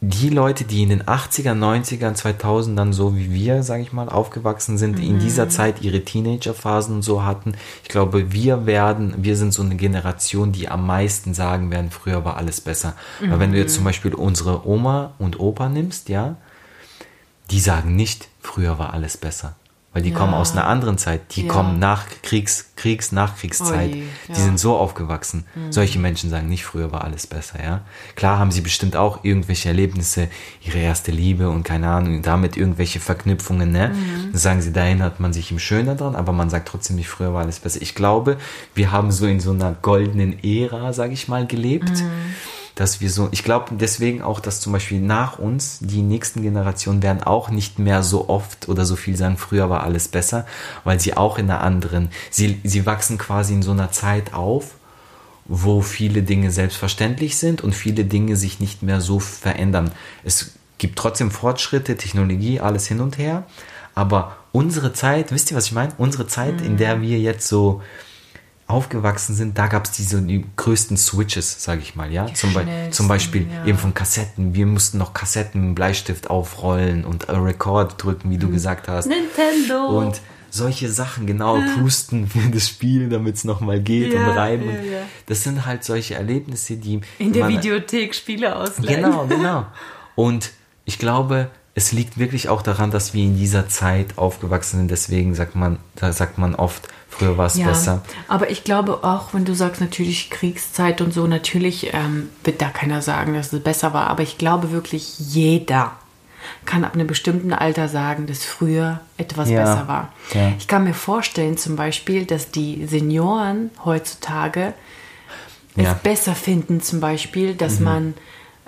Die 0.08 0.28
Leute, 0.28 0.62
die 0.62 0.84
in 0.84 0.90
den 0.90 1.02
80er, 1.02 1.52
90ern, 1.52 2.14
2000ern 2.14 2.92
so 2.92 3.16
wie 3.16 3.32
wir, 3.32 3.64
sage 3.64 3.82
ich 3.82 3.92
mal, 3.92 4.08
aufgewachsen 4.08 4.78
sind, 4.78 5.00
in 5.00 5.18
dieser 5.18 5.48
Zeit 5.48 5.82
ihre 5.82 6.04
Teenagerphasen 6.04 6.94
und 6.94 7.02
so 7.02 7.24
hatten, 7.24 7.54
ich 7.82 7.88
glaube, 7.88 8.30
wir 8.30 8.66
werden, 8.66 9.14
wir 9.18 9.36
sind 9.36 9.52
so 9.52 9.62
eine 9.62 9.74
Generation, 9.74 10.52
die 10.52 10.68
am 10.68 10.86
meisten 10.86 11.34
sagen 11.34 11.72
werden, 11.72 11.90
früher 11.90 12.24
war 12.24 12.36
alles 12.36 12.60
besser. 12.60 12.94
Weil 13.20 13.40
wenn 13.40 13.50
du 13.50 13.58
jetzt 13.58 13.74
zum 13.74 13.82
Beispiel 13.82 14.14
unsere 14.14 14.68
Oma 14.68 15.14
und 15.18 15.40
Opa 15.40 15.68
nimmst, 15.68 16.08
ja, 16.08 16.36
die 17.50 17.58
sagen 17.58 17.96
nicht, 17.96 18.28
früher 18.40 18.78
war 18.78 18.92
alles 18.92 19.16
besser. 19.16 19.56
Weil 19.96 20.02
die 20.02 20.10
Ja. 20.10 20.18
kommen 20.18 20.34
aus 20.34 20.52
einer 20.52 20.66
anderen 20.66 20.98
Zeit. 20.98 21.22
Die 21.36 21.46
Ja. 21.46 21.48
kommen 21.50 21.78
nach 21.78 22.04
Kriegs, 22.22 22.66
Kriegs, 22.76 23.12
Nachkriegszeit. 23.12 23.94
Ui, 23.94 24.02
Die 24.28 24.32
ja. 24.32 24.38
Mhm. 24.38 24.42
sind 24.44 24.60
so 24.60 24.76
aufgewachsen. 24.76 25.46
Solche 25.70 25.98
Menschen 25.98 26.28
sagen 26.28 26.50
nicht, 26.50 26.66
früher 26.66 26.92
war 26.92 27.02
alles 27.02 27.26
besser, 27.26 27.64
ja. 27.64 27.80
Klar 28.14 28.38
haben 28.38 28.50
sie 28.52 28.60
bestimmt 28.60 28.94
auch 28.94 29.24
irgendwelche 29.24 29.68
Erlebnisse, 29.70 30.28
ihre 30.60 30.76
erste 30.80 31.12
Liebe 31.12 31.48
und 31.48 31.62
keine 31.62 31.88
Ahnung, 31.88 32.20
damit 32.20 32.58
irgendwelche 32.58 33.00
Verknüpfungen, 33.00 33.72
ne. 33.72 33.88
Mhm. 33.94 34.36
Sagen 34.36 34.60
sie, 34.60 34.70
da 34.70 34.82
erinnert 34.84 35.18
man 35.18 35.32
sich 35.32 35.50
im 35.50 35.58
Schöner 35.58 35.94
dran, 35.94 36.14
aber 36.14 36.32
man 36.32 36.50
sagt 36.50 36.68
trotzdem 36.68 36.96
nicht, 36.96 37.08
früher 37.08 37.32
war 37.32 37.40
alles 37.40 37.60
besser. 37.60 37.80
Ich 37.80 37.94
glaube, 37.94 38.36
wir 38.74 38.92
haben 38.92 39.10
so 39.10 39.26
in 39.26 39.40
so 39.40 39.52
einer 39.52 39.72
goldenen 39.80 40.44
Ära, 40.44 40.92
sag 40.92 41.10
ich 41.10 41.26
mal, 41.26 41.46
gelebt. 41.46 41.88
Mhm. 41.88 42.34
Dass 42.76 43.00
wir 43.00 43.10
so, 43.10 43.28
ich 43.32 43.42
glaube 43.42 43.74
deswegen 43.74 44.22
auch, 44.22 44.38
dass 44.38 44.60
zum 44.60 44.72
Beispiel 44.72 45.00
nach 45.00 45.40
uns 45.40 45.78
die 45.80 46.02
nächsten 46.02 46.42
Generationen 46.42 47.02
werden 47.02 47.22
auch 47.22 47.50
nicht 47.50 47.80
mehr 47.80 48.04
so 48.04 48.28
oft 48.28 48.68
oder 48.68 48.84
so 48.84 48.94
viel 48.94 49.16
sagen, 49.16 49.38
früher 49.38 49.68
war 49.68 49.82
alles 49.82 50.06
besser, 50.08 50.46
weil 50.84 51.00
sie 51.00 51.16
auch 51.16 51.38
in 51.38 51.50
einer 51.50 51.62
anderen, 51.62 52.10
sie, 52.30 52.60
sie 52.62 52.86
wachsen 52.86 53.18
quasi 53.18 53.54
in 53.54 53.62
so 53.62 53.72
einer 53.72 53.90
Zeit 53.90 54.34
auf, 54.34 54.74
wo 55.46 55.80
viele 55.80 56.22
Dinge 56.22 56.50
selbstverständlich 56.50 57.38
sind 57.38 57.62
und 57.62 57.74
viele 57.74 58.04
Dinge 58.04 58.36
sich 58.36 58.60
nicht 58.60 58.82
mehr 58.82 59.00
so 59.00 59.20
verändern. 59.20 59.90
Es 60.22 60.52
gibt 60.78 60.98
trotzdem 60.98 61.30
Fortschritte, 61.30 61.96
Technologie, 61.96 62.60
alles 62.60 62.86
hin 62.86 63.00
und 63.00 63.18
her, 63.18 63.46
aber 63.94 64.36
unsere 64.52 64.92
Zeit, 64.92 65.32
wisst 65.32 65.50
ihr, 65.50 65.56
was 65.56 65.66
ich 65.66 65.72
meine? 65.72 65.92
Unsere 65.96 66.26
Zeit, 66.26 66.60
in 66.60 66.76
der 66.76 67.00
wir 67.00 67.18
jetzt 67.18 67.48
so 67.48 67.82
aufgewachsen 68.68 69.34
sind, 69.34 69.58
da 69.58 69.68
gab 69.68 69.84
es 69.84 69.92
diese 69.92 70.20
die 70.22 70.44
größten 70.56 70.96
Switches, 70.96 71.62
sage 71.62 71.82
ich 71.82 71.94
mal, 71.94 72.12
ja. 72.12 72.26
Zum, 72.34 72.52
Be 72.52 72.66
zum 72.90 73.06
Beispiel 73.06 73.46
ja. 73.50 73.64
eben 73.64 73.78
von 73.78 73.94
Kassetten. 73.94 74.54
Wir 74.54 74.66
mussten 74.66 74.98
noch 74.98 75.14
Kassetten 75.14 75.68
mit 75.68 75.74
Bleistift 75.76 76.28
aufrollen 76.30 77.04
und 77.04 77.28
äh, 77.28 77.32
Record 77.32 78.02
drücken, 78.02 78.30
wie 78.30 78.38
du 78.38 78.50
gesagt 78.50 78.88
hast. 78.88 79.06
Nintendo! 79.06 79.98
Und 79.98 80.20
solche 80.50 80.90
Sachen, 80.90 81.26
genau, 81.26 81.60
pusten 81.78 82.26
für 82.26 82.48
das 82.50 82.68
Spiel, 82.68 83.08
damit 83.08 83.36
es 83.36 83.44
nochmal 83.44 83.80
geht 83.80 84.12
Ja, 84.12 84.20
und 84.20 84.36
reiben. 84.36 84.68
ja. 84.68 84.98
Das 85.26 85.44
sind 85.44 85.64
halt 85.64 85.84
solche 85.84 86.14
Erlebnisse, 86.14 86.76
die 86.76 87.00
In 87.18 87.32
der 87.32 87.48
Videothek 87.48 88.14
Spiele 88.14 88.56
ausleihen. 88.56 89.02
Genau, 89.02 89.26
genau. 89.28 89.66
Und 90.16 90.50
ich 90.84 90.98
glaube, 90.98 91.50
es 91.74 91.92
liegt 91.92 92.18
wirklich 92.18 92.48
auch 92.48 92.62
daran, 92.62 92.90
dass 92.90 93.14
wir 93.14 93.22
in 93.22 93.36
dieser 93.36 93.68
Zeit 93.68 94.16
aufgewachsen 94.16 94.78
sind. 94.78 94.90
Deswegen 94.90 95.34
sagt 95.34 95.54
man, 95.54 95.78
da 95.94 96.12
sagt 96.12 96.38
man 96.38 96.54
oft, 96.54 96.88
früher 97.18 97.36
war 97.38 97.46
es 97.46 97.56
Ja, 97.56 97.68
besser. 97.68 98.02
aber 98.28 98.50
ich 98.50 98.64
glaube 98.64 99.02
auch, 99.04 99.32
wenn 99.34 99.44
du 99.44 99.54
sagst, 99.54 99.80
natürlich 99.80 100.30
Kriegszeit 100.30 101.00
und 101.00 101.12
so, 101.12 101.26
natürlich 101.26 101.92
ähm, 101.94 102.30
wird 102.44 102.60
da 102.62 102.68
keiner 102.68 103.02
sagen, 103.02 103.34
dass 103.34 103.52
es 103.52 103.62
besser 103.62 103.92
war. 103.94 104.08
Aber 104.08 104.22
ich 104.22 104.38
glaube 104.38 104.70
wirklich, 104.72 105.18
jeder 105.18 105.92
kann 106.64 106.84
ab 106.84 106.94
einem 106.94 107.06
bestimmten 107.08 107.52
Alter 107.52 107.88
sagen, 107.88 108.26
dass 108.26 108.44
früher 108.44 109.00
etwas 109.16 109.50
Ja, 109.50 109.62
besser 109.64 109.88
war. 109.88 110.12
ja. 110.32 110.52
Ich 110.58 110.68
kann 110.68 110.84
mir 110.84 110.94
vorstellen 110.94 111.56
zum 111.56 111.74
Beispiel, 111.76 112.24
dass 112.24 112.50
die 112.50 112.86
Senioren 112.86 113.70
heutzutage 113.84 114.72
es. 115.76 115.88
Mhm. 115.88 115.94
besser 116.02 116.34
finden, 116.34 116.80
zum 116.80 117.00
Beispiel, 117.00 117.54
dass 117.54 117.80
man 117.80 118.14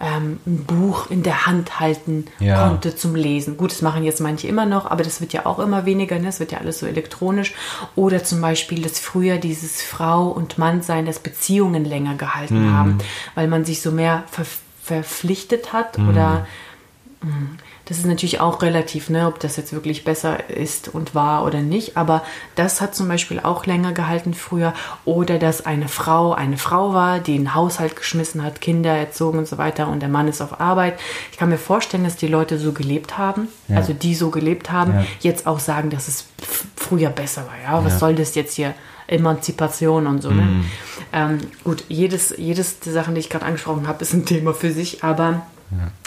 ähm, 0.01 0.39
ein 0.47 0.65
Buch 0.65 1.11
in 1.11 1.23
der 1.25 1.47
Hand 1.47 1.81
halten 1.81 2.27
Ja. 2.39 2.69
konnte 2.69 2.95
zum 2.95 3.15
Lesen. 3.17 3.57
Gut, 3.57 3.73
das 3.73 3.83
machen 3.83 4.05
jetzt 4.05 4.21
manche 4.21 4.47
immer 4.47 4.65
noch, 4.65 4.89
aber 4.89 5.03
das 5.03 5.21
wird 5.21 5.33
ja 5.33 5.45
auch 5.45 5.59
immer 5.59 5.87
weniger, 5.87 6.19
ne? 6.21 6.29
Es 6.29 6.39
wird 6.39 6.53
ja 6.53 6.59
alles 6.59 6.79
so 6.79 6.87
elektronisch. 6.87 7.55
Oder 7.97 8.23
zum 8.23 8.41
Beispiel, 8.41 8.81
dass 8.83 9.01
früher 9.01 9.39
dieses 9.39 9.83
Frau- 9.83 10.29
und 10.29 10.57
Mannsein, 10.57 11.05
dass 11.05 11.19
Beziehungen 11.19 11.85
länger 11.85 12.15
gehalten 12.15 12.73
haben, 12.73 12.99
weil 13.35 13.49
man 13.49 13.65
sich 13.65 13.83
so 13.83 13.91
mehr 13.91 14.23
ver 14.31 14.47
verpflichtet 14.83 15.75
hat 15.75 15.99
oder 15.99 16.47
das 17.89 17.99
ist 17.99 18.07
natürlich 18.07 18.41
auch 18.41 18.61
relativ, 18.63 19.09
ne, 19.09 19.27
ob 19.27 19.41
das 19.41 19.57
jetzt 19.57 19.73
wirklich 19.73 20.05
besser 20.05 20.51
ist 20.51 20.89
und 20.89 21.15
war 21.15 21.45
oder 21.47 21.61
nicht. 21.61 21.97
Aber 21.97 22.23
das 22.55 22.81
hat 22.81 22.95
zum 22.95 23.09
Beispiel 23.09 23.41
auch 23.41 23.65
länger 23.67 23.93
gehalten 23.93 24.35
früher. 24.35 24.75
Oder 25.07 25.39
dass 25.39 25.65
eine 25.65 25.89
Frau 25.89 26.33
eine 26.35 26.59
Frau 26.59 26.93
war, 26.93 27.19
die 27.19 27.35
einen 27.37 27.55
Haushalt 27.55 27.97
geschmissen 27.97 28.43
hat, 28.45 28.61
Kinder 28.61 28.91
erzogen 28.95 29.39
und 29.39 29.49
so 29.49 29.57
weiter 29.59 29.89
und 29.89 30.01
der 30.01 30.09
Mann 30.11 30.29
ist 30.29 30.43
auf 30.43 30.61
Arbeit. 30.61 30.99
Ich 31.33 31.39
kann 31.39 31.49
mir 31.49 31.59
vorstellen, 31.59 32.05
dass 32.05 32.17
die 32.17 32.29
Leute 32.29 32.59
so 32.59 32.73
gelebt 32.73 33.17
haben, 33.17 33.49
Ja. 33.69 33.77
also 33.77 33.93
die 33.95 34.15
so 34.15 34.31
gelebt 34.31 34.71
haben, 34.71 34.93
Ja. 34.95 35.05
jetzt 35.21 35.47
auch 35.47 35.59
sagen, 35.59 35.91
dass 35.91 36.09
es 36.09 36.27
früher 36.77 37.11
besser 37.11 37.47
war. 37.47 37.55
Ja, 37.65 37.85
was 37.85 37.95
Ja. 37.95 37.99
soll 38.01 38.15
das 38.15 38.35
jetzt 38.35 38.55
hier? 38.55 38.75
Emanzipation 39.11 40.07
und 40.07 40.23
so. 40.23 40.31
Ne? 40.31 40.43
Mhm. 40.43 40.65
Ähm, 41.15 41.39
gut, 41.65 41.85
jedes, 41.89 42.35
jedes 42.37 42.81
der 42.81 42.93
Sachen, 42.93 43.15
die 43.15 43.21
ich 43.21 43.31
gerade 43.31 43.47
angesprochen 43.47 43.89
habe, 43.89 44.03
ist 44.03 44.13
ein 44.13 44.27
Thema 44.27 44.53
für 44.53 44.71
sich, 44.71 45.03
aber 45.03 45.47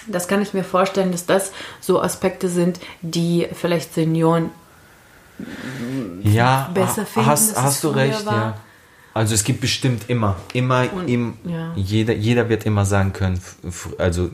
das 0.07 0.27
kann 0.27 0.41
ich 0.41 0.53
mir 0.53 0.63
vorstellen, 0.63 1.11
dass 1.11 1.25
das 1.25 1.51
so 1.79 2.01
Aspekte 2.01 2.49
sind, 2.49 2.79
die 3.01 3.47
vielleicht 3.53 3.93
Senioren 3.93 4.49
Ja, 6.23 6.69
besser 6.73 7.05
finden, 7.05 7.29
hast, 7.29 7.61
hast 7.61 7.83
du 7.83 7.89
recht, 7.89 8.25
war. 8.25 8.33
ja. 8.33 8.57
Also 9.13 9.35
es 9.35 9.43
gibt 9.43 9.59
bestimmt 9.59 10.09
immer, 10.09 10.37
immer, 10.53 10.85
im, 11.05 11.33
ja. 11.43 11.73
jeder, 11.75 12.13
jeder 12.13 12.47
wird 12.47 12.65
immer 12.65 12.85
sagen 12.85 13.11
können, 13.11 13.41
also 13.97 14.29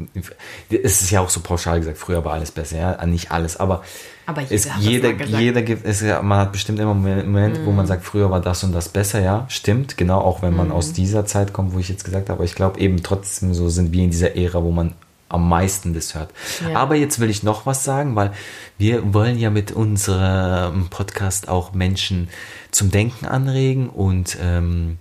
es 0.70 1.02
ist 1.02 1.10
ja 1.10 1.22
auch 1.22 1.32
so 1.32 1.40
pauschal 1.40 1.80
gesagt, 1.80 1.98
früher 1.98 2.24
war 2.24 2.34
alles 2.34 2.52
besser, 2.52 2.78
ja, 2.78 3.06
nicht 3.08 3.32
alles, 3.32 3.58
aber, 3.58 3.84
Aber 4.28 4.42
jeder 4.44 4.54
es, 4.54 4.68
jeder, 4.80 5.26
jeder 5.26 5.62
gibt, 5.64 5.84
es, 5.84 6.04
man 6.04 6.38
hat 6.38 6.52
bestimmt 6.52 6.80
immer 6.80 6.92
einen 6.92 7.26
Moment, 7.26 7.66
wo 7.66 7.72
man 7.72 7.88
sagt, 7.88 8.06
früher 8.06 8.30
war 8.30 8.40
das 8.40 8.64
und 8.64 8.72
das 8.72 8.90
besser, 8.90 9.20
ja, 9.20 9.46
stimmt, 9.50 9.98
genau, 9.98 10.20
auch 10.20 10.44
wenn 10.44 10.56
man 10.56 10.72
aus 10.72 10.94
dieser 10.94 11.26
Zeit 11.26 11.54
kommt, 11.54 11.74
wo 11.74 11.80
ich 11.80 11.90
jetzt 11.90 12.06
gesagt 12.06 12.30
habe, 12.30 12.38
aber 12.38 12.44
ich 12.44 12.54
glaube 12.54 12.80
eben 12.80 13.02
trotzdem 13.02 13.56
so 13.56 13.70
sind 13.70 13.94
wir 13.94 14.04
in 14.04 14.12
dieser 14.12 14.36
Ära, 14.36 14.62
wo 14.62 14.70
man 14.70 14.94
am 15.30 15.50
meisten 15.50 15.94
das 15.94 16.16
hört. 16.16 16.32
Ja. 16.70 16.78
Aber 16.80 16.96
jetzt 16.96 17.20
will 17.20 17.30
ich 17.30 17.44
noch 17.44 17.66
was 17.66 17.84
sagen, 17.84 18.16
weil 18.16 18.32
wir 18.78 19.14
wollen 19.14 19.38
ja 19.38 19.50
mit 19.50 19.72
unserem 19.72 20.88
Podcast 20.90 21.48
auch 21.50 21.74
Menschen 21.74 22.30
zum 22.72 22.92
Denken 22.92 23.26
anregen 23.26 23.90
und 23.90 24.38
ähm, 24.42 24.98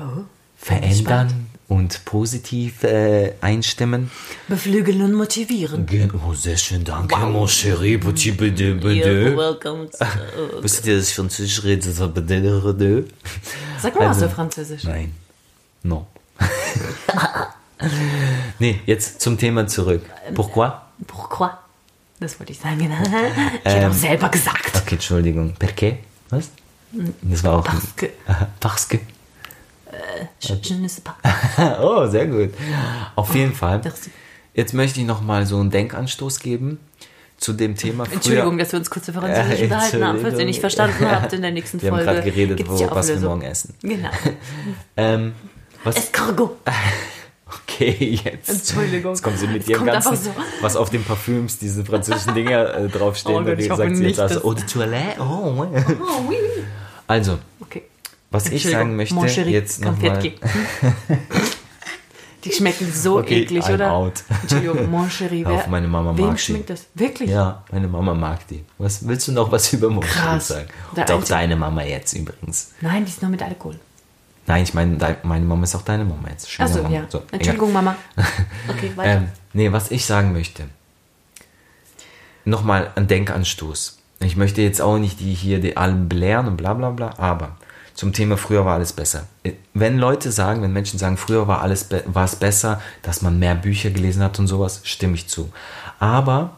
Oh, 0.00 0.22
verändern 0.56 1.46
und 1.66 2.04
positiv 2.04 2.82
äh, 2.84 3.34
einstimmen. 3.40 4.10
Beflügeln 4.48 5.02
und 5.02 5.12
motivieren. 5.14 5.86
Oh, 6.26 6.32
sehr 6.34 6.56
schön, 6.56 6.84
danke, 6.84 7.16
mon 7.26 7.46
chéri, 7.48 7.98
petit 7.98 8.36
bede, 8.36 8.74
bede. 8.76 9.36
welcome. 9.36 9.88
Wisst 10.62 10.86
ihr, 10.86 10.96
dass 10.96 11.08
ich 11.08 11.14
Französisch 11.14 11.64
rede? 11.64 11.82
Sag 11.92 12.14
mal 13.94 14.00
was 14.08 14.16
Also- 14.16 14.26
auf 14.26 14.32
Französisch. 14.34 14.84
Nein. 14.84 15.14
No. 15.82 16.06
nee, 18.58 18.80
jetzt 18.86 19.20
zum 19.20 19.38
Thema 19.38 19.66
zurück. 19.66 20.02
Pourquoi? 20.34 20.70
Pourquoi? 21.06 21.50
Das 22.20 22.38
wollte 22.40 22.52
ich 22.52 22.58
sagen. 22.58 22.80
Ich 22.80 23.70
habe 23.70 23.88
auch 23.88 23.92
selber 23.92 24.28
gesagt. 24.28 24.76
Okay, 24.76 24.94
Entschuldigung. 24.96 25.54
Perqué? 25.58 25.96
Was? 26.30 26.50
Das 27.22 27.44
war 27.44 27.58
auch. 27.58 27.64
Parce 27.64 27.94
que- 27.96 28.10
Parce 28.60 28.88
que. 28.88 28.98
Je, 30.40 30.54
je 30.62 30.74
ne 30.74 30.88
sais 30.88 31.00
pas. 31.02 31.14
Oh, 31.80 32.06
sehr 32.06 32.26
gut. 32.26 32.50
Auf 33.16 33.34
jeden 33.34 33.54
Fall. 33.54 33.80
Merci. 33.82 34.10
Jetzt 34.54 34.74
möchte 34.74 35.00
ich 35.00 35.06
noch 35.06 35.20
mal 35.20 35.46
so 35.46 35.58
einen 35.60 35.70
Denkanstoß 35.70 36.40
geben 36.40 36.78
zu 37.38 37.52
dem 37.52 37.76
Thema 37.76 38.04
früher. 38.04 38.14
Entschuldigung, 38.14 38.58
dass 38.58 38.72
wir 38.72 38.78
uns 38.80 38.90
kurz 38.90 39.06
über 39.08 39.20
Französisch 39.20 39.58
Ja, 39.60 39.64
unterhalten 39.66 40.04
haben. 40.04 40.20
Falls 40.20 40.38
ihr 40.38 40.44
nicht 40.44 40.60
verstanden 40.60 41.04
habt 41.10 41.32
in 41.32 41.42
der 41.42 41.52
nächsten 41.52 41.80
Wir 41.80 41.90
haben 41.90 41.98
Folge. 41.98 42.12
gerade 42.12 42.30
geredet, 42.30 42.68
wo, 42.68 42.90
was 42.90 43.08
wir 43.08 43.16
morgen 43.20 43.42
essen. 43.42 43.74
Genau. 43.82 44.10
Ähm, 44.96 45.34
was, 45.84 45.96
Escargot. 45.96 46.56
Okay, 47.54 48.20
jetzt. 48.24 48.48
Entschuldigung. 48.48 49.12
Jetzt 49.12 49.22
kommt 49.22 49.38
sie 49.38 49.46
mit 49.46 49.68
ihrem 49.68 49.86
ganzen, 49.86 50.16
so. 50.16 50.30
was 50.60 50.76
auf 50.76 50.90
den 50.90 51.04
Parfüms, 51.04 51.58
diese 51.58 51.84
französischen 51.84 52.34
Dinger 52.34 52.74
äh, 52.74 52.88
draufstehen. 52.96 53.36
Oh 53.36 53.44
Gott, 53.44 53.58
und 53.58 53.70
hoffe 53.70 53.76
sagt 53.82 53.96
sie 53.96 54.04
jetzt 54.04 54.20
also, 54.20 54.44
Eau 54.44 54.54
de 54.54 54.64
Toilette, 54.66 55.20
oh. 55.20 55.24
Oh, 55.24 55.66
oui, 56.28 56.36
oui. 56.40 56.62
Also, 57.06 57.38
Okay. 57.60 57.82
was 58.30 58.48
ich 58.50 58.62
sagen 58.64 58.96
möchte, 58.96 59.14
mon 59.14 59.26
chéri, 59.26 59.48
jetzt 59.50 59.82
nochmal. 59.84 60.22
Die 62.44 62.52
schmecken 62.52 62.90
so 62.92 63.18
Okay, 63.18 63.42
eklig, 63.42 63.64
I'm 63.64 63.74
oder? 63.74 63.92
out. 63.92 64.22
Entschuldigung, 64.42 64.88
Mon 64.90 65.08
Chéri. 65.10 65.44
Hör 65.44 65.54
auf, 65.54 65.62
wer- 65.64 65.68
meine 65.70 65.88
Mama 65.88 66.16
Wem 66.16 66.26
mag 66.26 66.36
die. 66.36 66.42
schmeckt 66.42 66.70
das? 66.70 66.86
Wirklich? 66.94 67.30
Ja, 67.30 67.64
meine 67.72 67.88
Mama 67.88 68.14
mag 68.14 68.46
die. 68.46 68.64
Was 68.78 69.06
willst 69.06 69.26
du 69.26 69.32
noch 69.32 69.50
was 69.50 69.72
über 69.72 69.90
Mon 69.90 70.04
Chéri 70.04 70.40
sagen? 70.40 70.68
Und 70.94 71.10
auch 71.10 71.24
deine 71.24 71.56
Mama 71.56 71.82
jetzt 71.82 72.12
übrigens. 72.14 72.70
Nein, 72.80 73.04
die 73.04 73.10
ist 73.10 73.20
nur 73.22 73.30
mit 73.32 73.42
Alkohol. 73.42 73.74
Nein, 74.48 74.62
ich 74.62 74.72
meine, 74.72 75.16
meine 75.24 75.44
Mama 75.44 75.64
ist 75.64 75.74
auch 75.74 75.82
deine 75.82 76.04
Mama 76.04 76.28
jetzt. 76.30 76.46
Achso, 76.58 76.78
Schwiegermama. 76.78 76.94
ja. 76.94 77.04
So, 77.08 77.18
egal. 77.18 77.28
Entschuldigung, 77.32 77.72
Mama. 77.72 77.96
Okay, 78.68 78.92
weiter. 78.96 79.10
Ähm, 79.10 79.28
nee, 79.52 79.70
was 79.70 79.90
ich 79.90 80.06
sagen 80.06 80.32
möchte. 80.32 80.64
Nochmal 82.46 82.90
ein 82.96 83.06
Denkanstoß. 83.06 83.98
Ich 84.20 84.36
möchte 84.36 84.62
jetzt 84.62 84.80
auch 84.80 84.98
nicht 84.98 85.20
die 85.20 85.34
hier 85.34 85.60
die 85.60 85.76
allen 85.76 86.08
belehren 86.08 86.48
und 86.48 86.56
bla 86.56 86.72
bla 86.72 86.90
bla, 86.90 87.12
aber 87.18 87.56
zum 87.94 88.12
Thema 88.14 88.38
früher 88.38 88.64
war 88.64 88.74
alles 88.74 88.94
besser. 88.94 89.26
Wenn 89.74 89.98
Leute 89.98 90.32
sagen, 90.32 90.62
wenn 90.62 90.72
Menschen 90.72 90.98
sagen, 90.98 91.18
früher 91.18 91.46
war 91.46 91.60
alles 91.60 91.88
war 92.06 92.24
es 92.24 92.36
besser, 92.36 92.80
dass 93.02 93.20
man 93.20 93.38
mehr 93.38 93.54
Bücher 93.54 93.90
gelesen 93.90 94.22
hat 94.22 94.38
und 94.38 94.46
sowas, 94.46 94.80
stimme 94.84 95.14
ich 95.14 95.28
zu. 95.28 95.52
Aber 95.98 96.56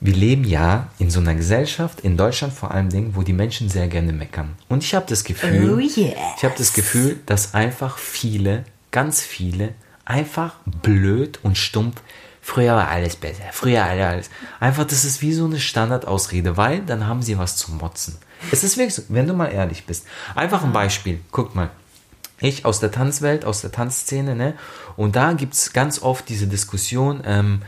wir 0.00 0.14
leben 0.14 0.44
ja 0.44 0.88
in 0.98 1.10
so 1.10 1.20
einer 1.20 1.34
Gesellschaft, 1.34 2.00
in 2.00 2.16
Deutschland 2.16 2.52
vor 2.52 2.70
allem 2.70 2.88
Dingen, 2.88 3.16
wo 3.16 3.22
die 3.22 3.32
Menschen 3.32 3.68
sehr 3.68 3.88
gerne 3.88 4.12
meckern. 4.12 4.54
Und 4.68 4.84
ich 4.84 4.94
habe 4.94 5.06
das 5.08 5.24
Gefühl, 5.24 5.74
Oh 5.74 5.78
yes. 5.78 6.14
ich 6.36 6.44
habe 6.44 6.54
das 6.56 6.72
Gefühl, 6.72 7.18
dass 7.26 7.54
einfach 7.54 7.98
viele, 7.98 8.64
ganz 8.90 9.20
viele, 9.22 9.74
einfach 10.04 10.54
blöd 10.64 11.40
und 11.42 11.58
stumpf. 11.58 12.00
Früher 12.40 12.76
war 12.76 12.88
alles 12.88 13.16
besser. 13.16 13.42
Früher 13.52 13.84
alles. 13.84 14.30
Einfach, 14.60 14.84
das 14.84 15.04
ist 15.04 15.20
wie 15.20 15.34
so 15.34 15.44
eine 15.44 15.60
Standardausrede, 15.60 16.56
weil 16.56 16.80
dann 16.80 17.06
haben 17.06 17.20
sie 17.22 17.36
was 17.36 17.56
zu 17.56 17.72
motzen. 17.72 18.16
Es 18.52 18.64
ist 18.64 18.78
wirklich 18.78 18.94
so, 18.94 19.02
wenn 19.08 19.26
du 19.26 19.34
mal 19.34 19.48
ehrlich 19.48 19.84
bist. 19.84 20.06
Einfach 20.34 20.64
ein 20.64 20.72
Beispiel. 20.72 21.20
Guck 21.30 21.54
mal. 21.54 21.70
Ich 22.40 22.64
aus 22.64 22.78
der 22.78 22.92
Tanzwelt, 22.92 23.44
aus 23.44 23.60
der 23.62 23.72
Tanzszene, 23.72 24.36
ne? 24.36 24.54
Und 24.96 25.16
da 25.16 25.32
gibt's 25.32 25.72
ganz 25.72 26.00
oft 26.00 26.28
diese 26.28 26.46
Diskussion, 26.46 27.22
ähm, 27.26 27.62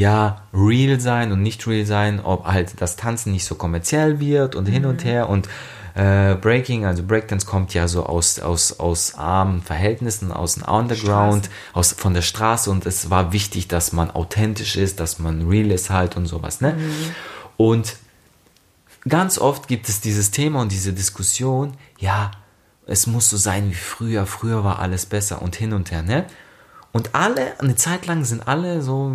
ja, 0.00 0.40
real 0.54 0.98
sein 0.98 1.30
und 1.30 1.42
nicht 1.42 1.66
real 1.66 1.84
sein, 1.84 2.20
ob 2.20 2.46
halt 2.46 2.80
das 2.80 2.96
Tanzen 2.96 3.32
nicht 3.32 3.44
so 3.44 3.54
kommerziell 3.54 4.18
wird 4.18 4.54
und 4.54 4.64
hin 4.64 4.86
und 4.86 5.04
her. 5.04 5.28
Und 5.28 5.46
äh, 5.94 6.36
Breaking, 6.36 6.86
also 6.86 7.02
Breakdance 7.02 7.44
kommt 7.44 7.74
ja 7.74 7.86
so 7.86 8.06
aus, 8.06 8.38
aus, 8.38 8.80
aus 8.80 9.16
armen 9.16 9.60
Verhältnissen, 9.60 10.32
aus 10.32 10.54
dem 10.54 10.62
Underground, 10.62 11.50
aus, 11.74 11.92
von 11.92 12.14
der 12.14 12.22
Straße. 12.22 12.70
Und 12.70 12.86
es 12.86 13.10
war 13.10 13.34
wichtig, 13.34 13.68
dass 13.68 13.92
man 13.92 14.10
authentisch 14.10 14.76
ist, 14.76 15.00
dass 15.00 15.18
man 15.18 15.46
real 15.46 15.70
ist 15.70 15.90
halt 15.90 16.16
und 16.16 16.24
sowas, 16.24 16.62
ne? 16.62 16.78
Und 17.58 17.96
ganz 19.06 19.36
oft 19.38 19.68
gibt 19.68 19.90
es 19.90 20.00
dieses 20.00 20.30
Thema 20.30 20.62
und 20.62 20.72
diese 20.72 20.94
Diskussion, 20.94 21.74
ja, 21.98 22.30
es 22.86 23.06
muss 23.06 23.28
so 23.28 23.36
sein 23.36 23.68
wie 23.68 23.74
früher, 23.74 24.24
früher 24.24 24.64
war 24.64 24.78
alles 24.78 25.04
besser 25.04 25.42
und 25.42 25.56
hin 25.56 25.74
und 25.74 25.90
her, 25.90 26.02
ne? 26.02 26.24
Und 26.92 27.14
alle, 27.14 27.58
eine 27.60 27.76
Zeit 27.76 28.06
lang 28.06 28.24
sind 28.24 28.48
alle 28.48 28.82
so, 28.82 29.12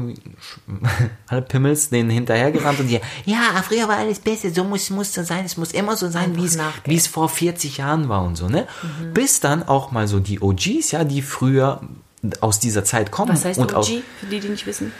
alle 1.27 1.41
Pimmels 1.41 1.89
denen 1.89 2.09
hinterhergerannt 2.09 2.79
und 2.79 2.87
die, 2.87 3.01
ja, 3.25 3.61
früher 3.67 3.87
war 3.89 3.97
alles 3.97 4.19
besser, 4.19 4.49
so 4.51 4.63
muss, 4.63 4.89
muss 4.89 5.11
das 5.11 5.27
sein, 5.27 5.43
es 5.43 5.57
muss 5.57 5.71
immer 5.71 5.97
so 5.97 6.09
sein, 6.09 6.37
wie 6.37 6.45
es, 6.45 6.57
es 6.85 7.07
vor 7.07 7.27
40 7.27 7.77
Jahren 7.77 8.07
war 8.07 8.23
und 8.23 8.37
so, 8.37 8.47
ne? 8.47 8.65
Bis 9.13 9.41
dann 9.41 9.63
auch 9.63 9.91
mal 9.91 10.07
so 10.07 10.19
die 10.19 10.41
OGs, 10.41 10.91
ja, 10.91 11.03
die 11.03 11.21
früher 11.21 11.81
aus 12.39 12.59
dieser 12.59 12.85
Zeit 12.85 13.11
kommen. 13.11 13.33
Was 13.33 13.43
heißt 13.43 13.59
und 13.59 13.73
OG, 13.73 13.77
auch 13.77 13.85
für 13.85 14.25
die, 14.31 14.39
die 14.39 14.49
nicht 14.49 14.65
wissen? 14.65 14.93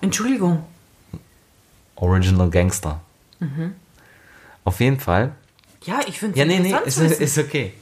Entschuldigung. 0.00 0.64
Original 1.96 2.50
Gangster. 2.50 3.00
Auf 4.64 4.80
jeden 4.80 5.00
Fall 5.00 5.34
Ja, 5.84 6.00
ich 6.06 6.18
finde 6.18 6.34
es 6.34 6.38
Ja, 6.38 6.44
nee, 6.44 6.60
nee, 6.60 6.74
ist, 6.84 6.98
ist 6.98 7.38
okay. 7.38 7.74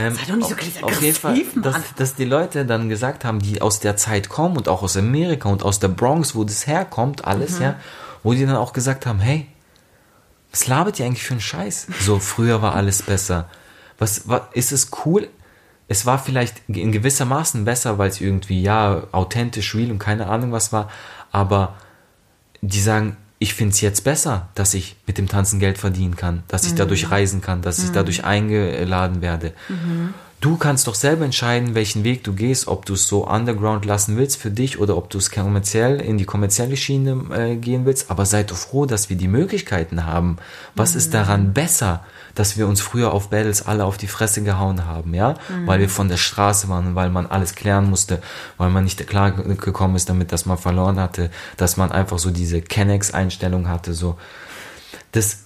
Ähm, 0.00 0.14
Sei 0.14 0.22
doch 0.28 0.36
nicht 0.36 0.48
so 0.78 0.86
auf, 0.86 0.92
auf 0.92 1.02
jeden 1.02 1.16
Fall, 1.16 1.32
aggressiv, 1.32 1.54
Mann. 1.56 1.62
dass, 1.64 1.94
dass 1.96 2.14
die 2.14 2.24
Leute 2.24 2.64
dann 2.66 2.88
gesagt 2.88 3.24
haben, 3.24 3.38
die 3.40 3.60
aus 3.62 3.80
der 3.80 3.96
Zeit 3.96 4.28
kommen 4.28 4.56
und 4.56 4.68
auch 4.68 4.82
aus 4.82 4.96
Amerika 4.96 5.48
und 5.48 5.62
aus 5.62 5.78
der 5.78 5.88
Bronx, 5.88 6.34
wo 6.34 6.44
das 6.44 6.66
herkommt, 6.66 7.24
alles, 7.24 7.56
Mhm. 7.58 7.62
ja, 7.64 7.74
wo 8.22 8.32
die 8.32 8.44
dann 8.46 8.56
auch 8.56 8.72
gesagt 8.72 9.06
haben, 9.06 9.20
hey, 9.20 9.46
was 10.50 10.66
labert 10.66 10.98
ihr 10.98 11.06
eigentlich 11.06 11.22
für 11.24 11.34
einen 11.34 11.40
Scheiß? 11.40 11.86
So, 12.00 12.18
früher 12.18 12.60
war 12.62 12.74
alles 12.74 13.02
besser. 13.02 13.48
Was, 13.98 14.28
was 14.28 14.42
ist 14.52 14.72
es 14.72 14.90
cool? 15.04 15.28
Es 15.88 16.06
war 16.06 16.18
vielleicht 16.18 16.62
in 16.68 16.92
gewisser 16.92 17.24
Maßen 17.24 17.64
besser, 17.64 17.98
weil 17.98 18.08
es 18.10 18.20
irgendwie, 18.20 18.62
ja, 18.62 19.02
authentisch, 19.12 19.74
real 19.74 19.90
und 19.90 19.98
keine 19.98 20.26
Ahnung 20.28 20.52
was 20.52 20.72
war, 20.72 20.88
aber 21.32 21.74
die 22.62 22.80
sagen, 22.80 23.16
ich 23.42 23.54
finde 23.54 23.72
es 23.72 23.80
jetzt 23.80 24.04
besser, 24.04 24.50
dass 24.54 24.74
ich 24.74 24.96
mit 25.06 25.16
dem 25.16 25.26
Tanzen 25.26 25.60
Geld 25.60 25.78
verdienen 25.78 26.14
kann, 26.14 26.42
dass 26.46 26.66
ich 26.66 26.74
dadurch 26.74 27.10
reisen 27.10 27.40
kann, 27.40 27.62
dass 27.62 27.82
ich 27.82 27.90
dadurch 27.90 28.22
eingeladen 28.22 29.22
werde. 29.22 29.54
Du 30.42 30.58
kannst 30.58 30.86
doch 30.86 30.94
selber 30.94 31.24
entscheiden, 31.24 31.74
welchen 31.74 32.04
Weg 32.04 32.22
du 32.22 32.34
gehst, 32.34 32.68
ob 32.68 32.84
du 32.84 32.94
es 32.94 33.06
so 33.06 33.26
underground 33.26 33.86
lassen 33.86 34.18
willst 34.18 34.36
für 34.38 34.50
dich 34.50 34.78
oder 34.78 34.94
ob 34.96 35.08
du 35.08 35.16
es 35.16 35.30
kommerziell 35.30 36.00
in 36.02 36.18
die 36.18 36.26
kommerzielle 36.26 36.76
Schiene 36.76 37.24
äh, 37.34 37.56
gehen 37.56 37.86
willst. 37.86 38.10
Aber 38.10 38.26
sei 38.26 38.42
doch 38.42 38.56
froh, 38.56 38.84
dass 38.84 39.08
wir 39.08 39.16
die 39.16 39.28
Möglichkeiten 39.28 40.04
haben. 40.04 40.36
Was 40.74 40.94
ist 40.94 41.14
daran 41.14 41.54
besser, 41.54 42.04
dass 42.40 42.56
wir 42.56 42.66
uns 42.66 42.80
früher 42.80 43.12
auf 43.12 43.28
Battles 43.28 43.66
alle 43.66 43.84
auf 43.84 43.98
die 43.98 44.06
Fresse 44.06 44.42
gehauen 44.42 44.86
haben, 44.86 45.12
ja? 45.12 45.34
Weil 45.66 45.78
wir 45.78 45.90
von 45.90 46.08
der 46.08 46.16
Straße 46.16 46.70
waren, 46.70 46.94
weil 46.94 47.10
man 47.10 47.26
alles 47.26 47.54
klären 47.54 47.90
musste, 47.90 48.22
weil 48.56 48.70
man 48.70 48.84
nicht 48.84 49.06
klar 49.06 49.32
gekommen 49.32 49.94
ist 49.94 50.08
damit, 50.08 50.32
dass 50.32 50.46
man 50.46 50.56
verloren 50.56 50.98
hatte, 50.98 51.30
dass 51.58 51.76
man 51.76 51.92
einfach 51.92 52.18
so 52.18 52.30
diese 52.30 52.62
Kennex-Einstellung 52.62 53.68
hatte, 53.68 53.92
so. 53.92 54.16
Das, 55.12 55.40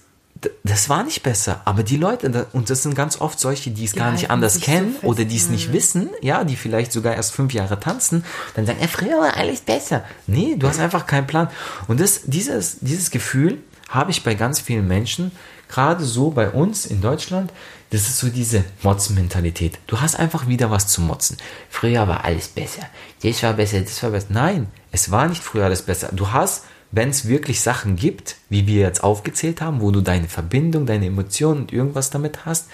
das 0.63 0.87
war 0.87 1.03
nicht 1.03 1.21
besser, 1.21 1.61
aber 1.65 1.83
die 1.83 1.97
Leute, 1.97 2.47
und 2.53 2.69
das 2.69 2.83
sind 2.83 2.95
ganz 2.95 3.19
oft 3.19 3.41
solche, 3.41 3.71
die 3.71 3.83
es 3.83 3.91
Die 3.91 3.99
gar 3.99 4.13
nicht 4.13 4.31
anders 4.31 4.53
so 4.53 4.59
kennen 4.61 4.93
fest. 4.93 5.03
oder 5.03 5.25
die 5.25 5.35
es 5.35 5.49
nicht 5.49 5.73
wissen, 5.73 6.09
ja, 6.21 6.45
die 6.45 6.55
vielleicht 6.55 6.93
sogar 6.93 7.13
erst 7.13 7.33
fünf 7.33 7.51
Jahre 7.51 7.77
tanzen, 7.77 8.23
dann 8.55 8.65
sagen, 8.65 8.79
ja, 8.79 8.87
früher 8.87 9.19
war 9.19 9.35
alles 9.35 9.59
besser. 9.59 10.05
Nee, 10.27 10.55
du 10.57 10.65
hast 10.65 10.79
einfach 10.79 11.05
keinen 11.05 11.27
Plan. 11.27 11.49
Und 11.89 11.99
das, 11.99 12.21
dieses, 12.23 12.77
dieses 12.79 13.11
Gefühl 13.11 13.57
habe 13.89 14.11
ich 14.11 14.23
bei 14.23 14.33
ganz 14.35 14.61
vielen 14.61 14.87
Menschen, 14.87 15.31
gerade 15.75 16.05
so 16.05 16.31
bei 16.31 16.51
uns 16.51 16.85
in 16.85 17.01
Deutschland, 17.01 17.51
das 17.89 18.03
ist 18.03 18.19
so 18.19 18.29
diese 18.29 18.63
Motzen-Mentalität. 18.81 19.77
Du 19.87 19.99
hast 19.99 20.17
einfach 20.17 20.47
wieder 20.47 20.71
was 20.71 20.87
zu 20.87 21.01
motzen. 21.01 21.35
Früher 21.69 22.07
war 22.07 22.23
alles 22.23 22.47
besser. 22.47 22.83
Das 23.21 23.43
war 23.43 23.53
besser, 23.53 23.81
das 23.81 24.01
war 24.01 24.11
besser. 24.11 24.27
Nein, 24.29 24.67
es 24.93 25.11
war 25.11 25.27
nicht 25.27 25.43
früher 25.43 25.65
alles 25.65 25.81
besser. 25.81 26.11
Du 26.13 26.31
hast, 26.31 26.63
wenn 26.91 27.09
es 27.09 27.27
wirklich 27.27 27.59
Sachen 27.59 27.97
gibt, 27.97 28.37
wie 28.47 28.67
wir 28.67 28.79
jetzt 28.79 29.03
aufgezählt 29.03 29.59
haben, 29.59 29.81
wo 29.81 29.91
du 29.91 29.99
deine 29.99 30.29
Verbindung, 30.29 30.85
deine 30.85 31.07
Emotionen 31.07 31.63
und 31.63 31.73
irgendwas 31.73 32.09
damit 32.09 32.45
hast, 32.45 32.69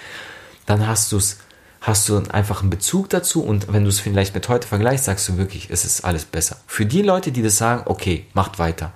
dann 0.66 0.86
hast 0.86 1.10
du 1.10 1.16
es 1.16 1.38
hast 1.80 2.08
du 2.08 2.22
einfach 2.30 2.60
einen 2.60 2.70
Bezug 2.70 3.10
dazu 3.10 3.42
und 3.42 3.72
wenn 3.72 3.82
du 3.82 3.88
es 3.88 3.98
vielleicht 3.98 4.36
mit 4.36 4.48
heute 4.48 4.68
vergleichst, 4.68 5.06
sagst 5.06 5.28
du 5.28 5.36
wirklich, 5.36 5.68
es 5.70 5.84
ist 5.84 6.04
alles 6.04 6.24
besser. 6.24 6.58
Für 6.68 6.86
die 6.86 7.02
Leute, 7.02 7.32
die 7.32 7.42
das 7.42 7.56
sagen, 7.56 7.82
okay, 7.86 8.26
macht 8.34 8.60
weiter. 8.60 8.92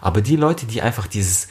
Aber 0.00 0.20
die 0.20 0.34
Leute, 0.34 0.66
die 0.66 0.82
einfach 0.82 1.06
dieses, 1.06 1.46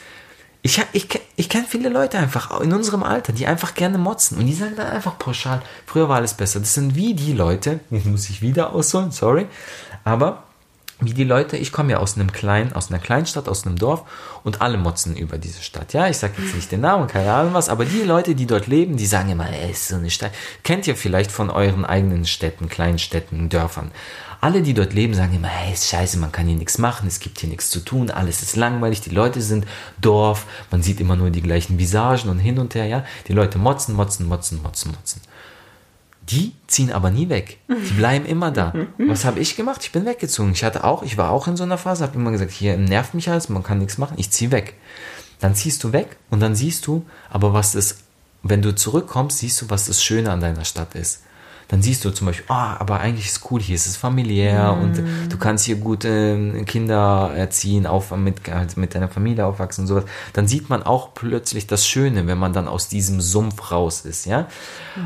ich, 0.65 0.81
ich, 0.93 1.07
ich 1.35 1.49
kenne 1.49 1.65
viele 1.67 1.89
Leute 1.89 2.17
einfach 2.17 2.61
in 2.61 2.71
unserem 2.71 3.03
Alter, 3.03 3.33
die 3.33 3.45
einfach 3.45 3.75
gerne 3.75 3.97
motzen 3.97 4.37
und 4.37 4.45
die 4.47 4.53
sagen 4.53 4.75
dann 4.77 4.87
einfach 4.87 5.19
pauschal, 5.19 5.61
früher 5.85 6.07
war 6.07 6.15
alles 6.15 6.33
besser. 6.33 6.61
Das 6.61 6.73
sind 6.73 6.95
wie 6.95 7.13
die 7.13 7.33
Leute, 7.33 7.81
muss 7.89 8.29
ich 8.29 8.41
wieder 8.41 8.73
ausholen, 8.73 9.11
sorry, 9.11 9.45
aber 10.05 10.43
wie 11.01 11.13
die 11.13 11.25
Leute, 11.25 11.57
ich 11.57 11.73
komme 11.73 11.91
ja 11.91 11.97
aus 11.97 12.15
einem 12.15 12.31
kleinen, 12.31 12.71
aus 12.71 12.89
einer 12.89 12.99
Kleinstadt, 12.99 13.49
aus 13.49 13.65
einem 13.65 13.75
Dorf 13.75 14.03
und 14.45 14.61
alle 14.61 14.77
motzen 14.77 15.17
über 15.17 15.37
diese 15.37 15.61
Stadt. 15.61 15.91
Ja, 15.91 16.07
ich 16.07 16.17
sage 16.17 16.41
jetzt 16.41 16.55
nicht 16.55 16.71
den 16.71 16.79
Namen, 16.79 17.07
keine 17.07 17.33
Ahnung 17.33 17.53
was, 17.53 17.67
aber 17.67 17.83
die 17.83 18.03
Leute, 18.03 18.33
die 18.33 18.45
dort 18.45 18.67
leben, 18.67 18.95
die 18.95 19.05
sagen 19.05 19.31
immer, 19.31 19.49
ey, 19.49 19.71
ist 19.71 19.89
so 19.89 19.95
eine 19.95 20.09
Stadt. 20.09 20.31
Kennt 20.63 20.87
ihr 20.87 20.95
vielleicht 20.95 21.31
von 21.31 21.49
euren 21.49 21.83
eigenen 21.83 22.25
Städten, 22.25 22.69
Kleinstädten, 22.69 23.49
Dörfern? 23.49 23.91
Alle, 24.43 24.61
die 24.61 24.73
dort 24.73 24.91
leben, 24.91 25.13
sagen 25.13 25.33
immer, 25.33 25.47
hey, 25.47 25.71
ist 25.71 25.87
scheiße, 25.87 26.17
man 26.17 26.33
kann 26.33 26.47
hier 26.47 26.57
nichts 26.57 26.77
machen, 26.77 27.07
es 27.07 27.21
gibt 27.21 27.39
hier 27.39 27.47
nichts 27.47 27.69
zu 27.69 27.79
tun, 27.79 28.11
alles 28.11 28.41
ist 28.41 28.57
langweilig, 28.57 28.99
die 28.99 29.09
Leute 29.09 29.41
sind 29.41 29.65
Dorf, 30.01 30.47
man 30.69 30.83
sieht 30.83 30.99
immer 30.99 31.15
nur 31.15 31.29
die 31.29 31.41
gleichen 31.41 31.79
Visagen 31.79 32.29
und 32.29 32.39
hin 32.39 32.59
und 32.59 32.75
her, 32.75 32.85
ja. 32.85 33.05
Die 33.29 33.31
Leute 33.31 33.57
motzen, 33.57 33.95
motzen, 33.95 34.27
motzen, 34.27 34.61
motzen, 34.61 34.91
motzen. 34.91 35.21
Die 36.29 36.51
ziehen 36.67 36.91
aber 36.91 37.09
nie 37.09 37.29
weg. 37.29 37.59
Die 37.69 37.93
bleiben 37.93 38.25
immer 38.25 38.51
da. 38.51 38.73
Was 38.97 39.23
habe 39.23 39.39
ich 39.39 39.55
gemacht? 39.55 39.79
Ich 39.81 39.93
bin 39.93 40.05
weggezogen. 40.05 40.51
Ich 40.51 40.65
hatte 40.65 40.83
auch, 40.83 41.03
ich 41.03 41.17
war 41.17 41.31
auch 41.31 41.47
in 41.47 41.55
so 41.55 41.63
einer 41.63 41.77
Phase, 41.77 42.03
habe 42.03 42.19
immer 42.19 42.31
gesagt, 42.31 42.51
hier 42.51 42.75
nervt 42.75 43.13
mich 43.13 43.29
alles, 43.29 43.47
man 43.47 43.63
kann 43.63 43.77
nichts 43.77 43.97
machen, 43.97 44.15
ich 44.17 44.29
ziehe 44.29 44.51
weg. 44.51 44.73
Dann 45.39 45.55
ziehst 45.55 45.81
du 45.85 45.93
weg 45.93 46.17
und 46.29 46.41
dann 46.41 46.53
siehst 46.53 46.85
du, 46.85 47.05
aber 47.29 47.53
was 47.53 47.75
ist, 47.75 47.99
wenn 48.41 48.61
du 48.61 48.75
zurückkommst, 48.75 49.37
siehst 49.37 49.61
du, 49.61 49.69
was 49.69 49.85
das 49.85 50.03
Schöne 50.03 50.33
an 50.33 50.41
deiner 50.41 50.65
Stadt 50.65 50.95
ist. 50.95 51.21
Dann 51.73 51.81
siehst 51.81 52.05
du 52.05 52.11
zum 52.11 52.27
Beispiel, 52.27 52.45
ah, 52.49 52.77
aber 52.77 52.99
eigentlich 52.99 53.25
ist 53.25 53.37
es 53.37 53.49
cool, 53.49 53.59
hier 53.59 53.73
ist 53.73 53.87
es 53.87 53.97
familiär 53.97 54.77
und 54.79 55.01
du 55.27 55.37
kannst 55.39 55.65
hier 55.65 55.77
gute 55.77 56.63
Kinder 56.67 57.31
erziehen, 57.35 57.87
auf, 57.87 58.15
mit, 58.15 58.47
halt 58.47 58.77
mit 58.77 58.93
deiner 58.93 59.07
Familie 59.07 59.47
aufwachsen 59.47 59.81
und 59.81 59.87
sowas. 59.87 60.03
Dann 60.33 60.47
sieht 60.47 60.69
man 60.69 60.83
auch 60.83 61.15
plötzlich 61.15 61.65
das 61.65 61.87
Schöne, 61.87 62.27
wenn 62.27 62.37
man 62.37 62.53
dann 62.53 62.67
aus 62.67 62.89
diesem 62.89 63.21
Sumpf 63.21 63.71
raus 63.71 64.01
ist, 64.01 64.27
ja. 64.27 64.47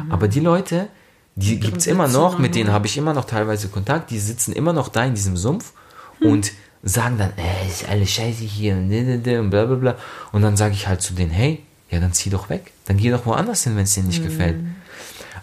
Aber 0.09 0.27
die 0.27 0.41
Leute, 0.41 0.89
die 1.35 1.57
gibt 1.57 1.77
es 1.77 1.87
immer 1.87 2.09
noch, 2.09 2.37
mit 2.37 2.53
denen 2.53 2.73
habe 2.73 2.85
ich 2.85 2.97
immer 2.97 3.13
noch 3.13 3.23
teilweise 3.23 3.69
Kontakt, 3.69 4.11
die 4.11 4.19
sitzen 4.19 4.51
immer 4.51 4.73
noch 4.73 4.89
da 4.89 5.05
in 5.05 5.15
diesem 5.15 5.37
Sumpf 5.37 5.71
und 6.19 6.51
sagen 6.83 7.17
dann, 7.17 7.31
ey, 7.37 7.69
ist 7.69 7.87
alles 7.87 8.09
scheiße 8.09 8.43
hier 8.43 8.75
und 8.75 9.49
bla 9.49 9.63
bla 9.63 9.75
bla. 9.75 9.95
Und 10.33 10.41
dann 10.41 10.57
sage 10.57 10.73
ich 10.73 10.89
halt 10.89 11.01
zu 11.01 11.13
denen, 11.13 11.31
hey, 11.31 11.63
ja, 11.89 12.01
dann 12.01 12.11
zieh 12.11 12.29
doch 12.29 12.49
weg. 12.49 12.73
Dann 12.87 12.97
geh 12.97 13.09
doch 13.09 13.25
woanders 13.25 13.63
hin, 13.63 13.77
wenn 13.77 13.85
es 13.85 13.93
dir 13.93 14.03
nicht 14.03 14.21
gefällt. 14.21 14.57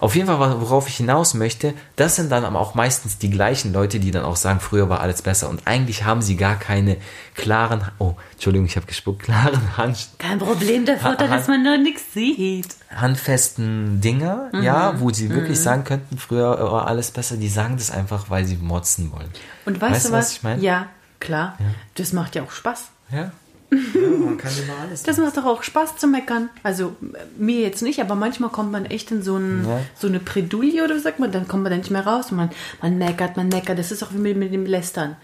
Auf 0.00 0.14
jeden 0.14 0.26
Fall, 0.26 0.60
worauf 0.60 0.88
ich 0.88 0.96
hinaus 0.96 1.34
möchte, 1.34 1.74
das 1.96 2.16
sind 2.16 2.30
dann 2.30 2.44
aber 2.44 2.60
auch 2.60 2.74
meistens 2.74 3.18
die 3.18 3.30
gleichen 3.30 3.72
Leute, 3.72 4.00
die 4.00 4.10
dann 4.10 4.24
auch 4.24 4.36
sagen, 4.36 4.60
früher 4.60 4.88
war 4.88 5.00
alles 5.00 5.22
besser. 5.22 5.48
Und 5.48 5.66
eigentlich 5.66 6.04
haben 6.04 6.22
sie 6.22 6.36
gar 6.36 6.56
keine 6.56 6.96
klaren, 7.34 7.82
oh, 7.98 8.14
Entschuldigung, 8.32 8.66
ich 8.66 8.76
habe 8.76 8.86
gespuckt, 8.86 9.22
klaren 9.24 9.76
Hand, 9.76 10.08
Kein 10.18 10.38
Problem, 10.38 10.84
der 10.84 10.98
Vorteil, 10.98 11.28
dass 11.28 11.48
man 11.48 11.62
nur 11.62 11.76
nichts 11.78 12.12
sieht. 12.14 12.68
handfesten 12.94 14.00
Dinger, 14.00 14.50
ja, 14.60 15.00
wo 15.00 15.10
sie 15.10 15.30
wirklich 15.30 15.60
sagen 15.60 15.84
könnten, 15.84 16.18
früher 16.18 16.58
war 16.70 16.86
alles 16.86 17.10
besser. 17.10 17.36
Die 17.36 17.48
sagen 17.48 17.76
das 17.76 17.90
einfach, 17.90 18.30
weil 18.30 18.44
sie 18.44 18.56
motzen 18.56 19.12
wollen. 19.12 19.28
Und 19.64 19.80
weißt, 19.80 19.94
Weißt 19.94 20.06
du 20.06 20.12
was? 20.12 20.18
was 20.26 20.32
ich 20.32 20.42
meine? 20.42 20.62
Ja, 20.62 20.86
klar. 21.20 21.56
Das 21.94 22.12
macht 22.12 22.34
ja 22.34 22.42
auch 22.42 22.50
Spaß. 22.50 22.88
Ja. 23.12 23.30
Ja 23.70 23.78
man 24.24 24.36
kann 24.38 24.52
immer 24.62 24.78
alles. 24.82 25.02
Das 25.02 25.18
macht 25.18 25.36
doch 25.36 25.44
auch 25.44 25.62
Spaß 25.62 25.96
zu 25.96 26.06
meckern. 26.06 26.48
Also 26.62 26.94
mir 27.38 27.60
jetzt 27.60 27.82
nicht, 27.82 28.00
aber 28.00 28.14
manchmal 28.14 28.50
kommt 28.50 28.72
man 28.72 28.86
echt 28.86 29.10
in 29.10 29.22
so, 29.22 29.36
ein, 29.36 29.64
Ja. 29.66 29.80
so 29.98 30.06
eine 30.06 30.20
Bredouille 30.20 30.84
oder 30.84 30.98
sagt 30.98 31.18
man, 31.18 31.32
dann 31.32 31.48
kommt 31.48 31.62
man 31.64 31.72
da 31.72 31.78
nicht 31.78 31.90
mehr 31.90 32.06
raus. 32.06 32.30
Und 32.30 32.36
man, 32.36 32.50
man 32.82 32.98
meckert, 32.98 33.36
man 33.36 33.48
meckert. 33.48 33.78
Das 33.78 33.90
ist 33.90 34.02
auch 34.02 34.12
wie 34.12 34.18
mit, 34.18 34.36
mit 34.36 34.52
dem 34.52 34.66
Lästern. 34.66 35.16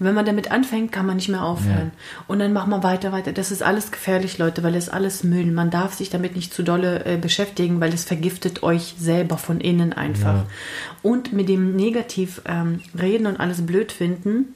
Wenn 0.00 0.14
man 0.14 0.24
damit 0.24 0.52
anfängt, 0.52 0.92
kann 0.92 1.06
man 1.06 1.16
nicht 1.16 1.28
mehr 1.28 1.42
aufhören. 1.42 1.90
Und 2.28 2.38
dann 2.38 2.52
macht 2.52 2.68
man 2.68 2.84
weiter, 2.84 3.10
weiter. 3.10 3.32
Das 3.32 3.50
ist 3.50 3.64
alles 3.64 3.90
gefährlich, 3.90 4.38
Leute, 4.38 4.62
weil 4.62 4.76
es 4.76 4.88
alles 4.88 5.24
Müll. 5.24 5.46
Man 5.46 5.70
darf 5.72 5.92
sich 5.94 6.08
damit 6.08 6.36
nicht 6.36 6.54
zu 6.54 6.62
dolle 6.62 7.04
äh, 7.04 7.16
beschäftigen, 7.16 7.80
weil 7.80 7.92
es 7.92 8.04
vergiftet 8.04 8.62
euch 8.62 8.94
selber 8.96 9.38
von 9.38 9.60
innen 9.60 9.92
einfach. 9.92 10.44
Und 11.02 11.32
mit 11.32 11.48
dem 11.48 11.74
Negativ 11.74 12.42
ähm, 12.46 12.78
reden 12.96 13.26
und 13.26 13.40
alles 13.40 13.66
blöd 13.66 13.90
finden, 13.90 14.54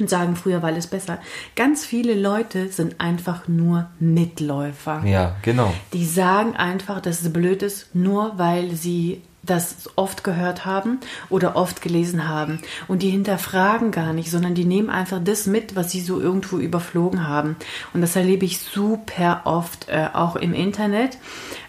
und 0.00 0.10
sagen, 0.10 0.36
früher 0.36 0.62
war 0.62 0.70
alles 0.70 0.86
besser. 0.86 1.18
Ganz 1.56 1.84
viele 1.84 2.14
Leute 2.14 2.68
sind 2.68 3.00
einfach 3.00 3.48
nur 3.48 3.88
Mitläufer. 3.98 5.02
Ja, 5.04 5.36
genau. 5.42 5.72
Die 5.92 6.04
sagen 6.04 6.56
einfach, 6.56 7.00
dass 7.00 7.22
es 7.22 7.32
blöd 7.32 7.62
ist, 7.62 7.94
nur 7.94 8.38
weil 8.38 8.72
sie 8.72 9.22
das 9.48 9.90
oft 9.96 10.24
gehört 10.24 10.64
haben 10.64 10.98
oder 11.30 11.56
oft 11.56 11.82
gelesen 11.82 12.28
haben. 12.28 12.60
Und 12.86 13.02
die 13.02 13.10
hinterfragen 13.10 13.90
gar 13.90 14.12
nicht, 14.12 14.30
sondern 14.30 14.54
die 14.54 14.64
nehmen 14.64 14.90
einfach 14.90 15.20
das 15.22 15.46
mit, 15.46 15.76
was 15.76 15.90
sie 15.90 16.00
so 16.00 16.20
irgendwo 16.20 16.58
überflogen 16.58 17.26
haben. 17.26 17.56
Und 17.94 18.00
das 18.00 18.16
erlebe 18.16 18.44
ich 18.44 18.58
super 18.58 19.42
oft, 19.44 19.88
äh, 19.88 20.08
auch 20.12 20.36
im 20.36 20.52
Internet. 20.52 21.18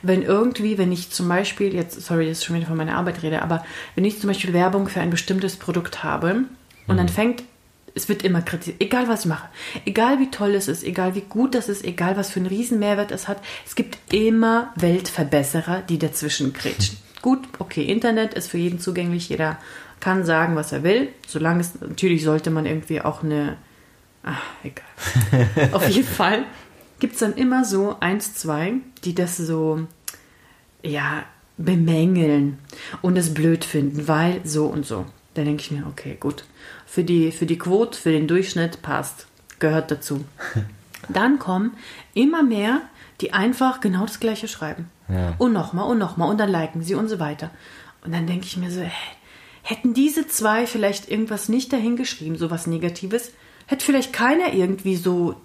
Wenn 0.02 0.24
irgendwie, 0.24 0.78
wenn 0.78 0.92
ich 0.92 1.12
zum 1.12 1.28
Beispiel, 1.28 1.74
jetzt, 1.74 2.02
sorry, 2.02 2.28
das 2.28 2.40
ist 2.40 2.46
schon 2.46 2.56
wieder 2.56 2.68
von 2.68 2.78
meiner 2.78 2.96
Arbeit 2.96 3.24
rede, 3.24 3.42
aber 3.42 3.64
wenn 3.96 4.06
ich 4.06 4.20
zum 4.20 4.30
Beispiel 4.30 4.54
Werbung 4.54 4.88
für 4.88 5.02
ein 5.02 5.10
bestimmtes 5.10 5.56
Produkt 5.56 6.04
habe 6.04 6.44
und 6.88 6.98
dann 6.98 7.10
fängt 7.10 7.44
es 7.96 8.10
wird 8.10 8.24
immer 8.24 8.42
kritisiert, 8.42 8.82
egal 8.82 9.08
was 9.08 9.22
ich 9.22 9.26
mache, 9.28 9.50
egal 9.86 10.20
wie 10.20 10.32
toll 10.32 10.56
es 10.56 10.68
ist, 10.68 10.84
egal 10.84 11.16
wie 11.16 11.22
gut 11.22 11.56
das 11.56 11.70
ist, 11.70 11.84
egal 11.84 12.18
was 12.18 12.30
für 12.30 12.40
einen 12.40 12.48
riesen 12.48 12.80
Mehrwert 12.80 13.12
es 13.12 13.28
hat, 13.28 13.42
es 13.66 13.76
gibt 13.76 13.98
immer 14.14 14.74
Weltverbesserer, 14.76 15.82
die 15.82 16.00
dazwischen 16.00 16.54
kretschen. 16.54 16.98
Gut, 17.22 17.40
okay, 17.60 17.84
Internet 17.84 18.34
ist 18.34 18.50
für 18.50 18.58
jeden 18.58 18.80
zugänglich, 18.80 19.28
jeder 19.28 19.58
kann 20.00 20.24
sagen, 20.24 20.56
was 20.56 20.72
er 20.72 20.84
will, 20.84 21.10
solange 21.28 21.60
es, 21.60 21.82
natürlich 21.82 22.24
sollte 22.24 22.50
man 22.50 22.66
irgendwie 22.66 23.02
auch 23.02 23.24
eine, 23.24 23.58
ach, 24.24 24.42
egal. 24.64 25.72
Auf 25.74 25.90
jeden 25.90 26.08
Fall 26.08 26.46
gibt 27.00 27.14
es 27.14 27.20
dann 27.20 27.34
immer 27.34 27.66
so 27.66 27.98
eins, 28.00 28.36
zwei, 28.36 28.76
die 29.04 29.16
das 29.16 29.36
so, 29.36 29.86
ja, 30.82 31.24
bemängeln 31.58 32.58
und 33.02 33.18
es 33.18 33.34
blöd 33.34 33.66
finden, 33.66 34.08
weil 34.08 34.42
so 34.46 34.68
und 34.68 34.86
so. 34.86 35.06
Da 35.34 35.44
denke 35.44 35.62
ich 35.62 35.72
mir, 35.72 35.86
okay, 35.88 36.18
gut. 36.20 36.46
Für 36.90 37.04
die, 37.04 37.32
für 37.32 37.46
die 37.46 37.58
Quote, 37.58 37.98
für 37.98 38.12
den 38.12 38.28
Durchschnitt 38.28 38.82
passt. 38.82 39.28
Gehört 39.60 39.92
dazu. 39.92 40.26
Dann 41.10 41.38
kommen 41.40 41.78
immer 42.14 42.44
mehr, 42.44 42.82
die 43.22 43.34
einfach 43.34 43.80
genau 43.80 44.06
das 44.06 44.20
Gleiche 44.20 44.48
schreiben. 44.48 44.90
Ja. 45.08 45.36
Und 45.38 45.54
nochmal 45.54 45.90
und 45.90 45.98
nochmal 45.98 46.30
und 46.30 46.38
dann 46.40 46.50
liken 46.50 46.84
sie 46.84 46.96
und 46.96 47.08
so 47.08 47.20
weiter. 47.20 47.52
Und 48.04 48.14
dann 48.14 48.28
denke 48.28 48.46
ich 48.46 48.58
mir 48.58 48.70
so, 48.70 48.82
hä, 48.82 48.92
hätten 49.64 49.94
diese 49.94 50.28
zwei 50.28 50.68
vielleicht 50.68 51.10
irgendwas 51.10 51.50
nicht 51.50 51.74
dahingeschrieben, 51.74 52.38
so 52.38 52.52
was 52.52 52.68
Negatives, 52.68 53.32
hätte 53.66 53.86
vielleicht 53.86 54.14
keiner 54.14 54.54
irgendwie 54.54 54.96
so 54.96 55.36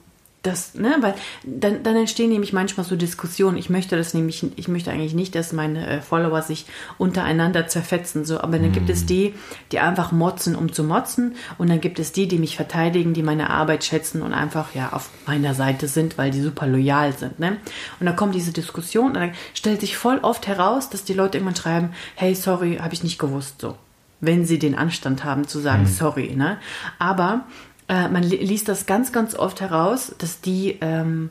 das, 0.46 0.74
ne, 0.74 0.96
weil 1.00 1.14
dann, 1.44 1.82
dann 1.82 1.96
entstehen 1.96 2.30
nämlich 2.30 2.52
manchmal 2.52 2.84
so 2.84 2.96
Diskussionen. 2.96 3.56
Ich 3.56 3.70
möchte 3.70 3.96
das 3.96 4.14
nämlich, 4.14 4.44
ich 4.56 4.68
möchte 4.68 4.90
eigentlich 4.90 5.14
nicht, 5.14 5.34
dass 5.34 5.52
meine 5.52 5.86
äh, 5.86 6.00
Follower 6.00 6.42
sich 6.42 6.66
untereinander 6.98 7.66
zerfetzen, 7.66 8.24
so, 8.24 8.40
aber 8.40 8.58
dann 8.58 8.72
gibt 8.72 8.90
es 8.90 9.06
die, 9.06 9.34
die 9.72 9.78
einfach 9.78 10.12
motzen, 10.12 10.54
um 10.54 10.72
zu 10.72 10.84
motzen, 10.84 11.36
und 11.58 11.70
dann 11.70 11.80
gibt 11.80 11.98
es 11.98 12.12
die, 12.12 12.28
die 12.28 12.38
mich 12.38 12.56
verteidigen, 12.56 13.14
die 13.14 13.22
meine 13.22 13.50
Arbeit 13.50 13.84
schätzen 13.84 14.22
und 14.22 14.32
einfach 14.32 14.74
ja 14.74 14.92
auf 14.92 15.10
meiner 15.26 15.54
Seite 15.54 15.88
sind, 15.88 16.18
weil 16.18 16.30
die 16.30 16.40
super 16.40 16.66
loyal 16.66 17.12
sind, 17.12 17.38
ne? 17.38 17.56
Und 17.98 18.06
dann 18.06 18.16
kommt 18.16 18.34
diese 18.34 18.52
Diskussion 18.52 19.08
und 19.08 19.14
dann 19.14 19.32
stellt 19.54 19.80
sich 19.80 19.96
voll 19.96 20.18
oft 20.22 20.46
heraus, 20.46 20.90
dass 20.90 21.04
die 21.04 21.14
Leute 21.14 21.38
irgendwann 21.38 21.56
schreiben, 21.56 21.90
hey, 22.14 22.34
sorry, 22.34 22.76
habe 22.76 22.94
ich 22.94 23.02
nicht 23.02 23.18
gewusst, 23.18 23.60
so 23.60 23.76
wenn 24.20 24.44
sie 24.46 24.58
den 24.58 24.74
Anstand 24.74 25.24
haben 25.24 25.46
zu 25.46 25.58
sagen, 25.58 25.86
sorry. 25.86 26.34
Ne? 26.34 26.58
Aber 26.98 27.44
äh, 27.88 28.08
man 28.08 28.22
li- 28.22 28.36
liest 28.44 28.68
das 28.68 28.86
ganz, 28.86 29.12
ganz 29.12 29.34
oft 29.34 29.60
heraus, 29.60 30.14
dass 30.18 30.40
die 30.40 30.78
ähm, 30.80 31.30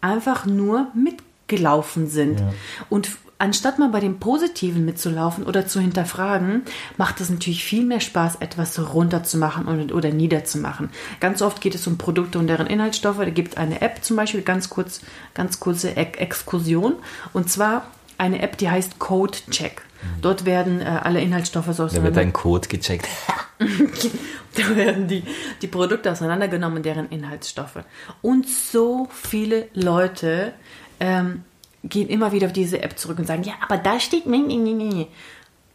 einfach 0.00 0.46
nur 0.46 0.88
mitgelaufen 0.94 2.08
sind. 2.08 2.40
Und 2.88 3.06
f- 3.08 3.18
anstatt 3.38 3.78
mal 3.78 3.88
bei 3.90 4.00
dem 4.00 4.18
Positiven 4.18 4.84
mitzulaufen 4.84 5.44
oder 5.44 5.66
zu 5.66 5.80
hinterfragen, 5.80 6.62
macht 6.96 7.20
es 7.20 7.28
natürlich 7.30 7.64
viel 7.64 7.84
mehr 7.84 8.00
Spaß, 8.00 8.36
etwas 8.36 8.78
runterzumachen 8.94 9.66
und, 9.66 9.92
oder 9.92 10.10
niederzumachen. 10.10 10.90
Ganz 11.20 11.42
oft 11.42 11.60
geht 11.60 11.74
es 11.74 11.86
um 11.86 11.98
Produkte 11.98 12.38
und 12.38 12.46
deren 12.46 12.66
Inhaltsstoffe. 12.66 13.18
Da 13.18 13.30
gibt 13.30 13.52
es 13.52 13.56
eine 13.56 13.80
App 13.82 14.02
zum 14.04 14.16
Beispiel, 14.16 14.42
ganz 14.42 14.70
kurz, 14.70 15.00
ganz 15.34 15.60
kurze 15.60 15.96
Ex 15.96 16.18
Exkursion. 16.18 16.94
Und 17.32 17.50
zwar 17.50 17.86
eine 18.18 18.40
App, 18.40 18.56
die 18.56 18.70
heißt 18.70 18.98
Code 18.98 19.36
Check. 19.50 19.82
Dort 20.22 20.44
werden 20.44 20.80
äh, 20.80 20.84
alle 20.84 21.20
Inhaltsstoffe 21.20 21.66
so 21.74 21.86
Da 21.88 22.02
wird 22.02 22.16
dein 22.16 22.32
Code 22.32 22.68
gecheckt. 22.68 23.06
da 24.68 24.76
werden 24.76 25.06
die, 25.08 25.22
die 25.62 25.66
Produkte 25.66 26.10
auseinandergenommen, 26.10 26.82
deren 26.82 27.08
Inhaltsstoffe. 27.08 27.84
Und 28.22 28.48
so 28.48 29.08
viele 29.10 29.68
Leute 29.74 30.52
ähm, 31.00 31.44
gehen 31.84 32.08
immer 32.08 32.32
wieder 32.32 32.46
auf 32.46 32.52
diese 32.52 32.82
App 32.82 32.98
zurück 32.98 33.18
und 33.18 33.26
sagen, 33.26 33.44
ja, 33.44 33.54
aber 33.60 33.78
da 33.78 34.00
steht, 34.00 34.26
nee, 34.26 34.38
nee, 34.38 34.56
nee, 34.56 35.08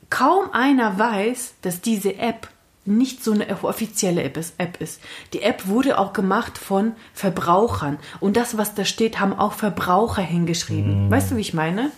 kaum 0.10 0.52
einer 0.52 1.00
weiß, 1.00 1.56
dass 1.62 1.82
diese 1.82 2.18
App 2.18 2.48
nicht 2.84 3.24
so 3.24 3.32
eine 3.32 3.64
offizielle 3.64 4.24
App 4.24 4.38
ist, 4.38 4.56
App 4.58 4.82
ist. 4.82 5.02
Die 5.34 5.44
App 5.44 5.68
wurde 5.68 6.00
auch 6.00 6.14
gemacht 6.14 6.58
von 6.58 6.94
Verbrauchern. 7.14 8.00
Und 8.20 8.38
das, 8.38 8.58
was 8.58 8.74
da 8.74 8.86
steht, 8.86 9.20
haben 9.20 9.34
auch 9.34 9.54
Verbraucher 9.54 10.24
hingeschrieben. 10.24 11.06
Mhm. 11.06 11.12
Weißt 11.12 11.32
du, 11.32 11.36
wie 11.36 11.42
ich 11.42 11.54
meine? 11.54 11.92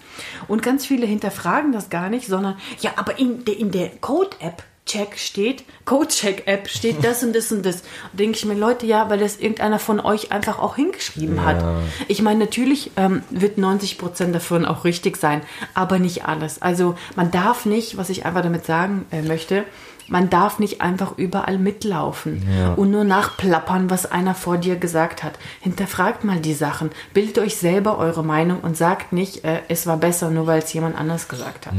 Und 0.49 0.61
ganz 0.61 0.86
viele 0.86 1.05
hinterfragen 1.05 1.71
das 1.71 1.89
gar 1.89 2.09
nicht, 2.09 2.27
sondern, 2.27 2.57
ja, 2.81 2.91
aber 2.97 3.17
in 3.17 3.45
der, 3.45 3.57
in 3.57 3.71
der 3.71 3.89
Code-App 3.89 4.63
Check 4.86 5.17
steht, 5.17 5.63
Code-Check-App 5.86 6.67
steht 6.67 7.03
das 7.05 7.23
und 7.23 7.34
das 7.34 7.51
und 7.53 7.65
das. 7.65 7.84
Und 8.11 8.19
denke 8.19 8.38
ich 8.38 8.45
mir, 8.45 8.53
Leute, 8.53 8.86
ja, 8.86 9.09
weil 9.09 9.17
das 9.19 9.38
irgendeiner 9.38 9.79
von 9.79 9.99
euch 10.01 10.31
einfach 10.34 10.59
auch 10.59 10.75
hingeschrieben 10.75 11.45
hat. 11.45 11.63
Ich 12.09 12.21
meine, 12.21 12.39
natürlich 12.41 12.91
ähm, 12.97 13.23
wird 13.29 13.57
90 13.57 13.97
Prozent 13.97 14.36
davon 14.36 14.65
auch 14.65 14.84
richtig 14.84 15.15
sein, 15.17 15.41
aber 15.73 15.99
nicht 15.99 16.25
alles. 16.25 16.61
Also 16.61 16.95
man 17.15 17.31
darf 17.31 17.65
nicht, 17.65 17.95
was 17.97 18.09
ich 18.09 18.25
einfach 18.25 18.41
damit 18.41 18.65
sagen 18.65 19.05
äh, 19.11 19.21
möchte, 19.21 19.63
man 20.09 20.29
darf 20.29 20.59
nicht 20.59 20.81
einfach 20.81 21.17
überall 21.17 21.57
mitlaufen 21.57 22.45
Ja. 22.53 22.73
und 22.73 22.91
nur 22.91 23.05
nachplappern, 23.05 23.89
was 23.89 24.05
einer 24.11 24.36
vor 24.36 24.57
dir 24.57 24.75
gesagt 24.75 25.23
hat. 25.23 25.39
Hinterfragt 25.61 26.25
mal 26.25 26.39
die 26.41 26.53
Sachen, 26.53 26.91
bildet 27.13 27.38
euch 27.39 27.55
selber 27.55 27.97
eure 27.97 28.21
Meinung 28.23 28.59
und 28.59 28.75
sagt 28.75 29.13
nicht, 29.13 29.45
äh, 29.45 29.61
es 29.69 29.88
war 29.88 29.95
besser, 29.95 30.29
nur 30.29 30.45
weil 30.45 30.59
es 30.59 30.73
jemand 30.73 30.97
anders 30.97 31.29
gesagt 31.29 31.67
hat. 31.67 31.73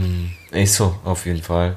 Ist 0.53 0.75
so, 0.75 0.95
auf 1.05 1.27
jeden 1.27 1.43
Fall. 1.43 1.77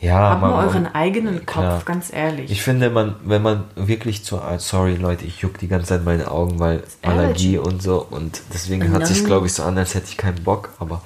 Ja, 0.00 0.30
Habt 0.30 0.40
man- 0.42 0.52
euren 0.52 0.86
eigenen 0.94 1.46
Kopf, 1.46 1.54
Klar. 1.54 1.82
ganz 1.84 2.12
ehrlich. 2.12 2.50
Ich 2.50 2.62
finde, 2.62 2.90
man, 2.90 3.14
wenn 3.24 3.40
man 3.42 3.64
wirklich 3.74 4.22
zu, 4.24 4.38
ah, 4.38 4.58
sorry 4.58 4.96
Leute, 4.96 5.24
ich 5.24 5.38
juck 5.40 5.58
die 5.58 5.68
ganze 5.68 5.86
Zeit 5.86 6.04
meine 6.04 6.30
Augen, 6.30 6.58
weil. 6.58 6.82
Allergie 7.02 7.58
und 7.58 7.82
so 7.82 8.06
und 8.10 8.42
deswegen 8.52 8.92
hat 8.92 9.06
sich 9.06 9.24
glaube 9.24 9.46
ich 9.46 9.54
so 9.54 9.62
an, 9.62 9.78
als 9.78 9.94
hätte 9.94 10.06
ich 10.08 10.16
keinen 10.16 10.42
Bock, 10.44 10.70
aber 10.78 11.00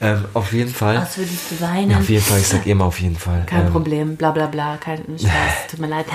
ähm, 0.00 0.24
auf 0.34 0.52
jeden 0.52 0.72
Fall. 0.72 0.96
Was 0.96 1.16
würdest 1.18 1.50
du 1.50 1.60
weinen? 1.60 1.90
Ja, 1.90 1.98
auf 1.98 2.08
jeden 2.08 2.22
Fall, 2.22 2.38
ich 2.40 2.48
sag 2.48 2.66
immer 2.66 2.84
auf 2.86 3.00
jeden 3.00 3.16
Fall. 3.16 3.44
Kein 3.46 3.66
ähm, 3.66 3.72
Problem, 3.72 4.16
bla 4.16 4.30
bla 4.32 4.46
bla, 4.46 4.76
kein 4.76 4.98
Spaß, 5.18 5.68
tut 5.70 5.80
mir 5.80 5.88
leid. 5.88 6.06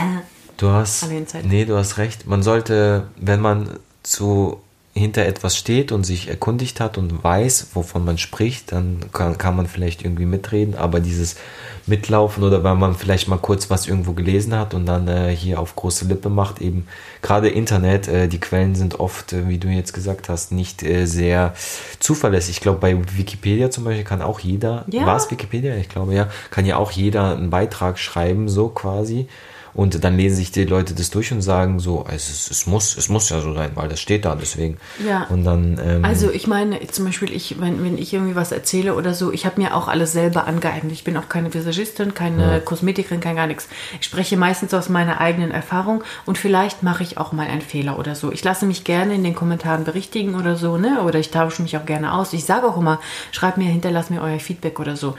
Du 0.57 0.69
hast, 0.69 1.07
nee, 1.43 1.65
du 1.65 1.77
hast 1.77 1.97
recht. 1.97 2.27
Man 2.27 2.43
sollte, 2.43 3.07
wenn 3.15 3.39
man 3.39 3.79
zu 4.03 4.61
hinter 4.93 5.25
etwas 5.25 5.55
steht 5.55 5.91
und 5.93 6.03
sich 6.03 6.27
erkundigt 6.27 6.79
hat 6.81 6.97
und 6.97 7.23
weiß, 7.23 7.67
wovon 7.73 8.03
man 8.03 8.17
spricht, 8.17 8.73
dann 8.73 8.99
kann, 9.13 9.37
kann 9.37 9.55
man 9.55 9.67
vielleicht 9.67 10.03
irgendwie 10.03 10.25
mitreden. 10.25 10.75
Aber 10.75 10.99
dieses 10.99 11.37
Mitlaufen 11.87 12.43
oder 12.43 12.63
wenn 12.63 12.77
man 12.77 12.95
vielleicht 12.95 13.27
mal 13.29 13.37
kurz 13.37 13.69
was 13.69 13.87
irgendwo 13.87 14.11
gelesen 14.11 14.53
hat 14.55 14.73
und 14.73 14.85
dann 14.85 15.07
äh, 15.07 15.33
hier 15.35 15.59
auf 15.59 15.75
große 15.77 16.05
Lippe 16.05 16.29
macht, 16.29 16.59
eben 16.61 16.87
gerade 17.21 17.47
Internet, 17.47 18.07
äh, 18.09 18.27
die 18.27 18.39
Quellen 18.39 18.75
sind 18.75 18.99
oft, 18.99 19.31
äh, 19.31 19.47
wie 19.47 19.57
du 19.57 19.69
jetzt 19.69 19.93
gesagt 19.93 20.27
hast, 20.27 20.51
nicht 20.51 20.83
äh, 20.83 21.05
sehr 21.05 21.53
zuverlässig. 21.99 22.57
Ich 22.57 22.61
glaube, 22.61 22.79
bei 22.79 22.97
Wikipedia 23.17 23.71
zum 23.71 23.85
Beispiel 23.85 24.03
kann 24.03 24.21
auch 24.21 24.41
jeder, 24.41 24.85
Ja. 24.89 25.05
war 25.05 25.15
es 25.15 25.31
Wikipedia? 25.31 25.75
Ich 25.77 25.87
glaube 25.89 26.13
ja, 26.13 26.27
kann 26.49 26.65
ja 26.65 26.75
auch 26.75 26.91
jeder 26.91 27.35
einen 27.35 27.49
Beitrag 27.49 27.97
schreiben, 27.97 28.49
so 28.49 28.67
quasi. 28.67 29.27
Und 29.73 30.03
dann 30.03 30.17
lesen 30.17 30.35
sich 30.37 30.51
die 30.51 30.65
Leute 30.65 30.93
das 30.93 31.09
durch 31.09 31.31
und 31.31 31.41
sagen 31.41 31.79
so, 31.79 32.05
es, 32.09 32.29
ist, 32.29 32.51
es, 32.51 32.67
muss, 32.67 32.97
es 32.97 33.09
muss 33.09 33.29
ja 33.29 33.39
so 33.41 33.53
sein, 33.53 33.71
weil 33.75 33.89
das 33.89 33.99
steht 33.99 34.25
da, 34.25 34.35
deswegen. 34.35 34.77
Ja. 35.07 35.25
Und 35.29 35.43
dann, 35.43 35.79
ähm, 35.83 36.05
Also 36.05 36.29
ich 36.31 36.47
meine, 36.47 36.85
zum 36.87 37.05
Beispiel, 37.05 37.31
ich, 37.33 37.59
wenn, 37.59 37.83
wenn 37.83 37.97
ich 37.97 38.13
irgendwie 38.13 38.35
was 38.35 38.51
erzähle 38.51 38.95
oder 38.95 39.13
so, 39.13 39.31
ich 39.31 39.45
habe 39.45 39.61
mir 39.61 39.75
auch 39.75 39.87
alles 39.87 40.11
selber 40.11 40.47
angeeignet. 40.47 40.91
Ich 40.91 41.03
bin 41.03 41.17
auch 41.17 41.29
keine 41.29 41.53
Visagistin, 41.53 42.13
keine 42.13 42.61
Kosmetikerin, 42.61 43.19
kein 43.19 43.35
gar 43.35 43.47
nichts. 43.47 43.67
Ich 43.99 44.07
spreche 44.07 44.37
meistens 44.37 44.73
aus 44.73 44.89
meiner 44.89 45.21
eigenen 45.21 45.51
Erfahrung 45.51 46.03
und 46.25 46.37
vielleicht 46.37 46.83
mache 46.83 47.03
ich 47.03 47.17
auch 47.17 47.31
mal 47.31 47.47
einen 47.47 47.61
Fehler 47.61 47.97
oder 47.99 48.15
so. 48.15 48.31
Ich 48.31 48.43
lasse 48.43 48.65
mich 48.65 48.83
gerne 48.83 49.15
in 49.15 49.23
den 49.23 49.35
Kommentaren 49.35 49.83
berichtigen 49.83 50.35
oder 50.35 50.55
so, 50.55 50.77
ne? 50.77 51.01
Oder 51.03 51.19
ich 51.19 51.31
tausche 51.31 51.61
mich 51.61 51.77
auch 51.77 51.85
gerne 51.85 52.13
aus. 52.13 52.33
Ich 52.33 52.45
sage 52.45 52.67
auch 52.67 52.77
immer, 52.77 52.99
schreibt 53.31 53.57
mir, 53.57 53.69
hinterlasst 53.69 54.11
mir 54.11 54.21
euer 54.21 54.39
Feedback 54.39 54.79
oder 54.79 54.95
so. 54.95 55.15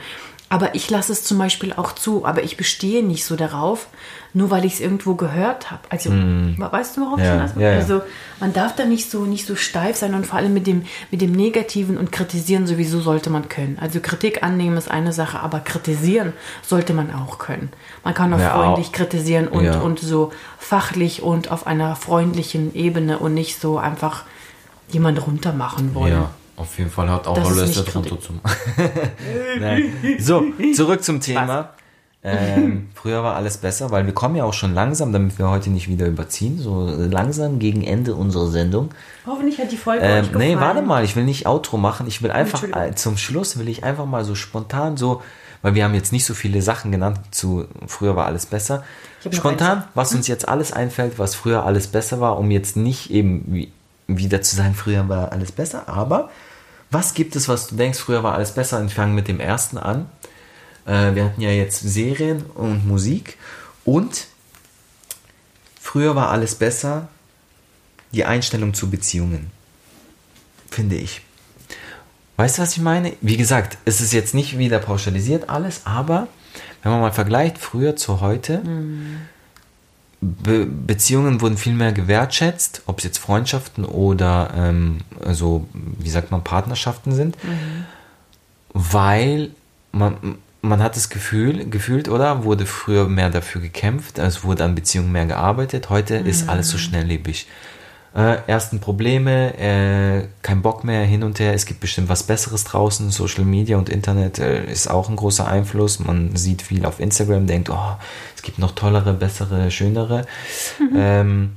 Aber 0.49 0.75
ich 0.75 0.87
lasse 0.91 1.11
es 1.11 1.23
zum 1.23 1.39
Beispiel 1.39 1.73
auch 1.73 1.93
zu, 1.93 2.25
aber 2.25 2.43
ich 2.43 2.57
bestehe 2.57 3.03
nicht 3.03 3.25
so 3.25 3.35
darauf, 3.35 3.87
nur 4.35 4.51
weil 4.51 4.65
ich 4.65 4.73
es 4.75 4.79
irgendwo 4.81 5.15
gehört 5.15 5.71
habe. 5.71 5.81
Also, 5.89 6.11
weißt 6.11 6.95
du, 6.97 7.01
worauf 7.01 7.17
ich 7.19 7.25
Ja, 7.25 7.31
hinaus 7.33 7.55
will? 7.55 7.63
ja. 7.63 7.71
Also, 7.71 8.01
man 8.39 8.53
darf 8.53 8.75
da 8.75 8.85
nicht 8.85 9.09
so, 9.09 9.25
nicht 9.25 9.47
so 9.47 9.55
steif 9.55 9.95
sein 9.97 10.13
und 10.13 10.27
vor 10.27 10.37
allem 10.37 10.53
mit 10.53 10.67
dem, 10.67 10.83
mit 11.09 11.21
dem 11.21 11.31
Negativen 11.31 11.97
und 11.97 12.11
kritisieren 12.11 12.67
sowieso 12.67 12.99
sollte 13.01 13.31
man 13.31 13.49
können. 13.49 13.79
Also 13.81 13.99
Kritik 13.99 14.43
annehmen 14.43 14.77
ist 14.77 14.91
eine 14.91 15.11
Sache, 15.11 15.39
aber 15.39 15.59
kritisieren 15.59 16.33
sollte 16.61 16.93
man 16.93 17.11
auch 17.13 17.39
können. 17.39 17.69
Man 18.03 18.13
kann 18.13 18.31
auch 18.33 18.39
Ja, 18.39 18.51
freundlich 18.51 18.87
auch. 18.89 18.91
kritisieren 18.91 19.47
und, 19.47 19.67
und 19.69 19.99
so 19.99 20.31
fachlich 20.59 21.23
und 21.23 21.49
auf 21.49 21.65
einer 21.65 21.95
freundlichen 21.95 22.75
Ebene 22.75 23.17
und 23.17 23.33
nicht 23.33 23.59
so 23.59 23.77
einfach 23.79 24.23
jemand 24.89 25.25
runter 25.25 25.53
machen 25.53 25.95
wollen. 25.95 26.13
ja, 26.13 26.29
auf 26.55 26.77
jeden 26.77 26.89
Fall 26.91 27.09
hat 27.09 27.27
auch 27.27 27.35
Das 27.35 27.47
alles 27.47 27.83
darunter 27.83 28.19
zum. 28.19 28.39
Nein. 29.59 29.93
So, 30.19 30.43
zurück 30.75 31.03
zum 31.03 31.19
Thema. 31.19 31.69
Ähm, 32.25 32.89
früher 32.95 33.21
war 33.23 33.35
alles 33.35 33.57
besser, 33.57 33.91
weil 33.91 34.05
wir 34.05 34.13
kommen 34.13 34.35
ja 34.35 34.45
auch 34.45 34.53
schon 34.53 34.73
langsam, 34.73 35.11
damit 35.11 35.37
wir 35.37 35.49
heute 35.49 35.69
nicht 35.69 35.89
wieder 35.89 36.07
überziehen, 36.07 36.57
so 36.57 36.85
langsam 36.87 37.59
gegen 37.59 37.83
Ende 37.83 38.15
unserer 38.15 38.47
Sendung. 38.47 38.89
Hoffentlich 39.27 39.59
hat 39.59 39.71
die 39.71 39.77
Folge 39.77 40.03
Ähm, 40.05 40.23
euch 40.25 40.31
gefallen. 40.31 40.47
nee, 40.47 40.55
warte 40.59 40.81
mal, 40.81 41.03
ich 41.03 41.15
will 41.17 41.25
nicht 41.25 41.47
Outro 41.47 41.77
machen. 41.77 42.07
Ich 42.07 42.21
will 42.21 42.31
einfach 42.31 42.63
Entschuldigung. 42.63 42.93
äh, 42.93 42.95
zum 42.95 43.17
Schluss 43.17 43.59
will 43.59 43.67
ich 43.67 43.83
einfach 43.83 44.05
mal 44.05 44.23
so 44.23 44.35
spontan 44.35 44.95
so, 44.95 45.21
weil 45.61 45.75
wir 45.75 45.83
haben 45.83 45.93
jetzt 45.95 46.13
nicht 46.13 46.25
so 46.25 46.33
viele 46.33 46.61
Sachen 46.61 46.91
genannt 46.91 47.19
zu 47.31 47.65
früher 47.87 48.15
war 48.15 48.25
alles 48.25 48.45
besser. 48.45 48.83
Spontan, 49.31 49.83
was 49.93 50.13
uns 50.13 50.27
jetzt 50.27 50.47
alles 50.47 50.71
einfällt, 50.73 51.19
was 51.19 51.35
früher 51.35 51.65
alles 51.65 51.87
besser 51.87 52.19
war, 52.21 52.37
um 52.37 52.51
jetzt 52.51 52.75
nicht 52.77 53.11
eben 53.11 53.43
wie, 53.47 53.71
wieder 54.07 54.41
zu 54.41 54.55
sagen, 54.55 54.75
früher 54.75 55.07
war 55.09 55.31
alles 55.31 55.51
besser, 55.51 55.87
aber 55.87 56.29
was 56.91 57.13
gibt 57.13 57.35
es, 57.35 57.47
was 57.47 57.67
du 57.67 57.75
denkst, 57.75 57.99
früher 57.99 58.23
war 58.23 58.35
alles 58.35 58.51
besser? 58.51 58.81
Wir 58.81 58.89
fangen 58.89 59.15
mit 59.15 59.27
dem 59.27 59.39
ersten 59.39 59.77
an. 59.77 60.07
Äh, 60.85 61.15
wir 61.15 61.25
hatten 61.25 61.41
ja 61.41 61.49
jetzt 61.49 61.79
Serien 61.79 62.43
und 62.53 62.87
Musik 62.87 63.37
und 63.83 64.27
früher 65.81 66.15
war 66.15 66.29
alles 66.29 66.55
besser, 66.55 67.07
die 68.11 68.25
Einstellung 68.25 68.73
zu 68.73 68.89
Beziehungen 68.89 69.51
finde 70.73 70.95
ich. 70.95 71.21
Weißt 72.35 72.57
du, 72.57 72.63
was 72.63 72.75
ich 72.75 72.81
meine? 72.81 73.13
Wie 73.21 73.37
gesagt, 73.37 73.77
es 73.85 74.01
ist 74.01 74.11
jetzt 74.11 74.33
nicht 74.33 74.57
wieder 74.57 74.79
pauschalisiert 74.79 75.49
alles, 75.49 75.81
aber 75.85 76.27
wenn 76.81 76.91
man 76.91 77.01
mal 77.01 77.13
vergleicht, 77.13 77.57
früher 77.57 77.95
zu 77.95 78.21
heute, 78.21 78.61
Be 80.43 80.65
Beziehungen 80.65 81.41
wurden 81.41 81.57
viel 81.57 81.73
mehr 81.73 81.91
gewertschätzt, 81.91 82.83
ob 82.85 82.99
es 82.99 83.03
jetzt 83.03 83.17
Freundschaften 83.17 83.83
oder 83.83 84.51
ähm, 84.55 84.99
also, 85.23 85.67
wie 85.73 86.09
sagt 86.09 86.31
man, 86.31 86.43
Partnerschaften 86.43 87.11
sind, 87.11 87.37
weil 88.73 89.51
man, 89.91 90.37
man 90.61 90.81
hat 90.81 90.95
das 90.95 91.09
Gefühl, 91.09 91.69
gefühlt, 91.69 92.07
oder? 92.07 92.43
Wurde 92.45 92.65
früher 92.65 93.07
mehr 93.07 93.29
dafür 93.29 93.61
gekämpft, 93.61 94.17
es 94.17 94.43
wurde 94.43 94.63
an 94.63 94.75
Beziehungen 94.75 95.11
mehr 95.11 95.25
gearbeitet, 95.25 95.89
heute 95.89 96.15
ist 96.15 96.47
alles 96.49 96.69
so 96.69 96.77
schnelllebig. 96.77 97.47
Äh, 98.15 98.37
ersten 98.45 98.79
Probleme, 98.79 99.57
äh, 99.57 100.27
kein 100.43 100.61
Bock 100.61 100.83
mehr 100.83 101.03
hin 101.03 101.23
und 101.23 101.39
her, 101.39 101.55
es 101.55 101.65
gibt 101.65 101.79
bestimmt 101.79 102.09
was 102.09 102.21
Besseres 102.21 102.63
draußen, 102.63 103.09
Social 103.09 103.43
Media 103.43 103.75
und 103.75 103.89
Internet 103.89 104.37
äh, 104.37 104.71
ist 104.71 104.87
auch 104.87 105.09
ein 105.09 105.15
großer 105.15 105.47
Einfluss, 105.47 105.99
man 105.99 106.35
sieht 106.35 106.61
viel 106.61 106.85
auf 106.85 106.99
Instagram, 106.99 107.47
denkt, 107.47 107.71
oh, 107.71 107.95
es 108.35 108.43
gibt 108.43 108.59
noch 108.59 108.73
tollere, 108.73 109.13
bessere, 109.13 109.71
schönere. 109.71 110.27
Ähm, 110.95 111.53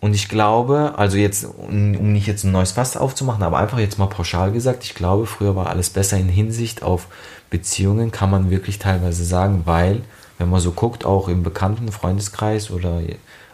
und 0.00 0.14
ich 0.14 0.28
glaube, 0.28 0.94
also 0.96 1.16
jetzt, 1.16 1.44
um 1.44 2.12
nicht 2.12 2.28
jetzt 2.28 2.44
ein 2.44 2.52
neues 2.52 2.72
Fass 2.72 2.96
aufzumachen, 2.96 3.42
aber 3.42 3.58
einfach 3.58 3.80
jetzt 3.80 3.98
mal 3.98 4.06
pauschal 4.06 4.52
gesagt, 4.52 4.84
ich 4.84 4.94
glaube, 4.94 5.26
früher 5.26 5.56
war 5.56 5.68
alles 5.68 5.90
besser 5.90 6.16
in 6.16 6.28
Hinsicht 6.28 6.84
auf 6.84 7.08
Beziehungen, 7.50 8.12
kann 8.12 8.30
man 8.30 8.50
wirklich 8.50 8.78
teilweise 8.78 9.24
sagen, 9.24 9.62
weil, 9.64 10.02
wenn 10.38 10.48
man 10.48 10.60
so 10.60 10.70
guckt, 10.70 11.04
auch 11.04 11.26
im 11.26 11.42
bekannten 11.42 11.90
Freundeskreis 11.90 12.70
oder 12.70 13.00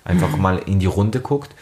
einfach 0.04 0.36
mal 0.36 0.58
in 0.58 0.80
die 0.80 0.86
Runde 0.86 1.20
guckt, 1.20 1.54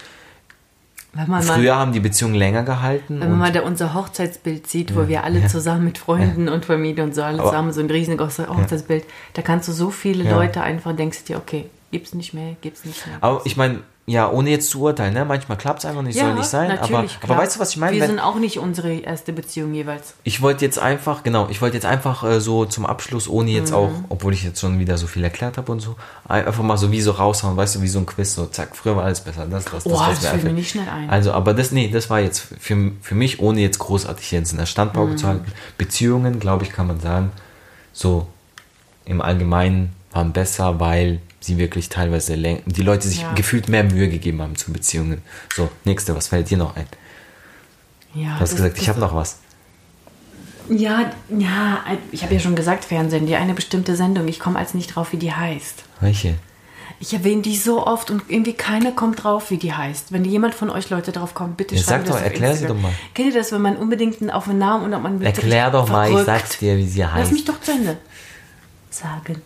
mal 1.26 1.42
früher 1.42 1.76
haben 1.76 1.92
die 1.92 2.00
Beziehungen 2.00 2.34
länger 2.34 2.62
gehalten. 2.62 3.20
Wenn 3.20 3.30
man 3.30 3.38
mal 3.38 3.52
da 3.52 3.60
unser 3.62 3.94
Hochzeitsbild 3.94 4.66
sieht, 4.66 4.96
wo 4.96 5.08
wir 5.08 5.24
alle 5.24 5.46
zusammen 5.46 5.84
mit 5.84 5.98
Freunden 5.98 6.48
und 6.48 6.64
Familie 6.64 7.04
und 7.04 7.14
so 7.14 7.22
alle 7.22 7.38
Aber- 7.40 7.50
zusammen 7.50 7.72
so 7.72 7.80
ein 7.80 7.90
riesiges 7.90 8.38
Hochzeitsbild, 8.38 9.04
da 9.34 9.42
kannst 9.42 9.68
du 9.68 9.72
so 9.72 9.90
viele 9.90 10.24
Ja. 10.24 10.36
Leute 10.36 10.62
einfach 10.62 10.94
denkst 10.96 11.24
dir, 11.24 11.36
okay, 11.36 11.66
gibt's 11.90 12.14
nicht 12.14 12.32
mehr, 12.32 12.56
gibt's 12.60 12.84
nicht 12.84 13.06
mehr. 13.06 13.16
aber 13.20 13.42
ich 13.44 13.56
meine, 13.56 13.80
ja, 14.04 14.28
ohne 14.28 14.50
jetzt 14.50 14.68
zu 14.70 14.80
urteilen, 14.80 15.14
ne? 15.14 15.24
manchmal 15.24 15.56
klappt 15.56 15.78
es 15.78 15.84
einfach 15.84 16.02
nicht, 16.02 16.18
soll 16.18 16.34
nicht 16.34 16.48
sein, 16.48 16.76
aber, 16.76 17.04
aber 17.22 17.36
weißt 17.36 17.54
du, 17.54 17.60
was 17.60 17.70
ich 17.70 17.76
meine? 17.76 17.96
Wir 17.96 18.04
sind 18.06 18.18
auch 18.18 18.34
nicht 18.34 18.58
unsere 18.58 18.92
erste 18.94 19.32
Beziehung 19.32 19.72
jeweils. 19.74 20.14
Ich 20.24 20.42
wollte 20.42 20.64
jetzt 20.64 20.80
einfach, 20.80 21.22
genau, 21.22 21.48
ich 21.50 21.62
wollte 21.62 21.76
jetzt 21.76 21.86
einfach 21.86 22.24
äh, 22.24 22.40
so 22.40 22.64
zum 22.64 22.84
Abschluss, 22.84 23.28
ohne 23.28 23.52
jetzt 23.52 23.72
auch, 23.72 23.90
Mhm. 23.90 24.04
obwohl 24.08 24.32
ich 24.34 24.42
jetzt 24.42 24.58
schon 24.60 24.80
wieder 24.80 24.98
so 24.98 25.06
viel 25.06 25.22
erklärt 25.22 25.56
habe 25.56 25.70
und 25.70 25.78
so, 25.78 25.94
einfach 26.26 26.64
mal 26.64 26.76
so 26.78 26.90
wie 26.90 27.00
so 27.00 27.12
raushauen, 27.12 27.56
weißt 27.56 27.76
du, 27.76 27.82
wie 27.82 27.86
so 27.88 28.00
ein 28.00 28.06
Quiz, 28.06 28.34
so 28.34 28.46
zack, 28.46 28.74
früher 28.74 28.96
war 28.96 29.04
alles 29.04 29.20
besser, 29.20 29.46
das, 29.48 29.66
das, 29.66 29.84
das, 29.84 29.86
Oh, 29.86 30.02
das 30.04 30.26
fällt 30.26 30.42
mir 30.42 30.52
nicht 30.52 30.70
schnell 30.70 30.88
ein. 30.88 31.08
Also, 31.08 31.30
aber 31.32 31.54
das, 31.54 31.70
nee, 31.70 31.88
das 31.88 32.10
war 32.10 32.18
jetzt 32.18 32.40
für, 32.58 32.90
für 33.00 33.14
mich, 33.14 33.38
ohne 33.38 33.60
jetzt 33.60 33.78
großartig 33.78 34.32
jetzt 34.32 34.50
in 34.50 34.58
der 34.58 34.66
Standpauke 34.66 35.12
Mhm. 35.12 35.16
zu 35.16 35.28
halten, 35.28 35.52
Beziehungen, 35.78 36.40
glaube 36.40 36.64
ich, 36.64 36.70
kann 36.72 36.88
man 36.88 36.98
sagen, 36.98 37.30
so 37.92 38.26
im 39.04 39.20
Allgemeinen 39.20 39.92
waren 40.10 40.32
besser, 40.32 40.80
weil 40.80 41.20
sie 41.42 41.58
wirklich 41.58 41.88
teilweise 41.88 42.36
die 42.36 42.82
Leute 42.82 43.08
sich 43.08 43.22
Ja. 43.22 43.32
gefühlt 43.34 43.68
mehr 43.68 43.84
Mühe 43.84 44.08
gegeben 44.08 44.40
haben 44.42 44.56
zu 44.56 44.72
Beziehungen. 44.72 45.22
So, 45.54 45.68
nächste, 45.84 46.14
was 46.16 46.28
fällt 46.28 46.48
dir 46.50 46.58
noch 46.58 46.76
ein? 46.76 46.86
Ja, 48.14 48.34
Du 48.36 48.40
hast 48.40 48.56
gesagt, 48.56 48.78
ich 48.78 48.88
habe 48.88 49.00
noch 49.00 49.14
was. 49.14 49.38
Ja, 50.68 51.10
ja, 51.28 51.84
ich 52.12 52.22
habe 52.22 52.34
ja 52.34 52.40
schon 52.40 52.54
gesagt, 52.54 52.84
Fernsehen, 52.84 53.26
die 53.26 53.34
eine 53.36 53.52
bestimmte 53.54 53.96
Sendung. 53.96 54.28
Ich 54.28 54.38
komme 54.38 54.58
als 54.58 54.74
nicht 54.74 54.94
drauf, 54.94 55.12
wie 55.12 55.16
die 55.16 55.32
heißt. 55.32 55.82
Welche? 56.00 56.34
Ich 57.00 57.12
erwähne 57.14 57.42
die 57.42 57.56
so 57.56 57.84
oft 57.84 58.12
und 58.12 58.22
irgendwie 58.28 58.52
keiner 58.52 58.92
kommt 58.92 59.24
drauf, 59.24 59.50
wie 59.50 59.56
die 59.56 59.72
heißt. 59.72 60.12
Wenn 60.12 60.24
jemand 60.24 60.54
von 60.54 60.70
euch 60.70 60.88
Leute 60.88 61.10
drauf 61.10 61.34
kommt, 61.34 61.56
bitte 61.56 61.74
Ja, 61.74 61.82
schreibt 61.82 62.06
sag 62.06 62.16
doch, 62.16 62.22
erklär 62.22 62.54
sie 62.54 62.66
doch 62.66 62.78
mal. 62.80 62.92
Kennt 63.12 63.34
ihr 63.34 63.40
das, 63.40 63.50
wenn 63.50 63.60
man 63.62 63.76
unbedingt 63.76 64.20
einen 64.20 64.30
auf 64.30 64.44
den 64.44 64.58
Namen 64.58 64.84
und 64.84 64.94
ob 64.94 65.02
man 65.02 65.20
Erklär 65.20 65.70
doch 65.72 65.88
mal, 65.88 66.04
ich 66.06 66.10
verrückt? 66.12 66.26
sag's 66.26 66.58
dir, 66.58 66.76
wie 66.76 66.86
sie 66.86 67.00
Lass 67.00 67.12
heißt. 67.12 67.32
mich 67.32 67.44
doch 67.44 67.60
zu 67.60 67.72
Ende 67.72 67.98
sagen. 68.90 69.42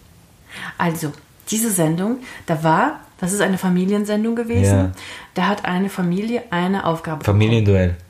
Also, 0.77 1.13
diese 1.51 1.71
Sendung, 1.71 2.19
da 2.47 2.63
war, 2.63 3.01
das 3.19 3.33
ist 3.33 3.41
eine 3.41 3.59
Familiensendung 3.59 4.37
gewesen. 4.37 4.77
Ja. 4.77 4.93
Da 5.35 5.49
hat 5.49 5.65
eine 5.65 5.89
Familie 5.89 6.45
eine 6.51 6.85
Aufgabe 6.85 7.25
Familienduell. 7.25 7.89
bekommen. 7.89 8.07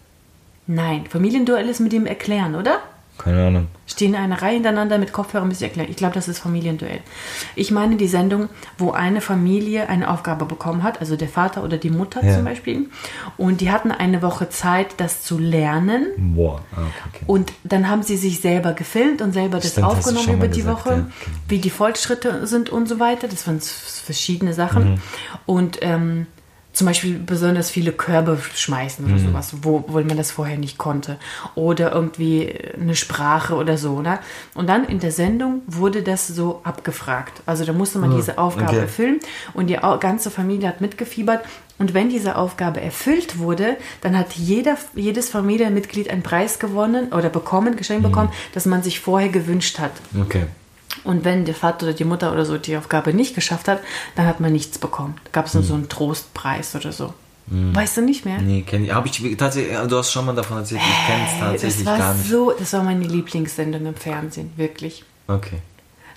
Nein, 0.67 1.05
Familienduell 1.09 1.69
ist 1.69 1.81
mit 1.81 1.93
dem 1.93 2.07
Erklären, 2.07 2.57
oder? 2.57 2.81
Keine 3.19 3.47
Ahnung. 3.47 3.67
Stehen 3.87 4.15
eine 4.15 4.41
Reihe 4.43 4.55
hintereinander 4.55 4.99
mit 4.99 5.13
Kopfhörern 5.13 5.49
müssen 5.49 5.61
sie 5.61 5.65
erklären. 5.65 5.89
Ich 5.91 5.97
glaube, 5.97 6.15
das 6.15 6.29
ist 6.29 6.39
Familienduell. 6.39 7.01
Ich 7.55 7.71
meine 7.71 7.97
die 7.97 8.09
Sendung, 8.09 8.49
wo 8.79 8.91
eine 8.91 9.21
Familie 9.21 9.89
eine 9.89 10.11
Aufgabe 10.11 10.45
bekommen 10.45 10.83
hat, 10.83 11.01
also 11.01 11.17
der 11.17 11.29
Vater 11.29 11.65
oder 11.65 11.79
die 11.79 11.91
Mutter 11.91 12.25
Ja. 12.25 12.35
zum 12.35 12.45
Beispiel. 12.45 12.91
Und 13.37 13.61
die 13.61 13.71
hatten 13.71 13.91
eine 13.93 14.23
Woche 14.23 14.49
Zeit, 14.49 14.95
das 14.99 15.23
zu 15.23 15.39
lernen. 15.39 16.09
Boah. 16.17 16.61
Ah, 16.73 16.81
okay, 16.81 16.91
okay. 17.15 17.25
Und 17.27 17.53
dann 17.65 17.89
haben 17.89 18.03
sie 18.03 18.17
sich 18.17 18.41
selber 18.41 18.73
gefilmt 18.73 19.23
und 19.23 19.33
selber 19.33 19.59
das 19.59 19.73
Stimmt, 19.73 19.87
aufgenommen 19.87 20.35
über 20.35 20.49
die 20.49 20.61
gesagt, 20.61 20.87
Woche, 20.87 20.95
ja. 20.95 21.07
Wie 21.49 21.59
die 21.59 21.71
Fortschritte 21.71 22.47
sind 22.47 22.71
und 22.71 22.89
so 22.89 22.99
weiter. 23.01 23.29
Das 23.29 23.47
waren 23.47 23.61
verschiedene 23.61 24.53
Sachen. 24.53 24.93
Mhm. 24.95 25.01
Und 25.47 25.79
ähm, 25.81 26.27
zum 26.77 26.87
Beispiel 26.87 27.19
besonders 27.19 27.71
viele 27.71 27.91
Körbe 27.91 28.39
schmeißen 28.55 29.05
Mhm. 29.07 29.13
oder 29.15 29.23
sowas, 29.23 29.55
wo, 29.63 29.85
wo 29.89 30.01
man 30.01 30.17
das 30.17 30.31
vorher 30.31 30.59
nicht 30.59 30.77
konnte. 30.77 31.17
Oder 31.55 31.93
irgendwie 31.93 32.55
eine 32.79 32.95
Sprache 32.95 33.55
oder 33.55 33.79
so. 33.79 34.03
Ne? 34.03 34.19
Und 34.55 34.69
dann 34.69 34.85
in 34.85 34.99
der 35.01 35.11
Sendung 35.11 35.63
wurde 35.67 36.03
das 36.03 36.29
so 36.29 36.61
abgefragt. 36.65 37.41
Also 37.47 37.65
da 37.65 37.73
musste 37.73 37.99
man 37.99 38.15
diese 38.15 38.37
Aufgabe 38.37 38.73
okay. 38.73 38.81
erfüllen 38.81 39.21
und 39.55 39.69
die 39.69 39.79
ganze 40.01 40.31
Familie 40.31 40.69
hat 40.69 40.83
mitgefiebert. 40.83 41.45
Und 41.79 41.95
wenn 41.95 42.11
diese 42.11 42.37
Aufgabe 42.37 42.81
erfüllt 42.83 43.39
wurde, 43.39 43.77
dann 44.03 44.17
hat 44.17 44.35
jeder, 44.35 44.77
jedes 44.95 45.31
Familienmitglied 45.31 46.11
einen 46.11 46.23
Preis 46.23 46.59
gewonnen 46.59 47.13
oder 47.13 47.31
bekommen, 47.31 47.77
geschenkt 47.77 48.03
Mhm. 48.05 48.09
bekommen, 48.11 48.33
das 48.53 48.67
man 48.67 48.83
sich 48.83 49.01
vorher 49.01 49.31
gewünscht 49.31 49.79
hat. 49.79 49.93
Okay. 50.21 50.45
Und 51.05 51.25
wenn 51.25 51.45
der 51.45 51.55
Vater 51.55 51.87
oder 51.87 51.93
die 51.95 52.05
Mutter 52.05 52.33
oder 52.33 52.45
so 52.45 52.59
die 52.59 52.77
Aufgabe 52.77 53.13
nicht 53.15 53.35
geschafft 53.35 53.69
hat, 53.69 53.81
dann 54.15 54.27
hat 54.27 54.41
man 54.41 54.53
nichts 54.53 54.79
bekommen. 54.79 55.15
Da 55.25 55.31
gab 55.33 55.47
es 55.47 55.55
nur 55.55 55.63
so 55.63 55.75
einen 55.75 55.89
Trostpreis 55.89 56.75
oder 56.75 56.93
so. 56.93 57.13
Weißt 57.49 57.97
du 57.97 58.01
nicht 58.03 58.25
mehr? 58.25 58.39
Nee, 58.41 58.63
kenn 58.67 58.85
ich. 58.85 58.93
Habe 58.93 59.07
ich 59.07 59.37
tatsächlich, 59.37 59.77
du 59.79 59.97
hast 59.99 60.11
schon 60.11 60.27
mal 60.27 60.35
davon 60.35 60.57
erzählt, 60.59 60.81
ich 60.81 61.07
kenne 61.07 61.25
es 61.27 61.31
Hey, 61.33 61.41
tatsächlich 61.41 61.85
das 61.85 61.87
war 61.87 61.99
gar 61.99 62.15
nicht. 62.15 62.29
so, 62.29 62.51
das 62.51 62.73
war 62.73 62.83
meine 62.83 63.05
Lieblingssendung 63.05 63.87
im 63.87 63.95
Fernsehen, 63.95 64.53
wirklich. 64.57 65.05
Okay. 65.29 65.59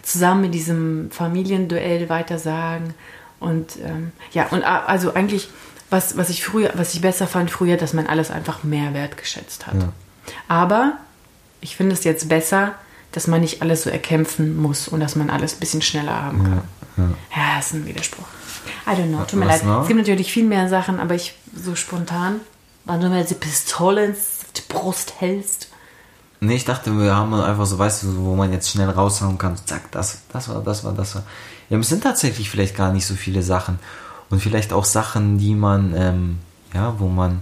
Zusammen 0.01 0.41
mit 0.41 0.53
diesem 0.55 1.11
Familienduell 1.11 2.09
weitersagen 2.09 2.95
und 3.39 3.77
ähm, 3.85 4.11
ja 4.31 4.47
und 4.47 4.63
a- 4.63 4.85
also 4.85 5.13
eigentlich 5.13 5.49
was 5.91 6.17
was 6.17 6.29
ich 6.29 6.43
früher 6.43 6.71
was 6.75 6.93
ich 6.95 7.01
besser 7.01 7.27
fand 7.27 7.51
früher, 7.51 7.77
dass 7.77 7.93
man 7.93 8.07
alles 8.07 8.31
einfach 8.31 8.63
mehr 8.63 8.93
wertgeschätzt 8.95 9.67
hat. 9.67 9.75
Aber 10.47 10.93
ich 11.61 11.75
finde 11.75 11.93
es 11.93 12.03
jetzt 12.05 12.27
besser, 12.29 12.73
dass 13.11 13.27
man 13.27 13.41
nicht 13.41 13.61
alles 13.61 13.83
so 13.83 13.89
erkämpfen 13.89 14.57
muss 14.57 14.87
und 14.87 14.99
dass 14.99 15.15
man 15.15 15.29
alles 15.29 15.53
ein 15.55 15.59
bisschen 15.59 15.81
schneller 15.81 16.21
haben 16.23 16.43
kann. 16.43 16.61
Ja, 17.35 17.55
das 17.57 17.67
ist 17.67 17.73
ein 17.73 17.85
Widerspruch. 17.85 18.25
I 18.85 18.91
don't 18.91 19.07
know, 19.07 19.23
tut 19.23 19.39
mir 19.39 19.47
Was 19.47 19.59
leid. 19.61 19.65
noch? 19.65 19.81
Es 19.83 19.87
gibt 19.87 19.99
natürlich 19.99 20.31
viel 20.31 20.45
mehr 20.45 20.67
Sachen, 20.69 20.99
aber 20.99 21.15
ich 21.15 21.33
so 21.55 21.75
spontan, 21.75 22.41
wenn 22.85 22.99
du 22.99 23.07
mir 23.09 23.23
die 23.23 23.35
Pistole 23.35 24.05
ins- 24.05 24.39
die 24.55 24.61
Brust 24.67 25.13
hältst. 25.19 25.69
Nee, 26.41 26.55
ich 26.55 26.65
dachte, 26.65 26.97
wir 26.97 27.15
haben 27.15 27.33
einfach 27.33 27.65
so, 27.65 27.77
weißt 27.79 28.03
du, 28.03 28.17
wo 28.25 28.35
man 28.35 28.51
jetzt 28.53 28.69
schnell 28.69 28.89
raushauen 28.89 29.37
kann. 29.37 29.55
Zack, 29.65 29.91
das, 29.91 30.19
das 30.31 30.49
war, 30.49 30.61
das 30.63 30.83
war, 30.83 30.93
das 30.93 31.15
war. 31.15 31.23
Ja, 31.69 31.77
es 31.77 31.89
sind 31.89 32.01
tatsächlich 32.03 32.49
vielleicht 32.49 32.75
gar 32.75 32.91
nicht 32.93 33.05
so 33.05 33.15
viele 33.15 33.43
Sachen. 33.43 33.79
Und 34.29 34.41
vielleicht 34.41 34.71
auch 34.73 34.85
Sachen, 34.85 35.37
die 35.37 35.55
man, 35.55 35.93
ähm, 35.95 36.37
ja, 36.73 36.95
wo 36.99 37.07
man. 37.07 37.41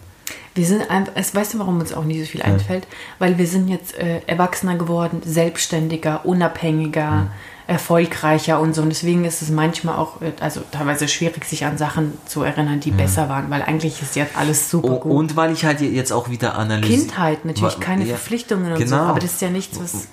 Wir 0.56 0.66
sind 0.66 0.90
einfach, 0.90 1.14
es, 1.16 1.36
weißt 1.36 1.54
du, 1.54 1.60
warum 1.60 1.80
uns 1.80 1.94
auch 1.94 2.04
nicht 2.04 2.20
so 2.20 2.26
viel 2.26 2.42
einfällt? 2.42 2.88
Weil 3.20 3.38
wir 3.38 3.48
sind 3.48 3.68
jetzt 3.68 3.98
äh, 3.98 4.22
erwachsener 4.26 4.76
geworden, 4.76 5.22
selbstständiger, 5.24 6.26
unabhängiger, 6.26 7.32
erfolgreicher 7.68 8.60
und 8.60 8.74
so. 8.74 8.82
Und 8.82 8.90
deswegen 8.90 9.26
ist 9.26 9.42
es 9.42 9.50
manchmal 9.50 9.98
auch, 9.98 10.14
also 10.40 10.62
teilweise 10.72 11.08
schwierig, 11.08 11.44
sich 11.46 11.66
an 11.66 11.78
Sachen 11.78 12.14
zu 12.26 12.42
erinnern, 12.44 12.80
die 12.80 12.92
besser 12.92 13.30
waren, 13.30 13.50
weil 13.50 13.62
eigentlich 13.62 14.02
ist 14.02 14.16
jetzt 14.16 14.38
alles 14.38 14.70
super 14.70 14.92
Oh, 14.94 15.00
gut. 15.00 15.12
und 15.12 15.36
weil 15.36 15.52
ich 15.52 15.66
halt 15.66 15.82
jetzt 15.82 16.12
auch 16.12 16.30
wieder 16.30 16.56
analysiere. 16.58 17.02
Kindheit, 17.02 17.46
natürlich 17.46 17.80
keine 17.80 18.04
ja, 18.06 18.16
Verpflichtungen 18.16 18.72
und 18.72 18.78
genau. 18.80 18.90
so, 18.98 19.04
aber 19.04 19.20
das 19.20 19.34
ist 19.34 19.42
ja 19.42 19.50
nichts, 19.50 19.80
was. 19.80 20.08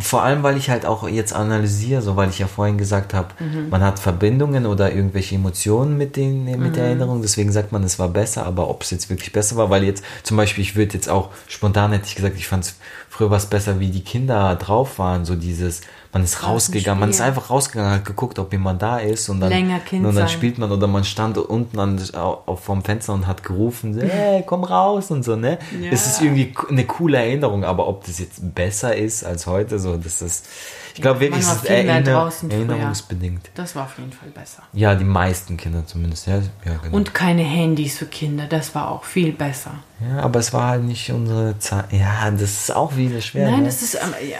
Vor 0.00 0.22
allem, 0.22 0.42
weil 0.42 0.56
ich 0.56 0.68
halt 0.70 0.84
auch 0.86 1.08
jetzt 1.08 1.32
analysiere, 1.32 2.02
so 2.02 2.16
weil 2.16 2.28
ich 2.28 2.38
ja 2.38 2.46
vorhin 2.46 2.76
gesagt 2.78 3.14
habe, 3.14 3.28
Mhm. 3.40 3.70
man 3.70 3.82
hat 3.82 3.98
Verbindungen 3.98 4.66
oder 4.66 4.92
irgendwelche 4.92 5.34
Emotionen 5.36 5.96
mit 5.96 6.16
den 6.16 6.44
mit 6.44 6.58
Mhm. 6.58 6.72
der 6.74 6.84
Erinnerung, 6.84 7.22
deswegen 7.22 7.50
sagt 7.52 7.72
man, 7.72 7.82
es 7.82 7.98
war 7.98 8.08
besser, 8.08 8.44
aber 8.46 8.68
ob 8.68 8.82
es 8.82 8.90
jetzt 8.90 9.08
wirklich 9.08 9.32
besser 9.32 9.56
war, 9.56 9.70
weil 9.70 9.84
jetzt 9.84 10.04
zum 10.22 10.36
Beispiel, 10.36 10.62
ich 10.62 10.76
würde 10.76 10.94
jetzt 10.94 11.08
auch 11.08 11.30
spontan 11.48 11.92
hätte 11.92 12.06
ich 12.06 12.14
gesagt, 12.14 12.36
ich 12.36 12.46
fand 12.46 12.64
es 12.64 12.74
früher 13.08 13.30
was 13.30 13.46
besser, 13.46 13.80
wie 13.80 13.88
die 13.88 14.04
Kinder 14.04 14.54
drauf 14.56 14.98
waren, 14.98 15.24
so 15.24 15.34
dieses, 15.34 15.80
man 16.12 16.24
ist 16.24 16.42
rausgegangen, 16.42 16.98
man 16.98 17.10
ist 17.10 17.20
einfach 17.20 17.50
rausgegangen, 17.50 17.92
hat 17.92 18.04
geguckt, 18.04 18.38
ob 18.40 18.52
jemand 18.52 18.82
da 18.82 18.98
ist 18.98 19.28
und 19.28 19.40
dann, 19.40 19.50
Länger 19.50 19.78
Kind 19.78 20.04
und 20.04 20.16
dann 20.16 20.26
sein. 20.26 20.28
spielt 20.28 20.58
man 20.58 20.72
oder 20.72 20.88
man 20.88 21.04
stand 21.04 21.38
unten 21.38 21.78
an, 21.78 22.00
auf 22.14 22.64
vom 22.64 22.82
Fenster 22.82 23.12
und 23.14 23.28
hat 23.28 23.44
gerufen, 23.44 23.98
hey, 24.00 24.42
komm 24.44 24.64
raus 24.64 25.12
und 25.12 25.24
so, 25.24 25.36
ne? 25.36 25.58
Ja. 25.80 25.90
Es 25.92 26.06
ist 26.06 26.20
irgendwie 26.20 26.52
eine 26.68 26.84
coole 26.84 27.18
Erinnerung, 27.18 27.64
aber 27.64 27.86
ob 27.86 28.04
das 28.06 28.18
jetzt 28.18 28.54
besser 28.54 28.96
ist 28.96 29.24
als 29.24 29.46
heute, 29.46 29.78
so, 29.78 29.96
das 29.96 30.20
ist, 30.20 30.46
ich 30.94 31.00
glaube 31.00 31.20
wirklich, 31.20 31.44
es 31.44 31.52
ist 31.52 31.66
erinner 31.66 32.02
draußen 32.02 32.50
früher. 32.50 32.58
erinnerungsbedingt. 32.58 33.50
Das 33.54 33.76
war 33.76 33.84
auf 33.84 33.96
jeden 33.96 34.12
Fall 34.12 34.30
besser. 34.30 34.64
Ja, 34.72 34.96
die 34.96 35.04
meisten 35.04 35.56
Kinder 35.56 35.86
zumindest, 35.86 36.26
ja, 36.26 36.38
ja, 36.64 36.76
genau. 36.82 36.96
Und 36.96 37.14
keine 37.14 37.42
Handys 37.42 37.98
für 37.98 38.06
Kinder, 38.06 38.46
das 38.48 38.74
war 38.74 38.90
auch 38.90 39.04
viel 39.04 39.32
besser. 39.32 39.74
ja, 40.00 40.18
aber 40.22 40.40
es 40.40 40.52
war 40.52 40.66
halt 40.70 40.82
nicht 40.82 41.12
unsere 41.12 41.56
Zeit. 41.60 41.92
Ja, 41.92 42.28
das 42.32 42.42
ist 42.42 42.74
auch 42.74 42.96
wieder 42.96 43.20
schwer. 43.20 43.48
Nein, 43.48 43.60
ne? 43.60 43.66
das 43.66 43.82
ist. 43.82 43.94
ja. 43.94 44.38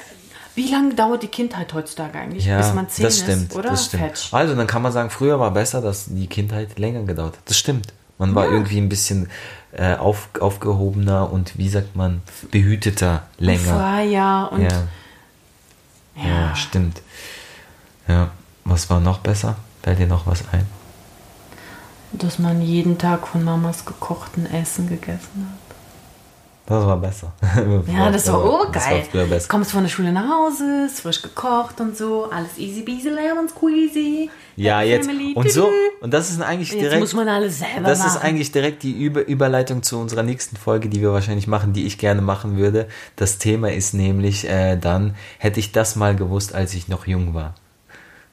Wie 0.55 0.71
lange 0.71 0.95
dauert 0.95 1.23
die 1.23 1.29
Kindheit 1.29 1.73
heutzutage 1.73 2.19
eigentlich, 2.19 2.45
ja, 2.45 2.59
bis 2.59 2.75
man 2.75 2.89
zehn 2.89 3.05
das 3.05 3.19
stimmt, 3.19 3.51
ist, 3.51 3.57
oder? 3.57 3.71
das 3.71 3.87
stimmt. 3.87 4.03
Fetch. 4.03 4.35
Also 4.35 4.55
dann 4.55 4.67
kann 4.67 4.83
man 4.83 4.93
sagen, 4.93 5.11
früher 5.11 5.39
war 5.39 5.51
besser, 5.53 5.81
dass 5.81 6.07
die 6.09 6.27
Kindheit 6.27 6.79
länger 6.79 7.03
gedauert 7.03 7.37
hat. 7.37 7.43
Das 7.49 7.57
stimmt. 7.57 7.93
Man 8.19 8.35
war 8.35 8.47
irgendwie 8.47 8.79
ein 8.79 8.91
bisschen 8.91 9.31
äh, 9.73 9.95
auf, 9.95 10.29
aufgehobener 10.41 11.33
und 11.33 11.57
wie 11.57 11.69
sagt 11.71 11.97
man, 11.97 12.21
behüteter 12.51 13.23
länger. 13.39 13.77
Freier 13.77 14.53
und. 14.53 14.63
Ja. 14.63 14.83
Ja. 16.17 16.29
Ja, 16.29 16.57
stimmt. 16.57 17.01
Ja, 18.09 18.31
was 18.65 18.91
war 18.91 19.01
noch 19.01 19.19
besser? 19.19 19.57
Fällt 19.83 20.01
dir 20.01 20.07
noch 20.07 20.27
was 20.27 20.45
ein? 20.53 20.67
Dass 22.13 22.39
man 22.39 22.61
jeden 22.61 22.99
Tag 22.99 23.27
von 23.29 23.45
Mamas 23.45 23.85
gekochten 23.85 24.45
Essen 24.45 24.89
gegessen 24.89 25.49
hat. 25.51 25.60
Das 26.71 26.87
war 26.87 26.97
besser. 26.99 27.33
Ja, 27.93 28.11
das 28.13 28.13
war 28.13 28.13
Das 28.13 28.29
war 28.29 28.45
urgeil. 28.45 29.03
früher 29.11 29.27
besser. 29.27 29.49
Kommst 29.49 29.73
von 29.73 29.83
der 29.83 29.91
Schule 29.91 30.13
nach 30.13 30.29
Hause, 30.31 30.85
ist 30.87 31.01
frisch 31.01 31.21
gekocht 31.21 31.81
und 31.81 31.97
so, 31.97 32.31
alles 32.31 32.57
easy 32.59 32.83
peasy, 32.83 33.09
lemon 33.09 33.49
squeezy. 33.49 34.31
Ja, 34.55 34.81
jetzt. 34.83 35.07
Family, 35.11 35.33
Und 35.35 35.51
so, 35.51 35.69
und 36.01 36.15
das 36.15 36.31
ist 36.31 36.41
eigentlich 36.41 36.71
Jetzt 36.71 36.81
direkt. 36.83 37.01
muss 37.01 37.13
man 37.15 37.27
alles 37.29 37.59
selber 37.59 37.89
Das 37.89 37.99
machen. 37.99 38.11
ist 38.11 38.17
eigentlich 38.23 38.53
direkt 38.53 38.85
die 38.85 38.93
Über 38.93 39.27
Überleitung 39.27 39.83
zu 39.83 39.99
unserer 39.99 40.23
nächsten 40.23 40.57
Folge, 40.57 40.89
die 40.89 41.01
wir 41.01 41.13
wahrscheinlich 41.13 41.49
machen, 41.49 41.73
die 41.73 41.87
ich 41.87 41.99
gerne 41.99 42.23
machen 42.23 42.57
würde. 42.57 42.87
Das 43.17 43.39
Thema 43.39 43.73
ist 43.73 43.93
nämlich 43.93 44.49
äh, 44.49 44.77
dann, 44.77 45.17
hätte 45.39 45.59
ich 45.59 45.73
das 45.73 45.97
mal 45.97 46.15
gewusst, 46.15 46.55
als 46.55 46.73
ich 46.75 46.87
noch 46.89 47.07
jung 47.07 47.35
war. 47.35 47.55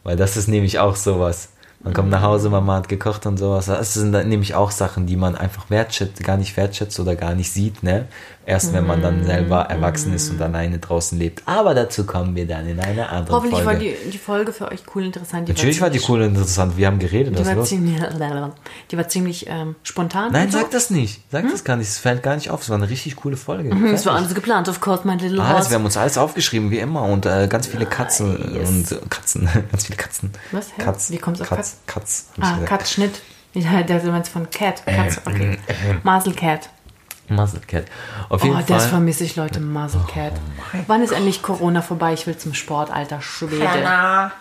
Weil 0.04 0.16
das 0.16 0.38
ist 0.38 0.48
nämlich 0.48 0.78
auch 0.80 0.96
sowas. 0.96 1.50
Man 1.88 1.94
kommt 1.94 2.10
nach 2.10 2.22
Hause, 2.22 2.50
Mama 2.50 2.76
hat 2.76 2.90
gekocht 2.90 3.26
und 3.26 3.38
sowas. 3.38 3.68
Das 3.68 3.94
sind 3.94 4.12
dann 4.12 4.28
nämlich 4.28 4.56
auch 4.56 4.72
Sachen, 4.72 5.06
die 5.08 5.16
man 5.16 5.36
einfach 5.36 5.70
wertschätzt, 5.70 6.22
gar 6.22 6.36
nicht 6.36 6.58
wertschätzt 6.58 7.00
oder 7.00 7.16
gar 7.16 7.34
nicht 7.34 7.50
sieht, 7.52 7.82
ne? 7.82 8.08
Erst 8.46 8.74
wenn 8.74 8.86
man 8.86 9.00
Mhm. 9.00 9.04
dann 9.04 9.24
selber 9.26 9.62
erwachsen 9.64 10.14
ist 10.14 10.30
und 10.30 10.42
alleine 10.42 10.80
draußen 10.80 11.18
lebt. 11.20 11.44
Aber 11.46 11.74
dazu 11.74 12.06
kommen 12.06 12.36
wir 12.36 12.48
dann 12.48 12.66
in 12.68 12.80
einer 12.80 13.10
anderen 13.10 13.36
Hoffentlich 13.36 13.62
Folge. 13.62 13.66
war 13.68 13.76
die, 14.04 14.10
die 14.12 14.18
Folge 14.18 14.54
für 14.54 14.72
euch 14.72 14.84
cool 14.96 15.04
interessant. 15.06 15.48
Die 15.48 15.54
Natürlich 15.54 15.82
war 15.82 15.90
die 15.90 16.00
ziemlich- 16.00 16.10
cool 16.10 16.22
und 16.22 16.28
interessant. 16.36 16.78
Wir 16.78 16.88
haben 16.88 17.00
geredet, 17.00 17.36
Die 17.36 17.40
was 17.40 17.48
war 17.48 17.56
los? 17.56 17.70
ziemlich, 17.70 17.96
die 18.92 18.98
war 18.98 19.08
ziemlich 19.10 19.48
ähm, 19.48 19.76
spontan. 19.84 20.32
Nein, 20.32 20.46
und 20.46 20.52
so. 20.54 20.60
sag 20.60 20.72
das 20.72 20.90
nicht. 20.90 21.22
Sag 21.32 21.44
Hm? 21.44 21.52
das 21.52 21.64
gar 21.64 21.76
nicht. 21.78 21.88
Es 21.90 21.98
fällt 21.98 22.24
gar 22.24 22.36
nicht 22.36 22.50
auf. 22.50 22.62
Es 22.64 22.70
war 22.70 22.78
eine 22.78 22.90
richtig 22.90 23.16
coole 23.18 23.36
Folge. 23.38 23.70
Das 23.92 24.06
war 24.06 24.16
alles 24.16 24.34
geplant, 24.34 24.68
of 24.70 24.80
course, 24.82 25.02
mein 25.06 25.20
little 25.20 25.42
Alles, 25.42 25.70
wir 25.70 25.76
haben 25.78 25.86
uns 25.86 25.98
alles 25.98 26.18
aufgeschrieben, 26.18 26.72
wie 26.72 26.80
immer. 26.80 27.04
Und 27.04 27.26
äh, 27.26 27.48
ganz 27.50 27.68
viele 27.68 27.86
Katzen 27.86 28.34
Nice. 28.54 28.70
und 28.70 28.92
äh, 28.94 29.02
Katzen. 29.10 29.50
ganz 29.72 29.86
viele 29.86 29.98
Katzen. 29.98 30.32
Was, 30.52 30.70
hä? 30.70 30.82
Katz, 30.84 31.12
Wie 31.12 31.18
kommt's 31.18 31.42
auf 31.42 31.50
Katz? 31.86 32.28
Katz. 32.36 32.40
Ah, 32.40 32.54
gesagt. 32.56 32.68
Cut, 32.70 32.88
Schnitt. 32.88 33.22
Ja, 33.54 33.82
der 33.84 34.00
du 34.00 34.12
meinst 34.12 34.30
von 34.32 34.50
Cat. 34.50 34.86
Katz, 34.86 35.20
okay. 35.26 35.58
Muzzle 36.04 36.34
Cat. 36.34 36.70
Muzzle 37.30 37.60
Cat. 37.62 37.86
Auf 38.30 38.42
Oh, 38.44 38.46
jeden 38.46 38.58
das 38.68 38.84
Fall. 38.84 38.90
vermisse 38.90 39.24
ich, 39.24 39.36
Leute. 39.36 39.60
Muzzle 39.60 40.02
Cat. 40.14 40.34
Wann 40.88 41.02
ist 41.04 41.12
endlich 41.12 41.42
Corona 41.42 41.82
vorbei? 41.82 42.14
Ich 42.14 42.28
will 42.28 42.38
zum 42.38 42.54
Sport, 42.54 42.92
alter 42.92 43.22
Schwede. 43.22 44.32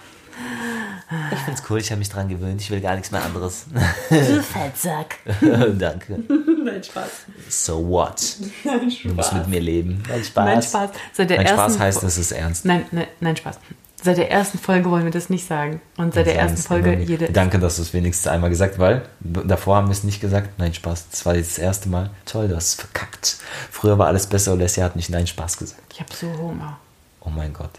Ich 1.33 1.39
find's 1.39 1.63
cool, 1.71 1.79
ich 1.79 1.91
habe 1.91 1.99
mich 2.01 2.11
dran 2.11 2.29
gewöhnt. 2.29 2.61
Ich 2.61 2.71
will 2.71 2.81
gar 2.81 2.95
nichts 2.95 3.11
mehr 3.11 3.23
anderes. 3.25 3.67
Du 4.11 4.43
Fettsack. 4.43 5.17
Danke. 5.79 6.19
Nein, 6.65 6.83
Spaß. 6.85 7.09
So 7.49 7.89
what? 7.89 8.37
Nein, 8.65 8.93
Du 9.03 9.15
musst 9.15 9.33
mit 9.33 9.49
mir 9.49 9.61
leben. 9.61 10.03
Nein, 10.09 10.23
Spaß. 10.25 10.45
Nein, 10.45 10.63
Spaß. 10.63 10.91
Seit 11.15 11.31
der 11.31 11.39
Nein, 11.39 11.47
Spaß 11.49 11.79
heißt, 11.79 12.03
das 12.03 12.19
ist 12.19 12.33
ernst. 12.33 12.65
Nein, 12.67 12.85
nein, 12.91 13.07
nein, 13.21 13.37
Spaß. 13.37 13.59
Seit 14.07 14.19
der 14.19 14.31
ersten 14.31 14.59
Folge 14.59 14.89
wollen 14.89 15.03
wir 15.03 15.11
das 15.11 15.31
nicht 15.31 15.49
sagen. 15.49 15.81
Und 15.97 16.15
seit 16.15 16.27
der 16.27 16.35
Sagen 16.37 16.49
ersten 16.49 16.69
Folge 16.69 16.97
jede. 17.01 17.33
Danke, 17.33 17.59
dass 17.59 17.75
du 17.75 17.83
es 17.83 17.93
wenigstens 17.93 18.29
einmal 18.29 18.51
gesagt 18.51 18.79
weil 18.79 19.03
davor 19.19 19.75
haben 19.75 19.89
wir 19.89 19.95
es 19.95 20.05
nicht 20.05 20.21
gesagt. 20.21 20.51
Nein, 20.59 20.73
Spaß. 20.73 21.09
Das 21.11 21.27
war 21.27 21.35
jetzt 21.35 21.59
das 21.59 21.59
erste 21.59 21.89
Mal. 21.89 22.11
Toll, 22.25 22.47
du 22.47 22.55
hast 22.55 22.67
es 22.69 22.75
verkackt. 22.75 23.39
Früher 23.69 23.99
war 23.99 24.07
alles 24.07 24.29
besser 24.29 24.53
und 24.53 24.61
Leslie 24.61 24.85
hat 24.85 24.95
nicht 24.95 25.11
Nein, 25.11 25.27
Spaß 25.27 25.59
gesagt. 25.59 25.83
Ich 25.93 25.99
habe 25.99 26.15
so 26.15 26.29
Hunger. 26.39 26.79
Oh 27.19 27.31
mein 27.31 27.53
Gott. 27.53 27.73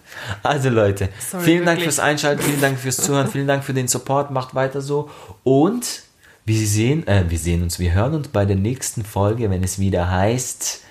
Also 0.44 0.68
Leute, 0.68 1.08
Sorry, 1.32 1.46
vielen 1.46 1.66
Dank 1.66 1.78
wirklich. 1.80 1.96
fürs 1.96 2.00
Einschalten, 2.00 2.44
vielen 2.44 2.60
Dank 2.60 2.78
fürs 2.78 2.98
Zuhören, 2.98 3.30
vielen 3.30 3.48
Dank 3.48 3.64
für 3.64 3.74
den 3.74 3.88
Support. 3.88 4.30
Macht 4.30 4.54
weiter 4.54 4.82
so. 4.82 5.10
Und 5.46 6.04
wie 6.44 6.58
Sie 6.58 6.66
sehen, 6.66 7.08
äh, 7.08 7.24
wir 7.30 7.40
sehen 7.40 7.64
uns, 7.64 7.80
wir 7.80 7.94
hören 7.94 8.16
uns 8.16 8.28
bei 8.28 8.44
der 8.44 8.58
nächsten 8.58 9.06
Folge, 9.06 9.50
wenn 9.50 9.64
es 9.64 9.80
wieder 9.80 10.12
heißt 10.12 10.82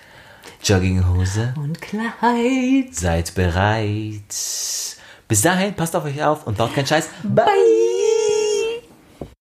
Jogginghose. 0.65 1.53
Und 1.59 1.83
Kleid. 1.83 2.95
Seid 2.95 3.35
bereit. 3.35 4.96
Bis 5.29 5.43
dahin, 5.43 5.75
passt 5.75 5.97
auf 5.97 6.05
euch 6.05 6.23
auf 6.23 6.47
und 6.47 6.57
baut 6.57 6.75
keinen 6.75 6.87
Scheiß. 6.87 7.09
Bye. 7.25 7.86